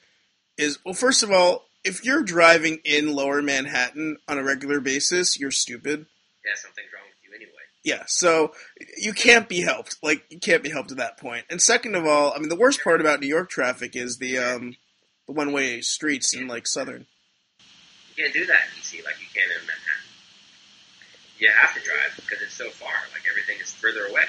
is 0.56 0.78
well, 0.84 0.94
first 0.94 1.22
of 1.22 1.30
all, 1.30 1.64
if 1.84 2.04
you're 2.04 2.22
driving 2.22 2.78
in 2.84 3.12
Lower 3.12 3.42
Manhattan 3.42 4.18
on 4.28 4.38
a 4.38 4.44
regular 4.44 4.80
basis, 4.80 5.38
you're 5.38 5.50
stupid. 5.50 6.06
Yeah, 6.44 6.52
something's 6.54 6.88
wrong 6.94 7.04
with 7.08 7.28
you 7.28 7.34
anyway. 7.34 7.52
Yeah, 7.84 8.04
so 8.06 8.52
you 8.96 9.12
can't 9.12 9.48
be 9.48 9.62
helped. 9.62 9.96
Like 10.02 10.24
you 10.30 10.38
can't 10.38 10.62
be 10.62 10.70
helped 10.70 10.92
at 10.92 10.98
that 10.98 11.18
point. 11.18 11.46
And 11.50 11.60
second 11.60 11.94
of 11.94 12.06
all, 12.06 12.32
I 12.34 12.38
mean, 12.38 12.48
the 12.48 12.56
worst 12.56 12.82
part 12.84 13.00
about 13.00 13.20
New 13.20 13.26
York 13.26 13.50
traffic 13.50 13.96
is 13.96 14.18
the 14.18 14.38
um, 14.38 14.76
the 15.26 15.32
one 15.32 15.52
way 15.52 15.80
streets 15.80 16.34
in 16.34 16.46
like 16.46 16.66
Southern. 16.66 17.06
You 18.14 18.24
can't 18.24 18.34
do 18.34 18.46
that 18.46 18.60
in 18.74 18.82
DC 18.82 19.04
like 19.04 19.20
you 19.20 19.26
can 19.32 19.44
in 19.44 19.66
Manhattan. 19.66 20.02
You 21.38 21.48
have 21.56 21.74
to 21.74 21.80
drive 21.80 22.12
because 22.16 22.42
it's 22.42 22.54
so 22.54 22.68
far. 22.70 22.92
Like 23.12 23.22
everything 23.28 23.56
is 23.60 23.72
further 23.72 24.06
away. 24.06 24.24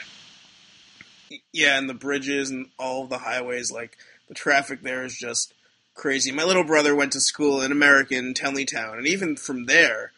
Yeah, 1.52 1.78
and 1.78 1.90
the 1.90 1.94
bridges 1.94 2.50
and 2.50 2.68
all 2.78 3.06
the 3.06 3.20
highways, 3.20 3.72
like 3.72 3.98
the 4.28 4.34
traffic 4.34 4.82
there 4.82 5.04
is 5.04 5.16
just 5.16 5.54
crazy. 5.96 6.32
My 6.32 6.44
little 6.44 6.64
brother 6.64 6.96
went 6.96 7.12
to 7.14 7.22
school 7.22 7.62
in 7.62 7.72
American 7.72 8.34
Tenleytown, 8.34 8.98
and 8.98 9.08
even 9.08 9.36
from 9.36 9.66
there, 9.66 10.12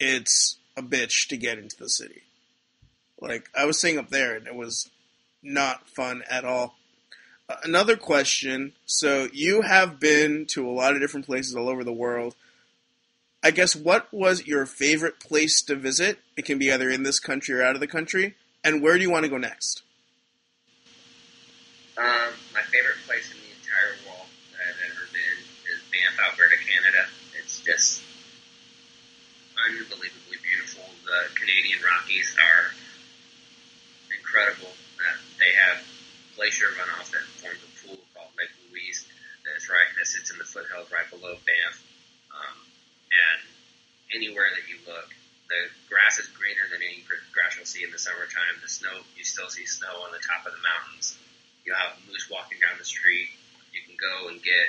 it's 0.00 0.56
a 0.76 0.82
bitch 0.82 1.28
to 1.28 1.36
get 1.36 1.58
into 1.58 1.76
the 1.76 1.88
city. 1.88 2.22
Like 3.20 3.48
I 3.56 3.64
was 3.64 3.78
staying 3.78 3.98
up 3.98 4.10
there, 4.10 4.34
and 4.36 4.46
it 4.46 4.54
was 4.54 4.90
not 5.42 5.88
fun 5.88 6.22
at 6.28 6.44
all. 6.44 6.76
Uh, 7.48 7.56
another 7.64 7.96
question. 7.96 8.72
So 8.86 9.28
you 9.32 9.62
have 9.62 9.98
been 9.98 10.46
to 10.46 10.68
a 10.68 10.70
lot 10.70 10.94
of 10.94 11.00
different 11.00 11.26
places 11.26 11.54
all 11.54 11.68
over 11.68 11.84
the 11.84 11.92
world. 11.92 12.34
I 13.42 13.50
guess 13.50 13.74
what 13.74 14.12
was 14.12 14.46
your 14.46 14.66
favorite 14.66 15.18
place 15.18 15.62
to 15.62 15.74
visit? 15.74 16.20
It 16.36 16.44
can 16.44 16.58
be 16.58 16.70
either 16.70 16.88
in 16.88 17.02
this 17.02 17.18
country 17.18 17.56
or 17.56 17.62
out 17.62 17.74
of 17.74 17.80
the 17.80 17.88
country. 17.88 18.36
And 18.62 18.80
where 18.80 18.96
do 18.96 19.02
you 19.02 19.10
want 19.10 19.24
to 19.24 19.30
go 19.30 19.38
next? 19.38 19.82
Um, 21.92 22.32
my 22.56 22.64
favorite 22.72 22.96
place 23.04 23.28
in 23.28 23.36
the 23.36 23.52
entire 23.52 23.92
world 24.08 24.28
that 24.56 24.64
I've 24.64 24.80
ever 24.88 25.04
been 25.12 25.38
is 25.68 25.78
Banff, 25.92 26.16
Alberta, 26.24 26.56
Canada. 26.56 27.04
It's 27.36 27.60
just 27.60 28.00
unbelievably 29.60 30.40
beautiful. 30.40 30.88
The 31.04 31.28
Canadian 31.36 31.84
Rockies 31.84 32.32
are 32.40 32.72
incredible. 34.16 34.72
Uh, 34.96 35.20
they 35.36 35.52
have 35.52 35.84
glacier 36.32 36.72
runoff 36.80 37.12
that 37.12 37.28
forms 37.44 37.60
a 37.60 37.70
pool 37.84 38.00
called 38.16 38.32
Lake 38.40 38.56
Louise. 38.72 39.04
That's 39.44 39.68
right. 39.68 39.88
That 40.00 40.08
sits 40.08 40.32
in 40.32 40.40
the 40.40 40.48
foothills 40.48 40.88
right 40.88 41.04
below 41.12 41.36
Banff. 41.44 41.76
Um, 42.32 42.56
and 43.12 43.40
anywhere 44.16 44.48
that 44.48 44.64
you 44.64 44.80
look, 44.88 45.12
the 45.52 45.68
grass 45.92 46.16
is 46.16 46.32
greener 46.32 46.64
than 46.72 46.80
any 46.80 47.04
grass 47.36 47.60
you'll 47.60 47.68
see 47.68 47.84
in 47.84 47.92
the 47.92 48.00
summertime. 48.00 48.56
The 48.64 48.72
snow, 48.72 49.04
you 49.12 49.28
still 49.28 49.52
see 49.52 49.68
snow 49.68 50.08
on 50.08 50.16
the 50.16 50.22
top 50.24 50.48
of 50.48 50.56
the 50.56 50.62
mountains. 50.64 51.20
You 51.64 51.74
have 51.74 51.94
moose 52.10 52.26
walking 52.26 52.58
down 52.58 52.74
the 52.78 52.84
street. 52.84 53.30
You 53.70 53.80
can 53.86 53.96
go 53.96 54.28
and 54.28 54.42
get 54.42 54.68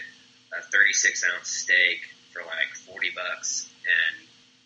a 0.54 0.62
36 0.62 1.26
ounce 1.34 1.50
steak 1.50 2.06
for 2.32 2.46
like 2.46 2.70
40 2.86 3.14
bucks, 3.14 3.70
and 3.86 4.16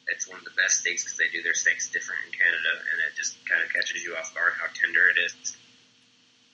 it's 0.08 0.28
one 0.28 0.40
of 0.40 0.46
the 0.48 0.56
best 0.56 0.84
steaks 0.84 1.04
because 1.04 1.20
they 1.20 1.32
do 1.32 1.44
their 1.44 1.56
steaks 1.56 1.92
different 1.92 2.24
in 2.28 2.32
Canada, 2.36 2.72
and 2.92 2.98
it 3.08 3.16
just 3.16 3.36
kind 3.48 3.64
of 3.64 3.72
catches 3.72 4.04
you 4.04 4.16
off 4.16 4.32
guard 4.36 4.56
how 4.60 4.68
tender 4.72 5.08
it 5.08 5.20
is. 5.20 5.36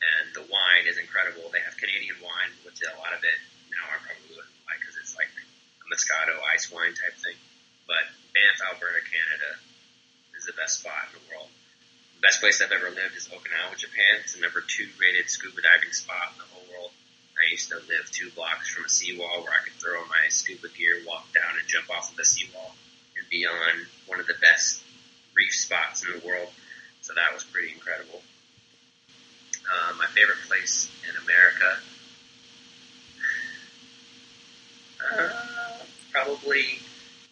And 0.03 0.35
the 0.35 0.45
wine 0.45 0.85
is 0.85 0.97
incredible. 0.97 1.49
They 1.49 1.63
have 1.63 1.77
Canadian 1.79 2.19
wine, 2.21 2.51
which 2.65 2.81
a 2.83 2.93
lot 2.99 3.15
of 3.15 3.23
it 3.23 3.37
now 3.71 3.85
I 3.89 3.97
probably 4.03 4.35
wouldn't 4.35 4.53
like 4.69 4.81
because 4.81 4.97
it's 4.99 5.15
like 5.17 5.31
a 5.31 5.85
Moscato 5.89 6.37
ice 6.53 6.69
wine 6.69 6.93
type 6.93 7.17
thing. 7.17 7.37
But 7.87 8.05
Banff, 8.35 8.59
Alberta, 8.73 9.01
Canada 9.05 9.57
is 10.37 10.45
the 10.45 10.53
best 10.53 10.81
spot 10.81 11.09
in 11.09 11.17
the 11.17 11.23
world. 11.31 11.49
Best 12.23 12.39
place 12.39 12.61
I've 12.63 12.71
ever 12.71 12.87
lived 12.87 13.19
is 13.19 13.27
Okinawa, 13.27 13.75
Japan. 13.75 14.23
It's 14.23 14.33
the 14.33 14.39
number 14.39 14.63
two 14.63 14.87
rated 14.95 15.29
scuba 15.29 15.59
diving 15.59 15.91
spot 15.91 16.31
in 16.31 16.39
the 16.39 16.47
whole 16.55 16.63
world. 16.71 16.91
I 17.35 17.51
used 17.51 17.67
to 17.67 17.75
live 17.75 18.07
two 18.15 18.31
blocks 18.31 18.71
from 18.71 18.85
a 18.85 18.89
seawall 18.89 19.43
where 19.43 19.51
I 19.51 19.59
could 19.59 19.75
throw 19.75 19.99
my 20.07 20.29
scuba 20.29 20.69
gear, 20.69 21.03
walk 21.05 21.27
down, 21.35 21.59
and 21.59 21.67
jump 21.67 21.91
off 21.91 22.11
of 22.11 22.15
the 22.15 22.23
seawall 22.23 22.75
and 23.19 23.27
be 23.29 23.45
on 23.45 23.75
one 24.07 24.21
of 24.21 24.27
the 24.27 24.39
best 24.39 24.81
reef 25.35 25.53
spots 25.53 26.05
in 26.07 26.17
the 26.17 26.25
world. 26.25 26.47
So 27.01 27.11
that 27.13 27.33
was 27.33 27.43
pretty 27.43 27.73
incredible. 27.73 28.21
Uh, 29.67 29.91
my 29.99 30.07
favorite 30.15 30.39
place 30.47 30.87
in 31.03 31.15
America, 31.27 31.75
uh, 35.11 35.83
probably, 36.13 36.79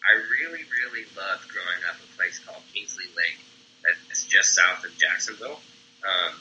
I 0.04 0.20
really, 0.28 0.68
really 0.68 1.08
loved 1.16 1.48
growing 1.48 1.80
up 1.88 1.96
a 1.96 2.16
place 2.20 2.38
called 2.44 2.60
Kingsley 2.74 3.08
Lake. 3.16 3.40
It's 4.10 4.26
just 4.26 4.54
south 4.54 4.84
of 4.84 4.96
Jacksonville. 4.98 5.60
Um, 6.02 6.32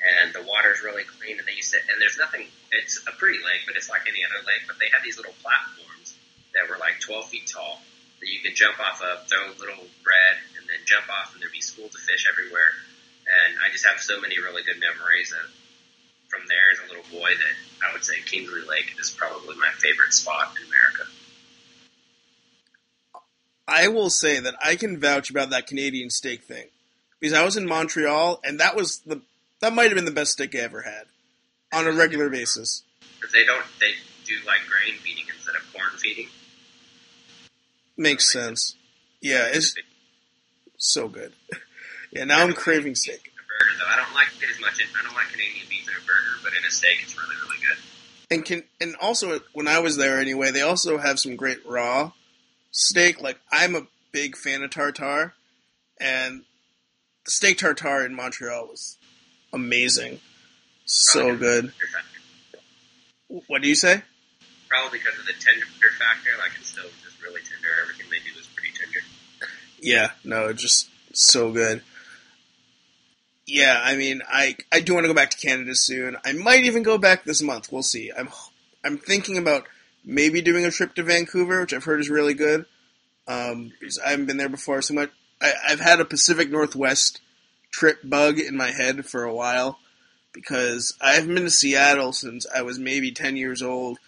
and 0.00 0.32
the 0.32 0.44
water's 0.44 0.84
really 0.84 1.04
clean, 1.04 1.38
and 1.38 1.46
they 1.48 1.56
used 1.56 1.72
to, 1.72 1.80
and 1.80 1.96
there's 2.00 2.20
nothing, 2.20 2.46
it's 2.70 3.00
a 3.08 3.12
pretty 3.16 3.40
lake, 3.40 3.64
but 3.64 3.76
it's 3.76 3.88
like 3.88 4.04
any 4.04 4.20
other 4.22 4.44
lake, 4.44 4.68
but 4.68 4.76
they 4.78 4.92
had 4.92 5.00
these 5.02 5.16
little 5.16 5.34
platforms 5.40 6.14
that 6.52 6.68
were 6.68 6.76
like 6.76 7.00
12 7.00 7.28
feet 7.32 7.48
tall 7.48 7.80
that 8.20 8.28
you 8.28 8.40
could 8.40 8.54
jump 8.54 8.76
off 8.80 9.00
of, 9.00 9.26
throw 9.28 9.48
a 9.48 9.56
little 9.56 9.84
bread, 10.04 10.36
and 10.56 10.64
then 10.68 10.80
jump 10.84 11.08
off, 11.08 11.32
and 11.32 11.40
there'd 11.40 11.52
be 11.52 11.64
schools 11.64 11.92
of 11.96 12.00
fish 12.00 12.28
everywhere. 12.28 12.72
And 13.26 13.58
I 13.60 13.72
just 13.72 13.84
have 13.84 13.98
so 13.98 14.20
many 14.20 14.38
really 14.38 14.62
good 14.62 14.78
memories 14.78 15.32
of 15.32 15.44
from 16.28 16.46
there 16.48 16.68
as 16.74 16.78
a 16.82 16.88
little 16.90 17.06
boy 17.10 17.30
that 17.30 17.54
I 17.86 17.92
would 17.92 18.04
say 18.04 18.18
Kingsley 18.24 18.62
Lake 18.66 18.94
is 18.98 19.10
probably 19.10 19.56
my 19.56 19.70
favorite 19.78 20.12
spot 20.12 20.54
in 20.58 20.66
America. 20.66 21.06
I 23.68 23.88
will 23.88 24.10
say 24.10 24.38
that 24.38 24.54
I 24.64 24.76
can 24.76 25.00
vouch 25.00 25.30
about 25.30 25.50
that 25.50 25.66
Canadian 25.66 26.10
steak 26.10 26.44
thing 26.44 26.66
because 27.20 27.36
I 27.36 27.44
was 27.44 27.56
in 27.56 27.66
Montreal 27.66 28.40
and 28.44 28.60
that 28.60 28.76
was 28.76 28.98
the 29.00 29.20
that 29.60 29.72
might 29.72 29.86
have 29.86 29.94
been 29.94 30.04
the 30.04 30.10
best 30.10 30.32
steak 30.32 30.54
I 30.54 30.58
ever 30.58 30.82
had 30.82 31.04
on 31.72 31.86
a 31.86 31.92
regular 31.92 32.28
basis. 32.28 32.82
Because 33.18 33.32
they 33.32 33.44
don't 33.44 33.64
they 33.80 33.92
do 34.24 34.34
like 34.46 34.60
grain 34.68 34.98
feeding 35.00 35.24
instead 35.34 35.56
of 35.56 35.72
corn 35.72 35.98
feeding. 35.98 36.28
Makes 37.96 38.30
sense. 38.30 38.76
Yeah, 39.20 39.46
it's 39.50 39.74
so 40.76 41.08
good. 41.08 41.32
Yeah, 42.12 42.24
now 42.24 42.40
I'm 42.40 42.54
craving 42.54 42.94
steak. 42.94 43.32
Burger 43.34 43.72
though, 43.78 43.92
I 43.92 43.96
don't 43.96 44.14
like 44.14 44.28
it 44.40 44.48
as 44.48 44.58
much. 44.58 44.80
I 44.80 45.04
don't 45.04 45.14
like 45.14 45.28
Canadian 45.32 45.66
beef 45.68 45.86
in 45.86 45.92
a 45.92 46.06
burger, 46.06 46.40
but 46.42 46.52
in 46.52 46.64
a 46.66 46.70
steak, 46.70 46.98
it's 47.02 47.14
really 47.18 47.34
really 47.42 47.58
good. 47.60 47.76
And 48.30 48.44
can 48.44 48.62
and 48.80 48.96
also 49.02 49.40
when 49.52 49.68
I 49.68 49.80
was 49.80 49.98
there 49.98 50.18
anyway, 50.18 50.50
they 50.50 50.62
also 50.62 50.96
have 50.96 51.18
some 51.18 51.36
great 51.36 51.66
raw 51.66 52.12
steak. 52.76 53.20
Like 53.20 53.40
I'm 53.50 53.74
a 53.74 53.86
big 54.12 54.36
fan 54.36 54.62
of 54.62 54.70
tartare, 54.70 55.34
and 55.98 56.42
the 57.24 57.30
steak 57.30 57.58
tartare 57.58 58.04
in 58.04 58.14
Montreal 58.14 58.66
was 58.66 58.98
amazing, 59.52 60.20
so 60.84 61.36
good. 61.36 61.72
because 61.72 61.72
of 61.72 61.78
the 61.78 61.78
tender 61.78 61.86
factor. 61.92 63.42
What 63.48 63.62
do 63.62 63.68
you 63.68 63.74
say? 63.74 64.02
Probably 64.68 64.98
because 64.98 65.18
of 65.18 65.26
the 65.26 65.32
tender 65.32 65.66
factor. 65.98 66.30
Like 66.38 66.52
it's 66.58 66.68
still 66.70 66.88
just 67.02 67.20
really 67.22 67.40
tender. 67.40 67.68
Everything 67.82 68.06
they 68.10 68.18
do 68.18 68.38
is 68.38 68.46
pretty 68.54 68.72
tender. 68.76 69.00
Yeah, 69.80 70.10
no, 70.24 70.52
just 70.52 70.88
so 71.12 71.50
good. 71.52 71.82
Yeah, 73.46 73.80
I 73.82 73.96
mean, 73.96 74.22
I 74.28 74.56
I 74.72 74.80
do 74.80 74.94
want 74.94 75.04
to 75.04 75.08
go 75.08 75.14
back 75.14 75.30
to 75.30 75.38
Canada 75.38 75.74
soon. 75.74 76.16
I 76.24 76.32
might 76.32 76.64
even 76.64 76.82
go 76.82 76.98
back 76.98 77.24
this 77.24 77.42
month. 77.42 77.70
We'll 77.72 77.82
see. 77.82 78.12
I'm 78.16 78.28
I'm 78.84 78.98
thinking 78.98 79.38
about 79.38 79.66
maybe 80.06 80.40
doing 80.40 80.64
a 80.64 80.70
trip 80.70 80.94
to 80.94 81.02
Vancouver, 81.02 81.60
which 81.60 81.74
I've 81.74 81.84
heard 81.84 82.00
is 82.00 82.08
really 82.08 82.34
good. 82.34 82.64
Um, 83.28 83.72
I 84.04 84.10
haven't 84.10 84.26
been 84.26 84.36
there 84.36 84.48
before, 84.48 84.80
so 84.80 84.94
much. 84.94 85.10
I, 85.42 85.52
I've 85.68 85.80
had 85.80 86.00
a 86.00 86.04
Pacific 86.04 86.48
Northwest 86.48 87.20
trip 87.72 87.98
bug 88.04 88.38
in 88.38 88.56
my 88.56 88.70
head 88.70 89.04
for 89.04 89.24
a 89.24 89.34
while 89.34 89.78
because 90.32 90.94
I 91.00 91.14
haven't 91.14 91.34
been 91.34 91.44
to 91.44 91.50
Seattle 91.50 92.12
since 92.12 92.46
I 92.54 92.62
was 92.62 92.78
maybe 92.78 93.10
ten 93.10 93.36
years 93.36 93.60
old. 93.60 93.98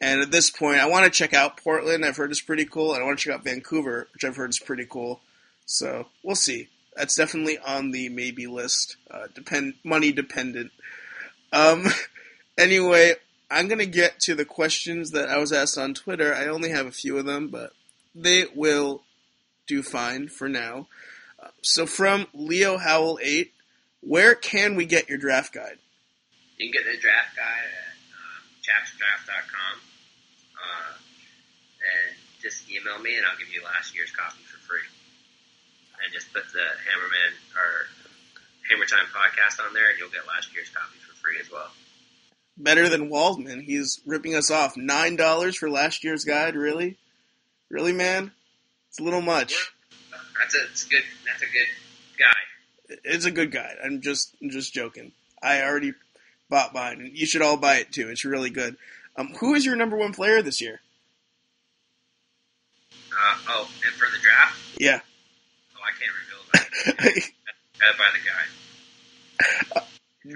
And 0.00 0.22
at 0.22 0.30
this 0.30 0.48
point, 0.48 0.78
I 0.80 0.86
want 0.86 1.04
to 1.04 1.10
check 1.10 1.34
out 1.34 1.58
Portland. 1.58 2.06
I've 2.06 2.16
heard 2.16 2.30
it's 2.30 2.40
pretty 2.40 2.64
cool, 2.64 2.94
and 2.94 3.02
I 3.02 3.06
want 3.06 3.18
to 3.18 3.24
check 3.24 3.34
out 3.34 3.44
Vancouver, 3.44 4.08
which 4.14 4.24
I've 4.24 4.36
heard 4.36 4.50
is 4.50 4.58
pretty 4.58 4.86
cool. 4.88 5.20
So 5.66 6.06
we'll 6.22 6.36
see. 6.36 6.68
That's 6.96 7.16
definitely 7.16 7.58
on 7.58 7.90
the 7.90 8.08
maybe 8.08 8.46
list. 8.46 8.96
Uh, 9.10 9.26
depend 9.34 9.74
money 9.84 10.10
dependent. 10.12 10.70
Um, 11.52 11.86
anyway, 12.58 13.14
I'm 13.50 13.68
gonna 13.68 13.86
get 13.86 14.20
to 14.20 14.34
the 14.34 14.44
questions 14.44 15.10
that 15.10 15.28
I 15.28 15.38
was 15.38 15.52
asked 15.52 15.76
on 15.76 15.94
Twitter. 15.94 16.34
I 16.34 16.46
only 16.46 16.70
have 16.70 16.86
a 16.86 16.92
few 16.92 17.18
of 17.18 17.26
them, 17.26 17.48
but 17.48 17.72
they 18.14 18.46
will 18.54 19.02
do 19.66 19.82
fine 19.82 20.28
for 20.28 20.48
now. 20.48 20.86
So 21.62 21.86
from 21.86 22.26
Leo 22.32 22.78
Howell 22.78 23.18
eight, 23.22 23.52
where 24.00 24.34
can 24.34 24.76
we 24.76 24.86
get 24.86 25.08
your 25.08 25.18
draft 25.18 25.52
guide? 25.52 25.78
You 26.56 26.68
can 26.70 26.82
get 26.82 26.90
the 26.90 26.98
draft 27.00 27.36
guide 27.36 27.68
at 27.68 27.96
um, 28.12 28.42
chapsdraft.com. 28.64 29.74
Uh, 30.56 30.92
and 31.80 32.16
just 32.40 32.68
email 32.68 32.98
me 33.00 33.16
and 33.16 33.24
I'll 33.24 33.36
give 33.36 33.48
you 33.48 33.64
last 33.64 33.94
year's 33.94 34.12
copy 34.12 34.44
for 34.44 34.60
free. 34.68 34.84
And 36.04 36.12
just 36.12 36.32
put 36.32 36.44
the 36.52 36.66
Hammerman 36.88 37.32
or 37.56 37.88
Hammer 38.68 38.88
Time 38.88 39.08
podcast 39.12 39.60
on 39.64 39.72
there 39.72 39.88
and 39.88 39.98
you'll 39.98 40.12
get 40.12 40.26
last 40.28 40.52
year's 40.52 40.68
copy 40.68 40.96
for 41.00 41.12
free 41.20 41.36
as 41.40 41.50
well. 41.50 41.72
Better 42.62 42.88
than 42.90 43.08
Waldman. 43.08 43.62
He's 43.62 44.00
ripping 44.04 44.34
us 44.34 44.50
off. 44.50 44.76
Nine 44.76 45.16
dollars 45.16 45.56
for 45.56 45.70
last 45.70 46.04
year's 46.04 46.24
guide. 46.24 46.54
Really, 46.56 46.98
really, 47.70 47.92
man. 47.92 48.32
It's 48.88 49.00
a 49.00 49.02
little 49.02 49.22
much. 49.22 49.72
That's 50.38 50.54
a, 50.54 50.64
it's 50.70 50.84
a 50.84 50.88
good. 50.90 51.02
That's 51.26 51.42
a 51.42 51.46
good 51.46 51.68
guy. 52.18 52.98
It's 53.04 53.24
a 53.24 53.30
good 53.30 53.50
guide. 53.50 53.76
I'm 53.82 54.02
just 54.02 54.34
I'm 54.42 54.50
just 54.50 54.74
joking. 54.74 55.12
I 55.42 55.62
already 55.62 55.94
bought 56.50 56.74
mine, 56.74 57.00
and 57.00 57.16
you 57.16 57.24
should 57.24 57.40
all 57.40 57.56
buy 57.56 57.76
it 57.76 57.92
too. 57.92 58.10
It's 58.10 58.24
really 58.26 58.50
good. 58.50 58.76
Um, 59.16 59.28
who 59.40 59.54
is 59.54 59.64
your 59.64 59.76
number 59.76 59.96
one 59.96 60.12
player 60.12 60.42
this 60.42 60.60
year? 60.60 60.80
Uh, 62.92 63.36
oh, 63.48 63.70
and 63.84 63.94
for 63.94 64.06
the 64.10 64.18
draft? 64.22 64.58
Yeah. 64.78 65.00
Oh, 65.76 65.80
I 65.80 65.92
can't 65.98 66.12
reveal 66.20 66.42
that. 66.52 67.30
Gotta 67.80 67.96
buy 67.98 68.10
the 68.12 68.24
guy. 68.28 68.44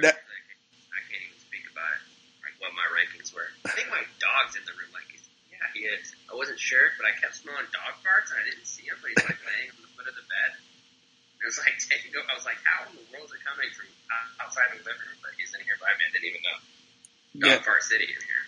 That- 0.01 0.17
I 0.17 1.01
can't 1.11 1.23
even 1.23 1.39
speak 1.39 1.65
about 1.71 1.87
it. 1.97 2.03
Like 2.43 2.57
what 2.61 2.73
my 2.75 2.87
rankings 2.93 3.24
were. 3.35 3.51
I 3.67 3.75
think 3.75 3.91
my 3.91 4.03
dog's 4.23 4.55
in 4.57 4.65
the 4.65 4.73
room. 4.79 4.91
Like, 4.95 5.11
yeah, 5.51 5.67
he 5.75 5.85
is. 5.91 6.15
I 6.31 6.39
wasn't 6.39 6.59
sure, 6.63 6.95
but 6.97 7.05
I 7.05 7.13
kept 7.19 7.37
smelling 7.37 7.67
dog 7.75 7.99
farts, 8.01 8.31
and 8.33 8.39
I 8.41 8.45
didn't 8.49 8.67
see 8.67 8.87
him. 8.89 8.97
But 9.03 9.13
he's 9.13 9.25
like 9.27 9.41
laying 9.51 9.71
on 9.75 9.81
the 9.85 9.91
foot 9.99 10.07
of 10.09 10.17
the 10.17 10.25
bed. 10.27 10.51
It 11.43 11.47
was 11.51 11.59
like 11.61 11.77
taking. 11.91 12.15
I 12.15 12.33
was 12.33 12.47
like, 12.47 12.59
how 12.65 12.87
in 12.89 12.97
the 12.97 13.05
world 13.13 13.29
is 13.29 13.37
it 13.37 13.43
coming 13.45 13.69
from 13.75 13.91
outside 14.41 14.71
the 14.73 14.81
living 14.87 15.05
room? 15.05 15.19
But 15.21 15.35
he's 15.37 15.53
in 15.53 15.61
here 15.67 15.77
by 15.83 15.93
me. 15.99 16.07
I 16.07 16.11
didn't 16.15 16.29
even 16.31 16.43
know. 16.47 16.59
Dog 17.35 17.51
yeah, 17.51 17.67
fart 17.67 17.83
city 17.83 18.07
in 18.07 18.23
here. 18.23 18.45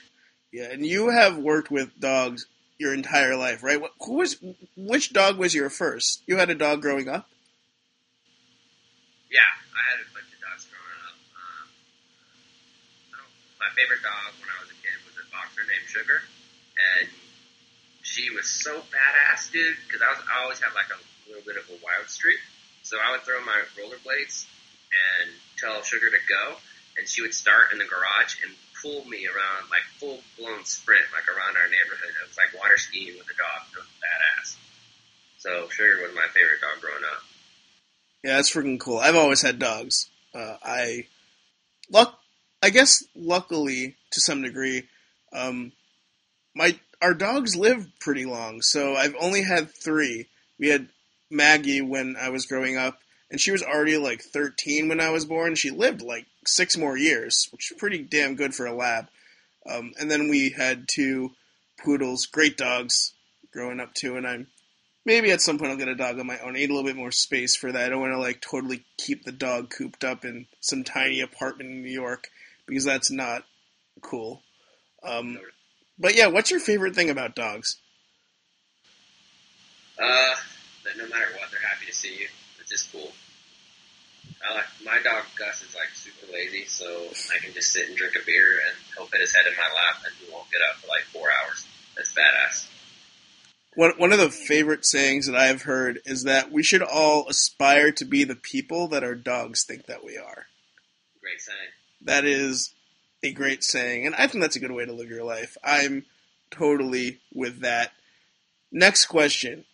yeah. 0.55 0.70
And 0.72 0.87
you 0.87 1.11
have 1.11 1.37
worked 1.37 1.70
with 1.74 1.91
dogs 1.99 2.47
your 2.78 2.95
entire 2.95 3.34
life, 3.37 3.62
right? 3.62 3.80
What, 3.80 3.93
who 4.05 4.22
was 4.22 4.37
which 4.76 5.12
dog 5.12 5.39
was 5.39 5.55
your 5.55 5.70
first? 5.70 6.22
You 6.26 6.37
had 6.39 6.51
a 6.51 6.55
dog 6.55 6.82
growing 6.82 7.09
up. 7.09 7.26
Yeah, 9.32 9.43
I 9.74 9.80
had 9.91 9.99
a 10.05 10.09
bunch 10.14 10.30
of 10.30 10.39
dogs 10.39 10.68
growing 10.70 11.01
up. 11.03 11.16
Um, 11.34 11.66
I 13.11 13.16
don't, 13.18 13.32
my 13.59 13.70
favorite 13.74 14.03
dog 14.07 14.39
when 14.39 14.49
I 14.55 14.57
was 14.62 14.66
boxer 15.57 15.68
named 15.68 15.88
Sugar, 15.88 16.20
and 17.00 17.09
she 18.02 18.30
was 18.30 18.48
so 18.48 18.76
badass, 18.92 19.50
dude. 19.50 19.76
Because 19.86 20.02
I 20.02 20.12
I 20.12 20.42
always 20.44 20.61
had 20.61 20.74
like 20.74 20.92
a 20.92 21.00
little 21.28 21.44
bit 21.44 21.57
of 21.57 21.64
a 21.70 21.76
wild 21.82 22.09
streak, 22.09 22.38
so 22.82 22.96
I 23.00 23.12
would 23.12 23.22
throw 23.22 23.40
my 23.44 23.57
rollerblades 23.80 24.44
and 24.92 25.30
tell 25.59 25.82
Sugar 25.82 26.11
to 26.11 26.22
go, 26.28 26.57
and 26.98 27.09
she 27.09 27.22
would 27.22 27.34
start 27.34 27.72
in 27.72 27.78
the 27.78 27.84
garage 27.84 28.36
and 28.44 28.52
pull 28.82 29.04
me 29.09 29.26
around 29.26 29.70
like 29.70 29.84
full 29.98 30.20
blown 30.38 30.64
sprint, 30.64 31.04
like 31.12 31.26
around 31.28 31.57
our 31.57 31.68
neighborhood. 31.68 32.12
It 32.12 32.28
was 32.28 32.36
like 32.36 32.52
water 32.61 32.76
skiing 32.76 33.16
with 33.16 33.26
a 33.26 33.36
dog. 33.36 33.61
It 33.72 33.78
was 33.80 33.90
badass. 34.00 34.57
So 35.38 35.68
Sugar 35.70 36.02
was 36.02 36.14
my 36.14 36.28
favorite 36.32 36.61
dog 36.61 36.80
growing 36.80 37.04
up. 37.04 37.22
Yeah, 38.24 38.36
that's 38.36 38.52
freaking 38.52 38.80
cool. 38.80 38.98
I've 38.98 39.16
always 39.16 39.42
had 39.42 39.59
dogs. 39.59 40.11
Uh, 40.34 40.57
I 40.62 41.07
luck, 41.90 42.18
I 42.62 42.70
guess, 42.70 43.04
luckily 43.14 43.96
to 44.11 44.20
some 44.20 44.42
degree, 44.42 44.88
um, 45.37 45.72
my 46.55 46.78
our 47.03 47.14
dogs 47.14 47.55
live 47.55 47.87
pretty 48.01 48.24
long. 48.24 48.62
So 48.62 48.95
I've 48.95 49.14
only 49.20 49.43
had 49.43 49.70
three. 49.70 50.26
We 50.59 50.68
had 50.68 50.89
Maggie 51.30 51.82
when 51.82 52.16
I 52.18 52.30
was 52.30 52.47
growing 52.47 52.76
up, 52.76 52.99
and 53.30 53.41
she 53.41 53.53
was 53.53 53.62
already 53.62 53.99
like 53.99 54.22
13 54.22 54.89
when 54.89 55.01
I 55.01 55.11
was 55.11 55.24
born. 55.24 55.55
She 55.55 55.70
lived 55.70 56.01
like 56.01 56.26
six 56.47 56.76
more 56.76 56.97
years, 56.97 57.49
which 57.53 57.70
is 57.70 57.78
pretty 57.78 57.99
damn 57.99 58.37
good 58.37 58.55
for 58.55 58.66
a 58.66 58.74
lab. 58.74 59.09
Um, 59.68 59.93
and 60.01 60.11
then 60.11 60.28
we 60.28 60.51
had 60.51 60.89
two 60.89 61.32
poodles, 61.84 62.26
great 62.26 62.57
dogs, 62.57 63.12
growing 63.53 63.80
up 63.80 63.93
too. 63.95 64.16
And 64.16 64.26
I'm 64.26 64.47
maybe 65.05 65.30
at 65.32 65.43
some 65.43 65.59
point 65.59 65.72
I'll 65.72 65.76
get 65.76 65.89
a 65.89 65.95
dog 65.95 66.18
on 66.18 66.26
my 66.26 66.39
own. 66.39 66.51
I 66.51 66.61
need 66.61 66.70
a 66.70 66.72
little 66.72 66.89
bit 66.89 66.97
more 66.97 67.11
space 67.11 67.57
for 67.57 67.70
that. 67.72 67.84
I 67.84 67.89
don't 67.91 68.01
want 68.01 68.12
to 68.12 68.18
like 68.18 68.41
totally 68.41 68.84
keep 68.97 69.24
the 69.24 69.32
dog 69.32 69.70
cooped 69.70 70.05
up 70.05 70.24
in 70.24 70.47
some 70.61 70.84
tiny 70.84 71.20
apartment 71.20 71.70
in 71.70 71.82
New 71.82 71.91
York 71.91 72.28
because 72.66 72.84
that's 72.84 73.11
not 73.11 73.45
cool. 74.01 74.43
Um, 75.07 75.38
but 75.98 76.16
yeah, 76.16 76.26
what's 76.26 76.50
your 76.50 76.61
favorite 76.61 76.94
thing 76.94 77.11
about 77.11 77.34
dogs? 77.34 77.76
Uh, 79.98 80.34
that 80.84 80.96
no 80.98 81.09
matter 81.09 81.26
what, 81.38 81.50
they're 81.50 81.61
happy 81.61 81.86
to 81.86 81.94
see 81.94 82.18
you. 82.18 82.28
It's 82.61 82.70
just 82.70 82.92
cool. 82.92 83.12
I 84.48 84.54
like 84.54 84.64
my 84.84 84.98
dog 85.02 85.24
Gus 85.38 85.62
is 85.62 85.74
like 85.74 85.88
super 85.94 86.32
lazy, 86.32 86.66
so 86.66 87.09
I 87.34 87.38
can 87.38 87.54
just 87.54 87.72
sit 87.72 87.88
and 87.88 87.96
drink 87.96 88.14
a 88.20 88.24
beer 88.26 88.61
and 88.66 88.76
he'll 88.96 89.07
put 89.07 89.20
his 89.20 89.34
head 89.34 89.46
in 89.46 89.54
my 89.54 89.74
lap 89.74 90.02
and 90.04 90.14
he 90.20 90.32
won't 90.32 90.50
get 90.50 90.61
up 90.68 90.76
for 90.76 90.88
like 90.88 91.02
four 91.12 91.28
hours. 91.28 91.66
That's 91.96 92.12
badass. 92.12 92.66
One 93.74 93.92
one 93.98 94.12
of 94.12 94.18
the 94.18 94.30
favorite 94.30 94.84
sayings 94.84 95.26
that 95.26 95.36
I've 95.36 95.62
heard 95.62 96.00
is 96.04 96.24
that 96.24 96.52
we 96.52 96.62
should 96.62 96.82
all 96.82 97.26
aspire 97.28 97.92
to 97.92 98.04
be 98.04 98.24
the 98.24 98.36
people 98.36 98.88
that 98.88 99.04
our 99.04 99.14
dogs 99.14 99.64
think 99.64 99.86
that 99.86 100.04
we 100.04 100.16
are. 100.16 100.46
Great 101.20 101.40
saying. 101.40 101.59
That 102.02 102.24
is 102.24 102.72
a 103.23 103.33
great 103.33 103.64
saying, 103.64 104.07
and 104.07 104.14
I 104.14 104.27
think 104.27 104.43
that's 104.43 104.57
a 104.57 104.61
good 104.61 104.73
way 104.73 104.85
to 104.85 104.93
live 104.93 105.11
your 105.11 105.25
life. 105.25 105.57
I'm 105.64 106.05
totally 106.51 107.19
with 107.33 107.61
that. 107.61 107.93
Next 108.71 109.07
question 109.07 109.64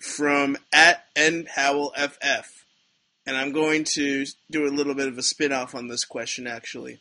from 0.00 0.56
at 0.72 1.04
N 1.16 1.46
Howell 1.54 1.92
FF, 1.96 2.64
and 3.26 3.36
I'm 3.36 3.52
going 3.52 3.84
to 3.84 4.26
do 4.50 4.66
a 4.66 4.70
little 4.70 4.94
bit 4.94 5.08
of 5.08 5.18
a 5.18 5.22
spin 5.22 5.52
off 5.52 5.74
on 5.74 5.88
this 5.88 6.04
question. 6.04 6.46
Actually, 6.46 7.00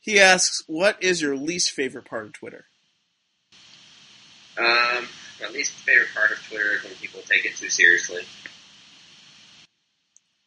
he 0.00 0.18
asks, 0.18 0.62
"What 0.66 1.02
is 1.02 1.22
your 1.22 1.36
least 1.36 1.70
favorite 1.70 2.04
part 2.04 2.26
of 2.26 2.32
Twitter?" 2.32 2.66
Um, 4.58 5.08
my 5.40 5.48
least 5.52 5.72
favorite 5.72 6.08
part 6.14 6.32
of 6.32 6.38
Twitter 6.46 6.74
is 6.74 6.84
when 6.84 6.94
people 6.94 7.22
take 7.22 7.44
it 7.44 7.56
too 7.56 7.70
seriously. 7.70 8.22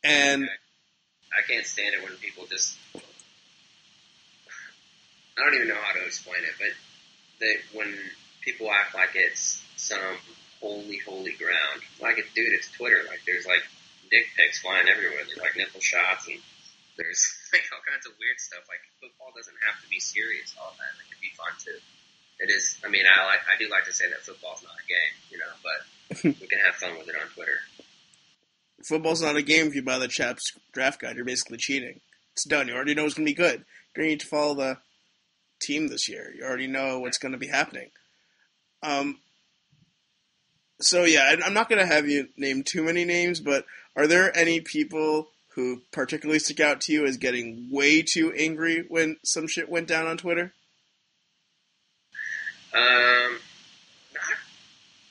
And 0.04 0.50
I 1.32 1.42
can't 1.52 1.66
stand 1.66 1.96
it 1.96 2.04
when 2.04 2.14
people 2.18 2.46
just. 2.46 2.78
I 5.38 5.44
don't 5.44 5.56
even 5.56 5.68
know 5.68 5.82
how 5.82 5.94
to 5.94 6.06
explain 6.06 6.44
it, 6.44 6.56
but 6.60 6.74
they, 7.40 7.58
when 7.74 7.94
people 8.42 8.70
act 8.72 8.94
like 8.94 9.16
it's 9.16 9.64
some 9.78 10.18
holy, 10.62 11.00
holy 11.06 11.34
ground, 11.34 11.82
like 12.00 12.18
it, 12.18 12.26
dude, 12.36 12.54
it's 12.54 12.70
Twitter. 12.72 13.02
Like 13.08 13.22
there's 13.26 13.46
like 13.46 13.64
dick 14.12 14.30
pics 14.38 14.62
flying 14.62 14.88
everywhere. 14.88 15.26
There's 15.26 15.42
like 15.42 15.58
nipple 15.58 15.82
shots 15.82 16.28
and 16.28 16.38
there's 16.98 17.22
like 17.54 17.66
all 17.74 17.82
kinds 17.82 18.06
of 18.06 18.14
weird 18.22 18.38
stuff. 18.38 18.64
Like 18.70 18.84
football 19.02 19.34
doesn't 19.36 19.58
have 19.66 19.82
to 19.82 19.88
be 19.90 20.00
serious 20.00 20.54
all 20.60 20.72
the 20.72 20.80
time. 20.80 20.96
It 21.02 21.10
can 21.10 21.22
be 21.22 21.34
fun 21.34 21.54
too. 21.58 21.80
It 22.40 22.50
is. 22.54 22.78
I 22.86 22.90
mean, 22.90 23.06
I 23.10 23.26
like. 23.26 23.42
I 23.50 23.58
do 23.58 23.70
like 23.70 23.86
to 23.86 23.94
say 23.94 24.10
that 24.10 24.22
football's 24.22 24.64
not 24.64 24.74
a 24.78 24.86
game, 24.86 25.14
you 25.32 25.38
know, 25.42 25.54
but 25.62 25.80
we 26.42 26.48
can 26.48 26.60
have 26.60 26.76
fun 26.76 26.98
with 26.98 27.08
it 27.08 27.16
on 27.16 27.28
Twitter. 27.34 27.60
football's 28.84 29.22
not 29.22 29.36
a 29.36 29.42
game 29.42 29.68
if 29.68 29.76
you 29.76 29.84
buy 29.84 30.00
the 30.00 30.08
Chaps 30.08 30.44
draft 30.74 31.00
guide. 31.00 31.16
You're 31.16 31.26
basically 31.26 31.58
cheating. 31.58 32.02
It's 32.34 32.46
done. 32.46 32.68
You 32.68 32.74
already 32.74 32.96
know 32.96 33.06
it's 33.06 33.14
going 33.14 33.28
to 33.28 33.32
be 33.32 33.38
good. 33.38 33.60
You 33.96 34.02
don't 34.02 34.08
need 34.08 34.20
to 34.22 34.28
follow 34.28 34.56
the 34.56 34.78
team 35.64 35.88
this 35.88 36.10
year. 36.10 36.34
You 36.36 36.44
already 36.44 36.68
know 36.68 37.00
what's 37.00 37.18
going 37.18 37.32
to 37.32 37.38
be 37.38 37.48
happening. 37.48 37.90
Um. 38.82 39.20
So 40.82 41.06
yeah, 41.06 41.36
I'm 41.46 41.54
not 41.54 41.70
going 41.70 41.80
to 41.80 41.94
have 41.94 42.10
you 42.10 42.28
name 42.36 42.64
too 42.64 42.84
many 42.84 43.06
names, 43.06 43.40
but 43.40 43.66
are 43.96 44.08
there 44.08 44.36
any 44.36 44.60
people 44.60 45.30
who 45.56 45.82
particularly 45.92 46.40
stick 46.40 46.60
out 46.60 46.82
to 46.82 46.92
you 46.92 47.06
as 47.06 47.18
getting 47.18 47.70
way 47.72 48.02
too 48.02 48.34
angry 48.34 48.86
when 48.90 49.18
some 49.24 49.48
shit 49.48 49.70
went 49.70 49.88
down 49.88 50.08
on 50.08 50.18
Twitter? 50.18 50.52
Um, 52.74 53.38
not, 54.14 54.38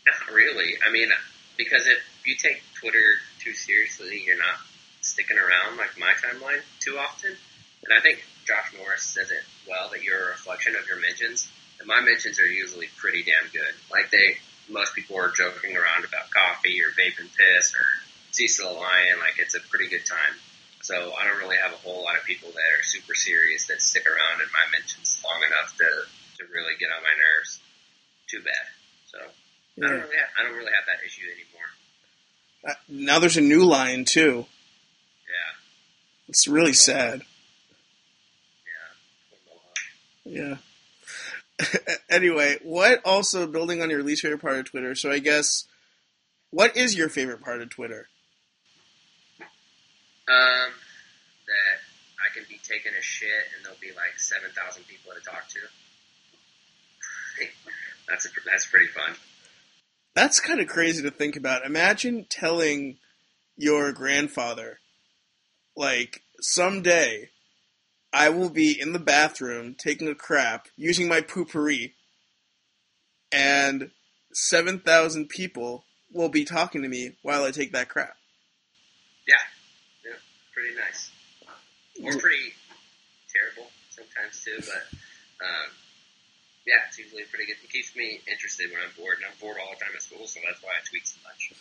not 0.07 0.35
really. 0.35 0.75
I 0.87 0.91
mean, 0.91 1.09
because 1.57 1.87
if 1.87 1.99
you 2.27 2.35
take 2.35 2.63
Twitter 2.75 3.05
too 3.39 3.53
seriously, 3.53 4.23
you're 4.27 4.37
not 4.37 4.57
sticking 5.01 5.39
around 5.39 5.77
like 5.77 5.97
my 5.99 6.13
timeline 6.23 6.61
too 6.81 6.99
often. 6.99 7.37
And 7.85 7.93
I 7.93 8.01
think 8.01 8.23
Josh 8.47 8.73
Norris 8.79 9.03
says 9.03 9.31
it 9.31 9.43
well 9.69 9.91
that 9.93 10.03
you're 10.03 10.29
a 10.29 10.31
reflection 10.31 10.75
of 10.77 10.87
your 10.89 11.01
mentions. 11.01 11.51
And 11.79 11.89
my 11.89 12.01
mentions 12.01 12.39
are 12.39 12.47
usually 12.47 12.89
pretty 12.97 13.23
damn 13.23 13.51
good. 13.53 13.75
Like 13.91 14.11
they, 14.11 14.39
most 14.71 14.95
people 14.95 15.17
are 15.17 15.31
joking 15.31 15.77
around 15.77 16.05
about 16.05 16.31
coffee 16.31 16.79
or 16.83 16.91
vaping 16.95 17.31
piss 17.35 17.75
or 17.75 17.85
Cecil 18.31 18.69
the 18.69 18.75
Lion. 18.79 19.19
Like 19.19 19.39
it's 19.39 19.55
a 19.55 19.61
pretty 19.69 19.89
good 19.89 20.07
time. 20.07 20.35
So 20.83 20.95
I 21.15 21.27
don't 21.27 21.39
really 21.39 21.57
have 21.63 21.73
a 21.73 21.77
whole 21.77 22.03
lot 22.03 22.17
of 22.17 22.25
people 22.25 22.51
that 22.51 22.69
are 22.79 22.83
super 22.83 23.15
serious 23.15 23.67
that 23.69 23.81
stick 23.81 24.07
around 24.07 24.43
in 24.43 24.49
my 24.53 24.67
mentions 24.73 25.23
long 25.25 25.41
enough 25.47 25.77
to, 25.79 25.89
to 26.39 26.53
really 26.53 26.75
get 26.79 26.91
on 26.91 27.03
my 27.03 27.15
nerves. 27.15 27.61
Too 28.29 28.43
bad. 28.43 28.67
So 29.07 29.19
I 29.85 29.89
don't 29.89 30.01
really 30.01 30.17
have, 30.17 30.29
I 30.39 30.43
don't 30.43 30.57
really 30.57 30.73
have 30.73 30.87
that 30.87 31.07
issue 31.07 31.23
anymore. 31.27 31.71
Uh, 32.69 32.75
now 32.89 33.19
there's 33.19 33.37
a 33.37 33.41
new 33.43 33.65
line 33.65 34.05
too. 34.05 34.47
Yeah, 35.27 35.59
It's 36.29 36.47
really 36.49 36.73
sad. 36.73 37.23
Yeah. 40.25 40.57
Anyway, 42.11 42.59
what 42.63 43.01
also 43.05 43.47
building 43.47 43.81
on 43.81 43.89
your 43.89 44.03
least 44.03 44.23
favorite 44.23 44.41
part 44.41 44.59
of 44.59 44.65
Twitter? 44.67 44.95
So 44.95 45.11
I 45.11 45.19
guess, 45.19 45.65
what 46.51 46.77
is 46.77 46.95
your 46.95 47.09
favorite 47.09 47.41
part 47.41 47.63
of 47.63 47.71
Twitter? 47.71 48.09
Um, 49.41 50.73
that 51.47 51.79
I 52.21 52.35
can 52.35 52.45
be 52.49 52.61
taking 52.63 52.93
a 52.99 53.03
shit 53.03 53.31
and 53.57 53.65
there'll 53.65 53.79
be 53.81 53.93
like 53.97 54.19
seven 54.19 54.51
thousand 54.55 54.87
people 54.89 55.13
to 55.15 55.21
talk 55.21 55.49
to. 55.49 55.59
that's 58.09 58.27
a, 58.27 58.29
that's 58.45 58.67
pretty 58.67 58.89
fun. 58.89 59.15
That's 60.15 60.41
kind 60.41 60.61
of 60.61 60.67
crazy 60.69 61.03
to 61.03 61.11
think 61.11 61.37
about. 61.37 61.65
Imagine 61.65 62.27
telling 62.29 62.99
your 63.57 63.93
grandfather, 63.93 64.81
like, 65.77 66.23
someday 66.41 67.31
I 68.13 68.29
will 68.29 68.51
be 68.51 68.79
in 68.79 68.93
the 68.93 68.99
bathroom 68.99 69.75
taking 69.75 70.09
a 70.09 70.15
crap 70.15 70.69
using 70.77 71.09
my 71.09 71.21
poopery, 71.21 71.93
and 73.33 73.91
7,000 74.33 75.29
people 75.29 75.85
will 76.13 76.29
be 76.29 76.45
talking 76.45 76.83
to 76.83 76.89
me 76.89 77.13
while 77.23 77.45
I 77.45 77.51
take 77.51 77.73
that 77.73 77.89
crap. 77.89 78.17
Yeah, 79.27 79.37
yeah, 80.05 80.17
pretty 80.53 80.75
nice, 80.75 81.11
or 82.05 82.21
pretty 82.21 82.53
terrible 83.33 83.71
sometimes 83.91 84.45
too. 84.45 84.57
But 84.59 84.99
um, 85.45 85.71
yeah, 86.67 86.75
it's 86.89 86.99
usually 86.99 87.23
pretty 87.31 87.47
good. 87.47 87.57
It 87.63 87.71
keeps 87.71 87.97
me 87.97 88.21
interested 88.31 88.71
when 88.71 88.81
I'm 88.83 88.93
bored, 88.97 89.19
and 89.19 89.27
I'm 89.27 89.39
bored 89.41 89.57
all 89.63 89.73
the 89.73 89.85
time 89.85 89.95
at 89.95 90.03
school, 90.03 90.27
so 90.27 90.41
that's 90.47 90.63
why 90.63 90.71
I 90.71 90.85
tweet 90.89 91.07
so 91.07 91.17
much. 91.25 91.53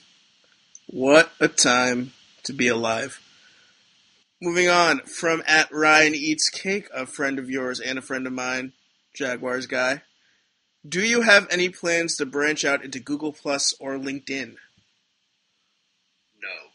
What 0.88 1.32
a 1.40 1.48
time 1.48 2.12
to 2.44 2.54
be 2.54 2.68
alive. 2.68 3.22
Moving 4.44 4.70
on 4.70 5.02
from 5.02 5.44
at 5.46 5.72
Ryan 5.72 6.16
Eats 6.16 6.50
Cake, 6.50 6.90
a 6.92 7.06
friend 7.06 7.38
of 7.38 7.48
yours 7.48 7.80
and 7.80 8.00
a 8.00 8.02
friend 8.02 8.26
of 8.26 8.34
mine, 8.34 8.74
Jaguars 9.14 9.68
guy. 9.68 10.02
Do 10.88 11.00
you 11.00 11.22
have 11.22 11.48
any 11.52 11.70
plans 11.70 12.18
to 12.18 12.26
branch 12.26 12.66
out 12.66 12.84
into 12.84 13.00
Google 13.00 13.34
Plus 13.34 13.76
or 13.80 13.98
LinkedIn? 13.98 14.56
No. 16.42 16.72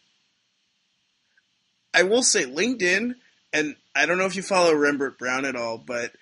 I 1.93 2.05
will 2.05 2.23
say 2.23 2.45
LinkedIn, 2.45 3.17
and 3.53 3.75
I 3.97 4.07
don't 4.07 4.19
know 4.19 4.27
if 4.27 4.37
you 4.37 4.43
follow 4.43 4.73
Rembert 4.73 5.19
Browne 5.19 5.45
at 5.45 5.57
all, 5.57 5.77
but 5.77 6.13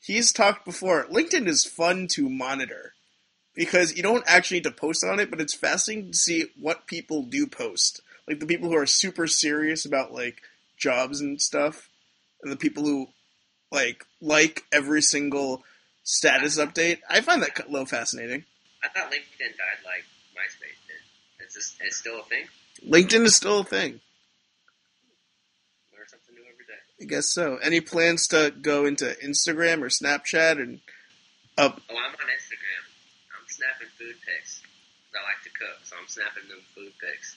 he's 0.00 0.32
talked 0.32 0.64
before. 0.64 1.08
LinkedIn 1.10 1.48
is 1.48 1.64
fun 1.64 2.06
to 2.12 2.28
monitor 2.28 2.92
because 3.52 3.96
you 3.96 4.04
don't 4.04 4.22
actually 4.28 4.58
need 4.58 4.64
to 4.64 4.70
post 4.70 5.02
on 5.02 5.18
it, 5.18 5.28
but 5.28 5.40
it's 5.40 5.54
fascinating 5.54 6.12
to 6.12 6.16
see 6.16 6.44
what 6.56 6.86
people 6.86 7.24
do 7.24 7.48
post. 7.48 8.00
Like 8.28 8.38
the 8.38 8.46
people 8.46 8.68
who 8.68 8.76
are 8.76 8.86
super 8.86 9.26
serious 9.26 9.84
about 9.84 10.12
like 10.12 10.40
jobs 10.84 11.20
and 11.20 11.40
stuff, 11.40 11.88
and 12.42 12.52
the 12.52 12.56
people 12.56 12.84
who 12.84 13.08
like 13.72 14.04
like 14.20 14.64
every 14.70 15.00
single 15.00 15.64
status 16.04 16.58
update. 16.58 16.98
I 17.08 17.22
find 17.22 17.42
that 17.42 17.58
a 17.58 17.70
little 17.70 17.86
fascinating. 17.86 18.44
I 18.84 18.88
thought 18.88 19.10
LinkedIn 19.10 19.56
died 19.56 19.80
like 19.84 20.04
MySpace 20.36 20.78
did. 20.86 21.44
It's 21.44 21.54
just, 21.54 21.76
it's 21.80 21.96
still 21.96 22.20
a 22.20 22.24
thing. 22.24 22.44
LinkedIn 22.86 23.24
is 23.24 23.34
still 23.34 23.60
a 23.60 23.64
thing. 23.64 24.00
Learn 25.96 26.06
something 26.06 26.34
new 26.34 26.42
every 26.42 26.66
day. 26.66 26.80
I 27.00 27.04
guess 27.06 27.32
so. 27.32 27.56
Any 27.56 27.80
plans 27.80 28.28
to 28.28 28.52
go 28.60 28.84
into 28.84 29.16
Instagram 29.24 29.80
or 29.80 29.88
Snapchat 29.88 30.60
and 30.60 30.80
up? 31.56 31.80
Oh, 31.90 31.96
I'm 31.96 32.12
on 32.12 32.28
Instagram. 32.28 32.84
I'm 33.32 33.48
snapping 33.48 33.88
food 33.98 34.16
pics. 34.26 34.60
I 35.14 35.24
like 35.24 35.42
to 35.44 35.50
cook, 35.50 35.78
so 35.84 35.96
I'm 35.98 36.08
snapping 36.08 36.48
them 36.48 36.60
food 36.74 36.92
pics. 37.00 37.36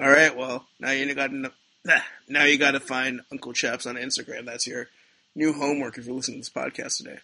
All 0.00 0.10
right. 0.10 0.34
Well, 0.34 0.64
now 0.80 0.92
you 0.92 1.04
ain't 1.04 1.16
got 1.16 1.30
to 1.30 1.52
now 2.28 2.44
you 2.44 2.58
got 2.58 2.72
to 2.72 2.80
find 2.80 3.20
Uncle 3.30 3.52
Chaps 3.52 3.86
on 3.86 3.96
Instagram. 3.96 4.46
That's 4.46 4.66
your 4.66 4.88
new 5.34 5.52
homework 5.52 5.98
if 5.98 6.06
you're 6.06 6.14
listening 6.14 6.42
to 6.42 6.50
this 6.50 6.62
podcast 6.64 6.98
today. 6.98 7.18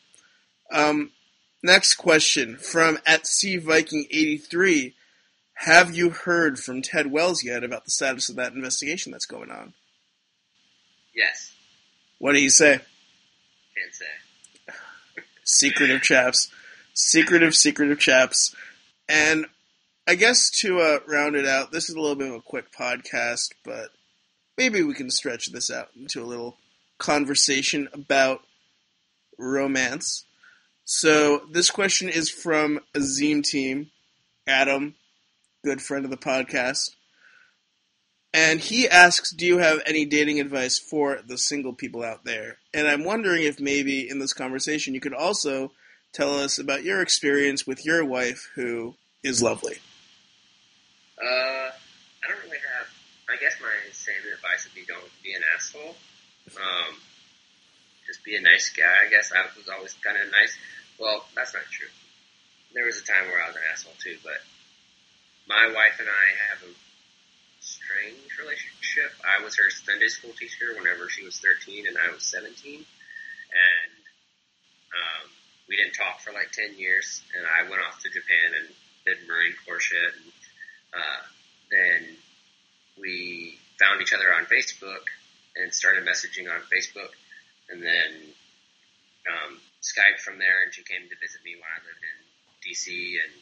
Um, 0.73 1.13
next 1.63 1.95
question 1.95 2.57
from 2.57 2.99
at 3.07 3.27
C 3.27 3.57
Viking 3.57 4.07
eighty 4.11 4.39
three. 4.39 4.95
Have 5.55 5.95
you 5.95 6.11
heard 6.11 6.59
from 6.59 6.81
Ted 6.81 7.11
Wells 7.11 7.45
yet 7.45 7.65
about 7.65 7.85
the 7.85 7.91
status 7.91 8.31
of 8.31 8.37
that 8.37 8.55
investigation 8.55 9.13
that's 9.13 9.27
going 9.27 9.51
on? 9.51 9.75
Yes. 11.15 11.53
What 12.19 12.33
do 12.33 12.41
you 12.41 12.49
say? 12.49 12.73
Can't 12.73 13.95
say. 13.95 14.75
Secretive 15.45 16.01
chaps. 16.01 16.51
Secretive, 16.95 17.55
secretive 17.55 17.99
chaps. 17.99 18.55
And 19.07 19.47
I 20.07 20.15
guess 20.15 20.49
to 20.61 20.81
uh, 20.81 20.99
round 21.07 21.37
it 21.37 21.47
out, 21.47 21.73
this 21.73 21.91
is 21.91 21.95
a 21.95 22.01
little 22.01 22.17
bit 22.17 22.29
of 22.29 22.35
a 22.35 22.41
quick 22.41 22.73
podcast, 22.73 23.53
but 23.65 23.91
maybe 24.61 24.83
we 24.83 24.93
can 24.93 25.11
stretch 25.11 25.51
this 25.53 25.71
out 25.71 25.89
into 25.99 26.23
a 26.23 26.27
little 26.27 26.59
conversation 26.99 27.89
about 27.95 28.43
romance. 29.39 30.27
So 30.85 31.47
this 31.51 31.71
question 31.71 32.11
is 32.11 32.29
from 32.29 32.79
Azim 32.95 33.41
Team, 33.41 33.91
Adam, 34.47 34.97
good 35.65 35.81
friend 35.81 36.05
of 36.05 36.11
the 36.11 36.19
podcast. 36.19 36.91
And 38.35 38.61
he 38.61 38.87
asks, 38.87 39.35
Do 39.35 39.47
you 39.47 39.57
have 39.59 39.81
any 39.87 40.05
dating 40.05 40.41
advice 40.41 40.79
for 40.79 41.21
the 41.27 41.39
single 41.39 41.73
people 41.73 42.05
out 42.05 42.27
there? 42.27 42.59
And 42.75 42.87
I'm 42.87 43.05
wondering 43.05 43.45
if 43.45 43.61
maybe 43.61 44.07
in 44.07 44.19
this 44.19 44.35
conversation 44.35 44.93
you 44.93 45.01
could 45.01 45.15
also 45.15 45.73
tell 46.13 46.35
us 46.35 46.59
about 46.59 46.85
your 46.85 47.01
experience 47.01 47.67
with 47.67 47.87
your 47.87 48.05
wife, 48.05 48.51
who 48.57 48.95
is 49.25 49.43
lovely. 49.43 49.79
Uh, 51.19 51.25
I 51.25 52.29
don't 52.29 52.43
really 52.45 52.59
have. 52.59 52.89
I 53.31 53.41
guess 53.41 53.57
my 53.63 53.90
same 54.11 54.27
advice 54.27 54.67
would 54.67 54.75
be 54.75 54.83
don't 54.83 55.07
be 55.23 55.39
an 55.39 55.47
asshole. 55.55 55.95
Um, 56.59 56.99
just 58.07 58.27
be 58.27 58.35
a 58.35 58.43
nice 58.43 58.75
guy. 58.75 59.07
I 59.07 59.11
guess 59.11 59.31
I 59.31 59.47
was 59.55 59.71
always 59.71 59.95
kind 60.03 60.19
of 60.19 60.27
nice. 60.35 60.51
Well, 60.99 61.23
that's 61.39 61.55
not 61.55 61.63
true. 61.71 61.91
There 62.75 62.87
was 62.87 62.99
a 62.99 63.07
time 63.07 63.31
where 63.31 63.39
I 63.39 63.47
was 63.47 63.57
an 63.57 63.67
asshole 63.71 63.99
too, 64.03 64.19
but 64.27 64.43
my 65.47 65.71
wife 65.71 66.03
and 66.03 66.11
I 66.11 66.27
have 66.51 66.61
a 66.67 66.73
strange 67.63 68.31
relationship. 68.39 69.15
I 69.23 69.43
was 69.43 69.55
her 69.63 69.71
Sunday 69.71 70.11
school 70.11 70.35
teacher 70.35 70.75
whenever 70.75 71.07
she 71.07 71.23
was 71.23 71.39
13 71.39 71.87
and 71.87 71.95
I 71.95 72.11
was 72.11 72.27
17. 72.27 72.51
And 72.83 73.93
um, 74.91 75.27
we 75.71 75.79
didn't 75.79 75.95
talk 75.95 76.19
for 76.21 76.35
like 76.35 76.51
10 76.51 76.79
years. 76.79 77.23
And 77.35 77.47
I 77.47 77.69
went 77.71 77.83
off 77.83 78.03
to 78.03 78.11
Japan 78.11 78.59
and 78.59 78.67
did 79.07 79.27
Marine 79.27 79.55
Corps 79.67 79.83
shit. 79.83 80.15
And 80.19 80.31
uh, 80.95 81.23
then 81.71 82.01
we 82.99 83.59
found 83.81 84.05
each 84.05 84.13
other 84.13 84.29
on 84.29 84.45
Facebook 84.45 85.09
and 85.57 85.73
started 85.73 86.05
messaging 86.05 86.53
on 86.53 86.61
Facebook. 86.69 87.17
And 87.73 87.81
then 87.81 88.11
um, 89.25 89.57
Skype 89.81 90.21
from 90.21 90.37
there, 90.37 90.63
and 90.63 90.71
she 90.71 90.85
came 90.85 91.09
to 91.09 91.17
visit 91.17 91.41
me 91.41 91.57
when 91.57 91.71
I 91.73 91.81
lived 91.81 92.05
in 92.05 92.19
DC. 92.61 93.17
And 93.17 93.33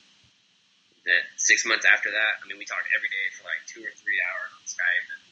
that 1.11 1.27
six 1.37 1.67
months 1.67 1.85
after 1.85 2.15
that, 2.15 2.33
I 2.39 2.47
mean, 2.47 2.57
we 2.63 2.65
talked 2.65 2.87
every 2.95 3.11
day 3.11 3.27
for 3.35 3.43
like 3.51 3.63
two 3.67 3.83
or 3.83 3.93
three 3.99 4.19
hours 4.23 4.51
on 4.55 4.63
Skype, 4.63 5.07
and 5.11 5.25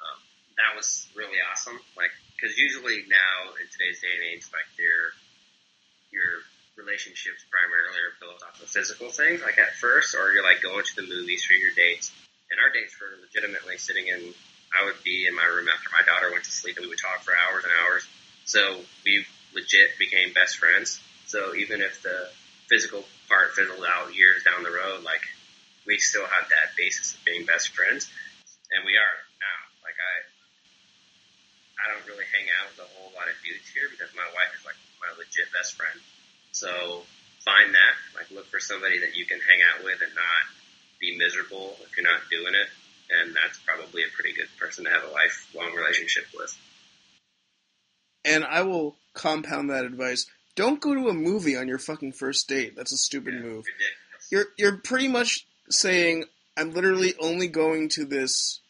um, 0.00 0.18
that 0.56 0.72
was 0.72 1.04
really 1.12 1.38
awesome. 1.52 1.76
Like, 1.98 2.14
because 2.34 2.56
usually 2.56 3.04
now 3.10 3.52
in 3.60 3.66
today's 3.68 4.00
day 4.00 4.12
and 4.16 4.24
age, 4.32 4.48
like 4.54 4.68
your 4.80 5.12
your 6.14 6.46
relationships 6.78 7.42
primarily 7.50 7.98
are 8.02 8.14
built 8.18 8.42
off 8.42 8.58
of 8.62 8.68
physical 8.70 9.10
things, 9.10 9.42
like 9.42 9.58
at 9.58 9.74
first, 9.78 10.14
or 10.14 10.32
you're 10.32 10.46
like 10.46 10.62
going 10.62 10.82
to 10.82 10.96
the 10.96 11.06
movies 11.06 11.44
for 11.44 11.54
your 11.54 11.74
dates. 11.74 12.10
And 12.50 12.60
our 12.60 12.70
dates 12.70 12.94
were 13.00 13.18
legitimately 13.18 13.78
sitting 13.78 14.06
in. 14.06 14.34
I 14.74 14.84
would 14.84 15.02
be 15.04 15.26
in 15.26 15.34
my 15.34 15.44
room 15.44 15.68
after 15.70 15.88
my 15.94 16.02
daughter 16.02 16.32
went 16.32 16.44
to 16.44 16.50
sleep, 16.50 16.76
and 16.76 16.84
we 16.84 16.90
would 16.90 16.98
talk 16.98 17.22
for 17.22 17.32
hours 17.32 17.64
and 17.64 17.72
hours. 17.84 18.06
So 18.44 18.80
we 19.04 19.24
legit 19.54 19.96
became 19.98 20.32
best 20.34 20.58
friends. 20.58 21.00
So 21.26 21.54
even 21.54 21.80
if 21.80 22.02
the 22.02 22.28
physical 22.68 23.04
part 23.28 23.54
fizzled 23.54 23.84
out 23.86 24.14
years 24.14 24.42
down 24.42 24.62
the 24.62 24.74
road, 24.74 25.02
like 25.04 25.22
we 25.86 25.98
still 25.98 26.26
have 26.26 26.48
that 26.50 26.74
basis 26.76 27.14
of 27.14 27.24
being 27.24 27.46
best 27.46 27.70
friends, 27.70 28.10
and 28.72 28.84
we 28.84 28.96
are 28.98 29.16
now. 29.38 29.58
Like 29.84 29.96
I, 29.96 30.14
I 31.78 31.84
don't 31.94 32.06
really 32.08 32.26
hang 32.34 32.48
out 32.58 32.74
with 32.74 32.82
a 32.82 32.88
whole 32.98 33.12
lot 33.14 33.30
of 33.30 33.36
dudes 33.44 33.68
here 33.70 33.86
because 33.92 34.10
my 34.16 34.26
wife 34.34 34.52
is 34.58 34.64
like 34.66 34.78
my 34.98 35.12
legit 35.16 35.52
best 35.54 35.78
friend. 35.78 35.96
So 36.52 37.04
find 37.44 37.74
that, 37.74 37.94
like 38.16 38.30
look 38.32 38.48
for 38.48 38.58
somebody 38.58 38.98
that 39.04 39.14
you 39.14 39.28
can 39.28 39.38
hang 39.38 39.60
out 39.60 39.84
with 39.84 40.00
and 40.00 40.14
not 40.16 40.44
be 40.98 41.16
miserable 41.16 41.76
if 41.84 41.92
you're 41.96 42.08
not 42.08 42.26
doing 42.32 42.56
it. 42.56 42.68
And 43.22 43.34
that's 43.34 43.58
probably 43.60 44.02
a 44.02 44.06
pretty 44.14 44.34
good 44.34 44.48
person 44.58 44.84
to 44.84 44.90
have 44.90 45.04
a 45.04 45.12
lifelong 45.12 45.74
relationship 45.74 46.24
with. 46.36 46.56
And 48.24 48.44
I 48.44 48.62
will 48.62 48.96
compound 49.12 49.70
that 49.70 49.84
advice. 49.84 50.26
Don't 50.56 50.80
go 50.80 50.94
to 50.94 51.08
a 51.08 51.14
movie 51.14 51.56
on 51.56 51.68
your 51.68 51.78
fucking 51.78 52.12
first 52.12 52.48
date. 52.48 52.74
That's 52.76 52.92
a 52.92 52.96
stupid 52.96 53.34
Yeah, 53.34 53.40
move. 53.40 53.64
ridiculous. 53.66 54.28
You're 54.30 54.46
you're 54.56 54.78
pretty 54.78 55.08
much 55.08 55.46
saying 55.68 56.24
I'm 56.56 56.72
literally 56.72 57.14
only 57.20 57.48
going 57.48 57.88
to 57.90 58.04
this 58.04 58.60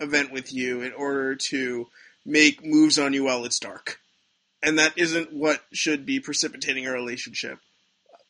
event 0.00 0.32
with 0.32 0.52
you 0.52 0.82
in 0.82 0.92
order 0.92 1.34
to 1.34 1.88
make 2.24 2.64
moves 2.64 2.98
on 2.98 3.12
you 3.12 3.24
while 3.24 3.44
it's 3.44 3.58
dark. 3.58 3.98
And 4.62 4.78
that 4.78 4.96
isn't 4.96 5.32
what 5.32 5.60
should 5.72 6.06
be 6.06 6.20
precipitating 6.20 6.86
a 6.86 6.92
relationship. 6.92 7.58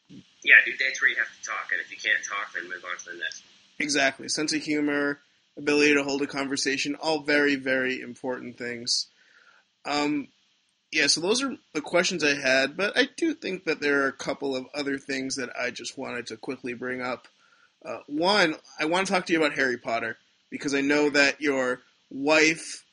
Yeah, 0.09 0.57
do 0.65 0.73
dates 0.77 1.01
where 1.01 1.11
you 1.11 1.17
have 1.17 1.27
to 1.27 1.47
talk, 1.47 1.69
and 1.71 1.81
if 1.81 1.91
you 1.91 1.97
can't 1.99 2.25
talk, 2.25 2.53
then 2.55 2.65
move 2.65 2.83
on 2.85 2.97
to 3.05 3.11
the 3.11 3.19
next. 3.23 3.43
Exactly. 3.79 4.29
Sense 4.29 4.53
of 4.53 4.63
humor, 4.63 5.21
ability 5.57 5.95
to 5.95 6.05
hold 6.05 6.23
a 6.23 6.27
conversation, 6.27 6.95
all 6.97 7.21
very, 7.21 7.57
very 7.57 8.01
important 8.01 8.59
things. 8.59 9.07
Um, 9.85 10.29
yeah, 10.91 11.07
so 11.07 11.21
those 11.21 11.43
are 11.43 11.57
the 11.73 11.81
questions 11.81 12.23
I 12.23 12.35
had, 12.35 12.77
but 12.77 12.97
I 12.97 13.09
do 13.17 13.35
think 13.35 13.65
that 13.65 13.81
there 13.81 14.03
are 14.03 14.09
a 14.09 14.13
couple 14.13 14.55
of 14.55 14.67
other 14.75 14.99
things 14.99 15.37
that 15.37 15.51
I 15.59 15.71
just 15.71 15.97
wanted 15.97 16.27
to 16.29 16.37
quickly 16.37 16.75
bring 16.75 17.01
up. 17.01 17.29
Uh, 17.85 17.99
one, 18.07 18.55
I 18.79 18.85
want 18.85 19.07
to 19.07 19.13
talk 19.13 19.27
to 19.27 19.33
you 19.33 19.39
about 19.39 19.57
Harry 19.57 19.79
Potter 19.79 20.17
because 20.51 20.75
I 20.75 20.83
know 20.83 21.09
that 21.11 21.41
your 21.41 21.81
wife 22.11 22.85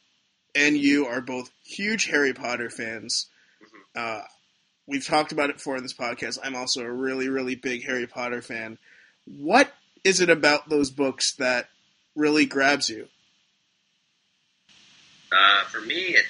and 0.55 0.77
you 0.77 1.05
are 1.05 1.21
both 1.21 1.51
huge 1.63 2.05
Harry 2.05 2.33
Potter 2.33 2.69
fans. 2.69 3.27
Uh, 3.95 4.21
we've 4.87 5.05
talked 5.05 5.31
about 5.31 5.49
it 5.49 5.57
before 5.57 5.75
in 5.75 5.83
this 5.83 5.93
podcast. 5.93 6.39
I'm 6.41 6.55
also 6.55 6.81
a 6.81 6.91
really, 6.91 7.27
really 7.27 7.55
big 7.55 7.85
Harry 7.85 8.07
Potter 8.07 8.41
fan. 8.41 8.77
What 9.25 9.71
is 10.03 10.21
it 10.21 10.29
about 10.29 10.69
those 10.69 10.89
books 10.89 11.33
that 11.35 11.69
really 12.15 12.45
grabs 12.45 12.89
you? 12.89 13.07
Uh, 15.31 15.63
for 15.65 15.81
me, 15.81 16.17
it, 16.17 16.25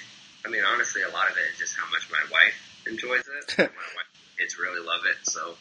I 0.46 0.50
mean, 0.50 0.64
honestly, 0.68 1.02
a 1.04 1.10
lot 1.10 1.32
of 1.32 1.38
it 1.38 1.54
is 1.54 1.60
just 1.60 1.76
how 1.78 1.90
much 1.90 2.10
my 2.12 2.24
wife 2.32 2.58
enjoys 2.88 3.24
it. 3.24 3.56
my 3.58 3.66
wife, 3.66 4.12
kids 4.38 4.60
really 4.60 4.84
love 4.84 5.02
it, 5.08 5.18
so 5.24 5.56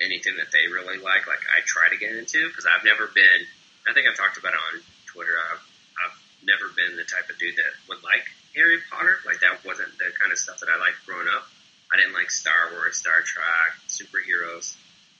anything 0.00 0.36
that 0.36 0.52
they 0.52 0.70
really 0.70 0.98
like, 0.98 1.26
like 1.26 1.42
I 1.50 1.62
try 1.64 1.88
to 1.90 1.96
get 1.96 2.14
into 2.14 2.46
because 2.48 2.66
I've 2.66 2.84
never 2.84 3.08
been. 3.10 3.40
I 3.88 3.94
think 3.94 4.06
I've 4.06 4.18
talked 4.18 4.38
about 4.38 4.54
it 4.54 4.62
on 4.74 4.82
Twitter. 5.06 5.34
I've, 5.34 5.62
I've 6.02 6.16
never 6.42 6.66
been 6.74 6.98
the 6.98 7.06
type 7.06 7.30
of 7.30 7.38
dude 7.38 7.56
that 7.56 7.72
would 7.88 8.02
like 8.02 8.26
Harry 8.54 8.78
Potter. 8.90 9.18
Like 9.24 9.40
that 9.40 9.62
wasn't 9.62 9.94
the 9.98 10.10
kind 10.18 10.30
of 10.30 10.38
stuff 10.38 10.60
that 10.60 10.70
I 10.70 10.78
liked 10.78 11.06
growing 11.06 11.30
up. 11.30 11.46
I 11.92 12.02
didn't 12.02 12.14
like 12.14 12.30
Star 12.30 12.74
Wars, 12.74 12.98
Star 12.98 13.22
Trek, 13.22 13.78
superheroes. 13.86 14.74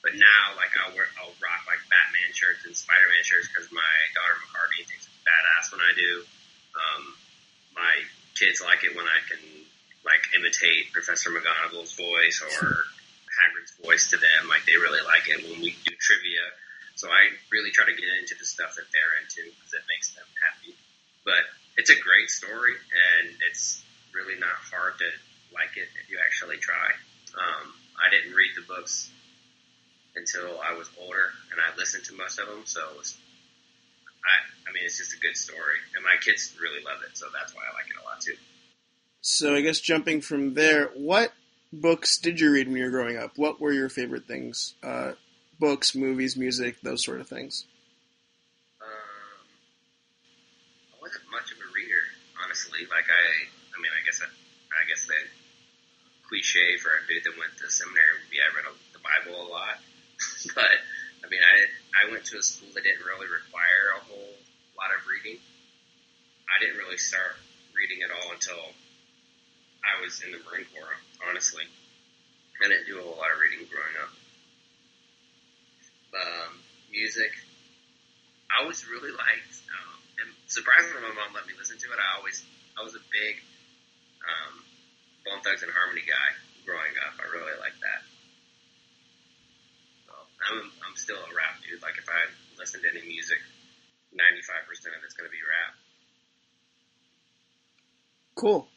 But 0.07 0.15
now, 0.15 0.55
like 0.55 0.71
I'll 0.79 0.95
wear, 0.95 1.11
I'll 1.19 1.35
rock 1.43 1.67
like 1.67 1.83
Batman 1.91 2.31
shirts 2.31 2.63
and 2.63 2.79
Spider-Man 2.79 3.27
shirts 3.27 3.51
because 3.51 3.67
my 3.75 3.95
daughter 4.15 4.39
McCartney 4.39 4.87
thinks 4.87 5.03
it's 5.03 5.19
badass 5.27 5.75
when 5.75 5.83
I 5.83 5.91
do. 5.99 6.23
Um, 6.79 7.03
my 7.75 7.91
kids 8.39 8.63
like 8.63 8.87
it 8.87 8.95
when 8.95 9.03
I 9.03 9.19
can 9.27 9.43
like 10.07 10.23
imitate 10.39 10.95
Professor 10.95 11.35
McGonagall's 11.35 11.99
voice 11.99 12.39
or 12.39 12.87
Hagrid's 13.35 13.75
voice 13.83 14.15
to 14.15 14.17
them. 14.23 14.47
Like 14.47 14.63
they 14.63 14.79
really 14.79 15.03
like 15.03 15.27
it 15.27 15.43
when 15.43 15.59
we 15.59 15.75
do 15.75 15.91
trivia. 15.99 16.55
So 16.95 17.11
I 17.11 17.35
really 17.51 17.75
try 17.75 17.91
to 17.91 17.97
get 17.99 18.07
into 18.23 18.39
the 18.39 18.47
stuff 18.47 18.79
that 18.79 18.87
they're 18.95 19.15
into 19.27 19.43
because 19.43 19.75
it 19.75 19.91
makes 19.91 20.15
them 20.15 20.31
happy. 20.39 20.79
But 21.27 21.43
it's 21.75 21.91
a 21.91 21.99
great 21.99 22.31
story, 22.31 22.79
and 22.79 23.35
it's 23.51 23.83
really 24.15 24.39
not 24.39 24.55
hard 24.71 25.03
to 25.03 25.09
like 25.51 25.75
it 25.75 25.91
if 25.99 26.07
you 26.15 26.23
actually 26.23 26.63
try. 26.63 26.95
Um, 27.35 27.75
I 27.99 28.07
didn't 28.15 28.39
read 28.39 28.55
the 28.55 28.63
books 28.71 29.11
until 30.17 30.61
I 30.61 30.77
was 30.77 30.89
older, 31.01 31.31
and 31.53 31.61
I 31.61 31.77
listened 31.77 32.05
to 32.05 32.15
most 32.17 32.39
of 32.39 32.49
them. 32.49 32.63
So 32.65 32.81
it 32.91 32.99
was, 32.99 33.17
I, 34.25 34.69
I 34.69 34.73
mean, 34.73 34.83
it's 34.85 34.99
just 34.99 35.15
a 35.15 35.21
good 35.21 35.37
story, 35.37 35.77
and 35.95 36.03
my 36.03 36.17
kids 36.21 36.57
really 36.61 36.83
love 36.85 37.03
it, 37.09 37.17
so 37.17 37.27
that's 37.33 37.55
why 37.55 37.63
I 37.63 37.75
like 37.75 37.87
it 37.91 37.97
a 38.01 38.05
lot 38.05 38.21
too. 38.21 38.37
So 39.21 39.55
I 39.55 39.61
guess 39.61 39.81
jumping 39.81 40.21
from 40.21 40.55
there, 40.55 40.91
what 40.95 41.33
books 41.73 42.19
did 42.19 42.41
you 42.41 42.51
read 42.51 42.69
when 42.69 42.77
you 42.77 42.85
were 42.85 42.91
growing 42.91 43.17
up? 43.17 43.33
What 43.37 43.61
were 43.61 43.73
your 43.73 43.89
favorite 43.89 44.27
things? 44.27 44.75
Uh, 44.83 45.13
books, 45.59 45.95
movies, 45.95 46.37
music, 46.37 46.81
those 46.83 47.05
sort 47.05 47.21
of 47.21 47.29
things. 47.29 47.67
Um, 48.81 48.89
I 50.95 51.03
wasn't 51.03 51.25
much 51.31 51.51
of 51.53 51.59
a 51.59 51.69
reader, 51.75 52.03
honestly. 52.45 52.87
Like 52.89 53.11
I, 53.11 53.25
I 53.75 53.83
mean, 53.83 53.93
I 53.93 54.05
guess 54.05 54.21
I, 54.23 54.29
I 54.29 54.87
guess 54.89 55.07
the 55.07 55.19
cliche 56.29 56.77
for 56.79 56.91
a 56.91 57.03
dude 57.09 57.25
that 57.25 57.39
went 57.39 57.57
to 57.59 57.71
seminary 57.71 58.23
would 58.23 58.31
be 58.31 58.39
I 58.39 58.51
read 58.55 58.67
the 58.93 59.03
Bible 59.03 59.43
a 59.43 59.49
lot, 59.51 59.79
but 60.55 60.77
I 61.23 61.27
mean, 61.29 61.41
I 61.43 61.57
I 62.07 62.11
went 62.11 62.25
to 62.31 62.39
a 62.39 62.43
school 62.43 62.69
that 62.75 62.85
didn't 62.85 63.05
really 63.05 63.27
require 63.27 63.97
a 63.97 64.01
whole 64.07 64.35
lot 64.77 64.91
of 64.95 65.01
reading. 65.09 65.41
I 66.47 66.63
didn't 66.63 66.79
really 66.79 66.99
start 66.99 67.37
reading 67.75 68.05
at 68.05 68.11
all 68.15 68.33
until 68.33 68.61
I 69.83 70.03
was 70.03 70.23
in 70.23 70.31
the 70.31 70.41
Marine 70.47 70.67
Corps. 70.71 70.99
Honestly, 71.27 71.65
I 72.63 72.69
didn't 72.69 72.87
do 72.87 73.01
a 73.01 73.03
whole 73.03 73.19
lot 73.19 73.33
of 73.33 73.39
reading 73.41 73.67
growing 73.67 73.97
up 73.99 74.13
um, 76.17 76.53
music. 76.91 77.33
I 78.49 78.63
always 78.63 78.87
really 78.89 79.11
liked, 79.13 79.55
um, 79.75 79.99
and 80.23 80.29
surprisingly, 80.47 81.03
my 81.03 81.13
mom 81.13 81.35
let 81.35 81.45
me 81.45 81.53
listen 81.59 81.77
to 81.77 81.89
it. 81.93 81.99
I 81.99 82.17
always, 82.17 82.41
I 82.79 82.83
was 82.87 82.95
a 82.95 83.05
big 83.13 83.37
um, 84.25 84.55
Bone 85.27 85.43
Thugs-n-Harmony 85.43 86.07
guy 86.07 86.29
growing 86.65 86.95
up. 87.05 87.19
I 87.21 87.27
really 87.35 87.59
liked 87.61 87.81
that. 87.83 88.16
I'm, 90.51 90.59
I'm 90.87 90.97
still 90.97 91.17
a 91.17 91.35
rap 91.35 91.61
dude. 91.69 91.83
Like 91.83 91.99
if 91.99 92.09
I 92.09 92.31
listen 92.59 92.81
to 92.83 92.89
any 92.89 93.07
music, 93.07 93.39
95% 94.15 94.19
of 94.97 95.05
it's 95.05 95.15
going 95.15 95.29
to 95.29 95.33
be 95.33 95.39
rap. 95.39 95.75
Cool. 98.35 98.69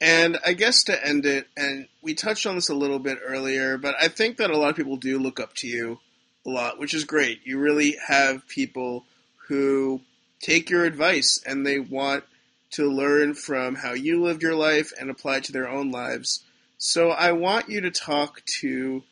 And 0.00 0.38
I 0.44 0.54
guess 0.54 0.82
to 0.84 1.06
end 1.06 1.26
it, 1.26 1.46
and 1.56 1.86
we 2.02 2.14
touched 2.14 2.46
on 2.46 2.56
this 2.56 2.68
a 2.68 2.74
little 2.74 2.98
bit 2.98 3.18
earlier, 3.24 3.78
but 3.78 3.94
I 4.00 4.08
think 4.08 4.38
that 4.38 4.50
a 4.50 4.56
lot 4.56 4.70
of 4.70 4.76
people 4.76 4.96
do 4.96 5.18
look 5.20 5.38
up 5.38 5.54
to 5.56 5.68
you 5.68 6.00
a 6.44 6.50
lot, 6.50 6.80
which 6.80 6.92
is 6.92 7.04
great. 7.04 7.40
You 7.44 7.58
really 7.58 7.96
have 8.08 8.48
people 8.48 9.04
who 9.46 10.00
take 10.40 10.70
your 10.70 10.84
advice 10.84 11.40
and 11.46 11.64
they 11.64 11.78
want 11.78 12.24
to 12.72 12.90
learn 12.90 13.34
from 13.34 13.76
how 13.76 13.92
you 13.92 14.20
lived 14.20 14.42
your 14.42 14.56
life 14.56 14.92
and 14.98 15.08
apply 15.08 15.36
it 15.36 15.44
to 15.44 15.52
their 15.52 15.68
own 15.68 15.92
lives. 15.92 16.42
So 16.78 17.10
I 17.10 17.30
want 17.30 17.68
you 17.68 17.82
to 17.82 17.90
talk 17.92 18.44
to 18.60 19.04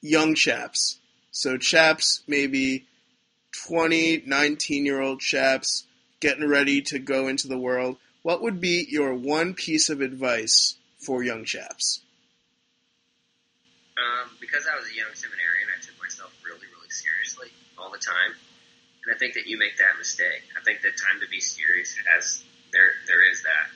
young 0.00 0.36
chaps. 0.36 0.99
So 1.30 1.56
chaps, 1.56 2.22
maybe 2.26 2.86
20, 3.66 4.24
19 4.26 4.86
year 4.86 5.00
old 5.00 5.20
chaps 5.20 5.84
getting 6.20 6.48
ready 6.48 6.82
to 6.82 6.98
go 6.98 7.28
into 7.28 7.48
the 7.48 7.58
world. 7.58 7.96
What 8.22 8.42
would 8.42 8.60
be 8.60 8.86
your 8.88 9.14
one 9.14 9.54
piece 9.54 9.88
of 9.88 10.00
advice 10.00 10.76
for 10.98 11.22
young 11.22 11.44
chaps? 11.44 12.00
Um, 13.96 14.30
because 14.40 14.66
I 14.70 14.76
was 14.76 14.88
a 14.90 14.96
young 14.96 15.12
seminarian, 15.14 15.68
I 15.68 15.80
took 15.80 15.96
myself 16.00 16.32
really, 16.44 16.66
really 16.72 16.90
seriously 16.90 17.48
all 17.78 17.90
the 17.90 17.98
time. 17.98 18.36
And 19.04 19.14
I 19.14 19.18
think 19.18 19.34
that 19.34 19.46
you 19.46 19.58
make 19.58 19.78
that 19.78 19.96
mistake. 19.98 20.44
I 20.58 20.62
think 20.64 20.82
that 20.82 20.96
time 20.96 21.20
to 21.20 21.28
be 21.28 21.40
serious 21.40 21.96
has 22.04 22.44
there 22.72 22.92
there 23.06 23.30
is 23.30 23.42
that. 23.42 23.72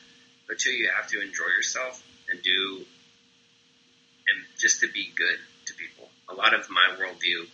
But 0.46 0.58
two, 0.58 0.70
you 0.70 0.90
have 0.94 1.08
to 1.08 1.20
enjoy 1.20 1.48
yourself 1.56 2.02
and 2.28 2.42
do 2.42 2.84
and 4.28 4.44
just 4.58 4.80
to 4.80 4.88
be 4.92 5.10
good. 5.16 5.38
A 6.28 6.34
lot 6.34 6.54
of 6.54 6.68
my 6.70 6.96
worldview 6.98 7.46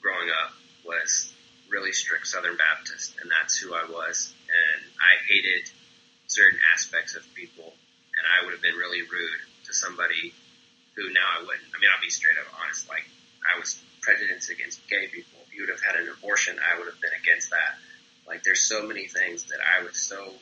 growing 0.00 0.30
up 0.30 0.52
was 0.84 1.32
really 1.68 1.92
strict 1.92 2.26
Southern 2.26 2.56
Baptist, 2.56 3.16
and 3.20 3.30
that's 3.30 3.58
who 3.58 3.74
I 3.74 3.84
was. 3.90 4.32
And 4.46 4.82
I 5.00 5.18
hated 5.26 5.68
certain 6.28 6.60
aspects 6.72 7.16
of 7.16 7.22
people, 7.34 7.66
and 7.66 8.24
I 8.24 8.44
would 8.44 8.52
have 8.52 8.62
been 8.62 8.76
really 8.76 9.02
rude 9.02 9.42
to 9.66 9.74
somebody 9.74 10.32
who 10.94 11.12
now 11.12 11.26
I 11.38 11.42
wouldn't. 11.42 11.68
I 11.74 11.78
mean, 11.80 11.90
I'll 11.92 12.00
be 12.00 12.10
straight 12.10 12.38
up 12.38 12.46
honest. 12.62 12.88
Like, 12.88 13.04
I 13.42 13.58
was 13.58 13.82
prejudiced 14.00 14.50
against 14.50 14.86
gay 14.88 15.08
people. 15.08 15.38
If 15.46 15.54
you 15.54 15.62
would 15.66 15.74
have 15.74 15.82
had 15.82 15.96
an 15.96 16.08
abortion, 16.08 16.58
I 16.62 16.78
would 16.78 16.86
have 16.86 17.00
been 17.00 17.14
against 17.20 17.50
that. 17.50 17.78
Like, 18.26 18.42
there's 18.42 18.62
so 18.62 18.86
many 18.86 19.06
things 19.06 19.44
that 19.50 19.58
I 19.60 19.82
was 19.82 19.98
so 19.98 20.32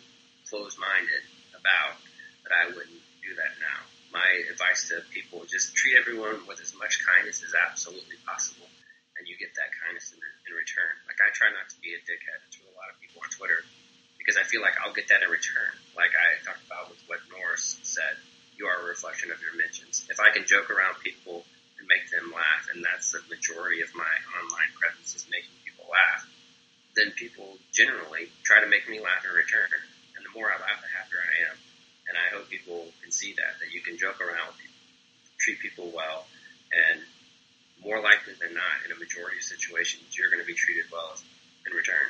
closed-minded 0.50 1.24
about 1.58 1.96
that 2.44 2.52
I 2.52 2.66
wouldn't 2.68 3.02
do 3.24 3.34
that 3.36 3.56
now. 3.60 3.80
My 4.14 4.46
advice 4.46 4.88
to 4.94 5.02
people: 5.10 5.42
just 5.50 5.74
treat 5.74 5.98
everyone 5.98 6.46
with 6.46 6.62
as 6.62 6.70
much 6.78 7.02
kindness 7.02 7.42
as 7.42 7.52
absolutely 7.52 8.16
possible, 8.22 8.70
and 9.18 9.26
you 9.26 9.34
get 9.34 9.50
that 9.58 9.74
kindness 9.82 10.14
in, 10.14 10.22
in 10.22 10.52
return. 10.54 10.94
Like, 11.10 11.18
I 11.18 11.34
try 11.34 11.50
not 11.50 11.66
to 11.74 11.76
be 11.82 11.98
a 11.98 12.00
dickhead 12.06 12.40
to 12.54 12.60
a 12.70 12.72
lot 12.78 12.94
of 12.94 12.96
people 13.02 13.20
on 13.26 13.30
Twitter 13.34 13.66
because 14.24 14.40
I 14.40 14.44
feel 14.48 14.64
like 14.64 14.80
I'll 14.80 14.96
get 14.96 15.12
that 15.12 15.20
in 15.20 15.28
return. 15.28 15.76
Like 15.92 16.16
I 16.16 16.40
talked 16.40 16.64
about 16.64 16.88
with 16.88 17.02
what 17.04 17.20
Norris 17.28 17.76
said 17.84 18.16
you 18.56 18.64
are 18.64 18.80
a 18.80 18.88
reflection 18.88 19.28
of 19.28 19.42
your 19.44 19.52
mentions. 19.52 20.06
If 20.08 20.16
I 20.16 20.32
can 20.32 20.48
joke 20.48 20.70
around 20.70 20.96
people 21.04 21.44
and 21.76 21.84
make 21.84 22.08
them 22.08 22.32
laugh, 22.32 22.72
and 22.72 22.80
that's 22.80 23.12
the 23.12 23.20
majority 23.28 23.82
of 23.82 23.92
my 23.92 24.12
online 24.40 24.72
presence 24.80 25.12
is 25.12 25.26
making 25.28 25.52
people 25.66 25.84
laugh, 25.92 26.24
then 26.96 27.10
people 27.12 27.58
generally 27.74 28.30
try 28.46 28.62
to 28.62 28.70
make 28.70 28.88
me 28.88 29.02
laugh 29.02 29.26
in 29.26 29.34
return. 29.34 29.68
And 30.16 30.24
the 30.24 30.32
more 30.32 30.48
I 30.48 30.56
laugh, 30.56 30.80
the 30.80 30.88
happier 30.88 31.20
I 31.20 31.50
am. 31.50 31.56
And 32.14 32.22
I 32.30 32.36
hope 32.36 32.48
people 32.48 32.86
can 33.02 33.10
see 33.10 33.34
that, 33.36 33.58
that 33.58 33.74
you 33.74 33.80
can 33.80 33.98
joke 33.98 34.20
around 34.20 34.54
treat 35.44 35.58
people 35.60 35.92
well, 35.94 36.26
and 36.72 37.00
more 37.84 38.00
likely 38.00 38.32
than 38.40 38.54
not, 38.54 38.62
in 38.86 38.92
a 38.92 38.98
majority 38.98 39.36
of 39.36 39.42
situations, 39.42 40.16
you're 40.16 40.30
going 40.30 40.40
to 40.40 40.46
be 40.46 40.54
treated 40.54 40.84
well 40.90 41.16
in 41.66 41.76
return. 41.76 42.06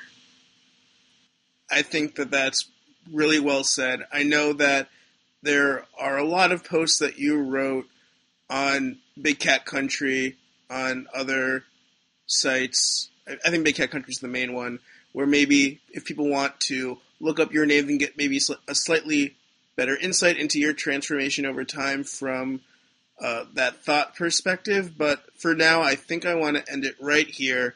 I 1.71 1.83
think 1.83 2.17
that 2.17 2.31
that's 2.31 2.69
really 3.11 3.41
well 3.41 3.65
said. 3.65 4.01
I 4.13 4.23
know 4.23 4.53
that 4.53 4.89
there 5.43 5.87
are 5.99 6.19
a 6.19 6.25
lot 6.25 6.53
of 6.53 6.65
posts 6.65 6.99
that 6.99 7.19
you 7.19 7.41
wrote 7.41 7.87
on 8.49 8.99
Big 9.21 9.39
Cat 9.39 9.65
Country, 9.65 10.37
on 10.71 11.07
other 11.15 11.65
sites. 12.27 13.09
I 13.27 13.51
think 13.51 13.65
Big 13.65 13.77
Cat 13.77 13.91
Country 13.91 14.13
is 14.13 14.19
the 14.19 14.29
main 14.29 14.53
one, 14.53 14.79
where 15.13 15.27
maybe 15.27 15.81
if 15.91 16.05
people 16.05 16.29
want 16.29 16.61
to 16.69 16.99
look 17.21 17.41
up 17.41 17.53
your 17.53 17.67
name 17.67 17.89
and 17.89 17.99
get 17.99 18.17
maybe 18.17 18.39
a 18.69 18.75
slightly 18.75 19.35
better 19.77 19.97
insight 19.97 20.37
into 20.37 20.59
your 20.59 20.73
transformation 20.73 21.47
over 21.47 21.65
time 21.65 22.05
from 22.05 22.61
uh, 23.21 23.45
that 23.55 23.85
thought 23.85 24.17
perspective. 24.17 24.97
But 24.97 25.23
for 25.39 25.55
now, 25.55 25.83
I 25.83 25.95
think 25.95 26.27
I 26.27 26.35
want 26.35 26.57
to 26.57 26.73
end 26.73 26.85
it 26.85 26.97
right 27.01 27.27
here. 27.27 27.75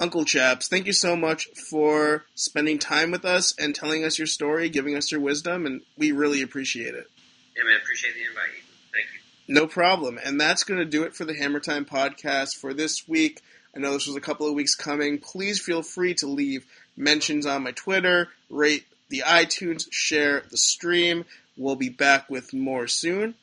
Uncle 0.00 0.24
Chaps, 0.24 0.68
thank 0.68 0.86
you 0.86 0.92
so 0.92 1.16
much 1.16 1.48
for 1.70 2.24
spending 2.34 2.78
time 2.78 3.10
with 3.10 3.24
us 3.24 3.52
and 3.58 3.74
telling 3.74 4.04
us 4.04 4.16
your 4.16 4.28
story, 4.28 4.68
giving 4.68 4.96
us 4.96 5.10
your 5.10 5.20
wisdom, 5.20 5.66
and 5.66 5.80
we 5.96 6.12
really 6.12 6.40
appreciate 6.40 6.94
it. 6.94 7.10
Yeah, 7.56 7.64
man, 7.64 7.80
appreciate 7.82 8.14
the 8.14 8.20
invite. 8.20 8.62
Thank 8.92 9.06
you. 9.12 9.54
No 9.54 9.66
problem. 9.66 10.20
And 10.24 10.40
that's 10.40 10.62
going 10.62 10.78
to 10.78 10.84
do 10.84 11.02
it 11.02 11.16
for 11.16 11.24
the 11.24 11.34
Hammer 11.34 11.58
Time 11.58 11.84
podcast 11.84 12.56
for 12.56 12.72
this 12.72 13.08
week. 13.08 13.42
I 13.74 13.80
know 13.80 13.92
this 13.92 14.06
was 14.06 14.14
a 14.14 14.20
couple 14.20 14.46
of 14.46 14.54
weeks 14.54 14.76
coming. 14.76 15.18
Please 15.18 15.60
feel 15.60 15.82
free 15.82 16.14
to 16.14 16.28
leave 16.28 16.64
mentions 16.96 17.44
on 17.44 17.64
my 17.64 17.72
Twitter, 17.72 18.28
rate 18.50 18.84
the 19.08 19.22
iTunes, 19.26 19.86
share 19.90 20.42
the 20.50 20.56
stream. 20.56 21.24
We'll 21.56 21.76
be 21.76 21.88
back 21.88 22.30
with 22.30 22.52
more 22.52 22.86
soon. 22.86 23.34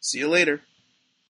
See 0.00 0.18
you 0.18 0.28
later. 0.28 0.60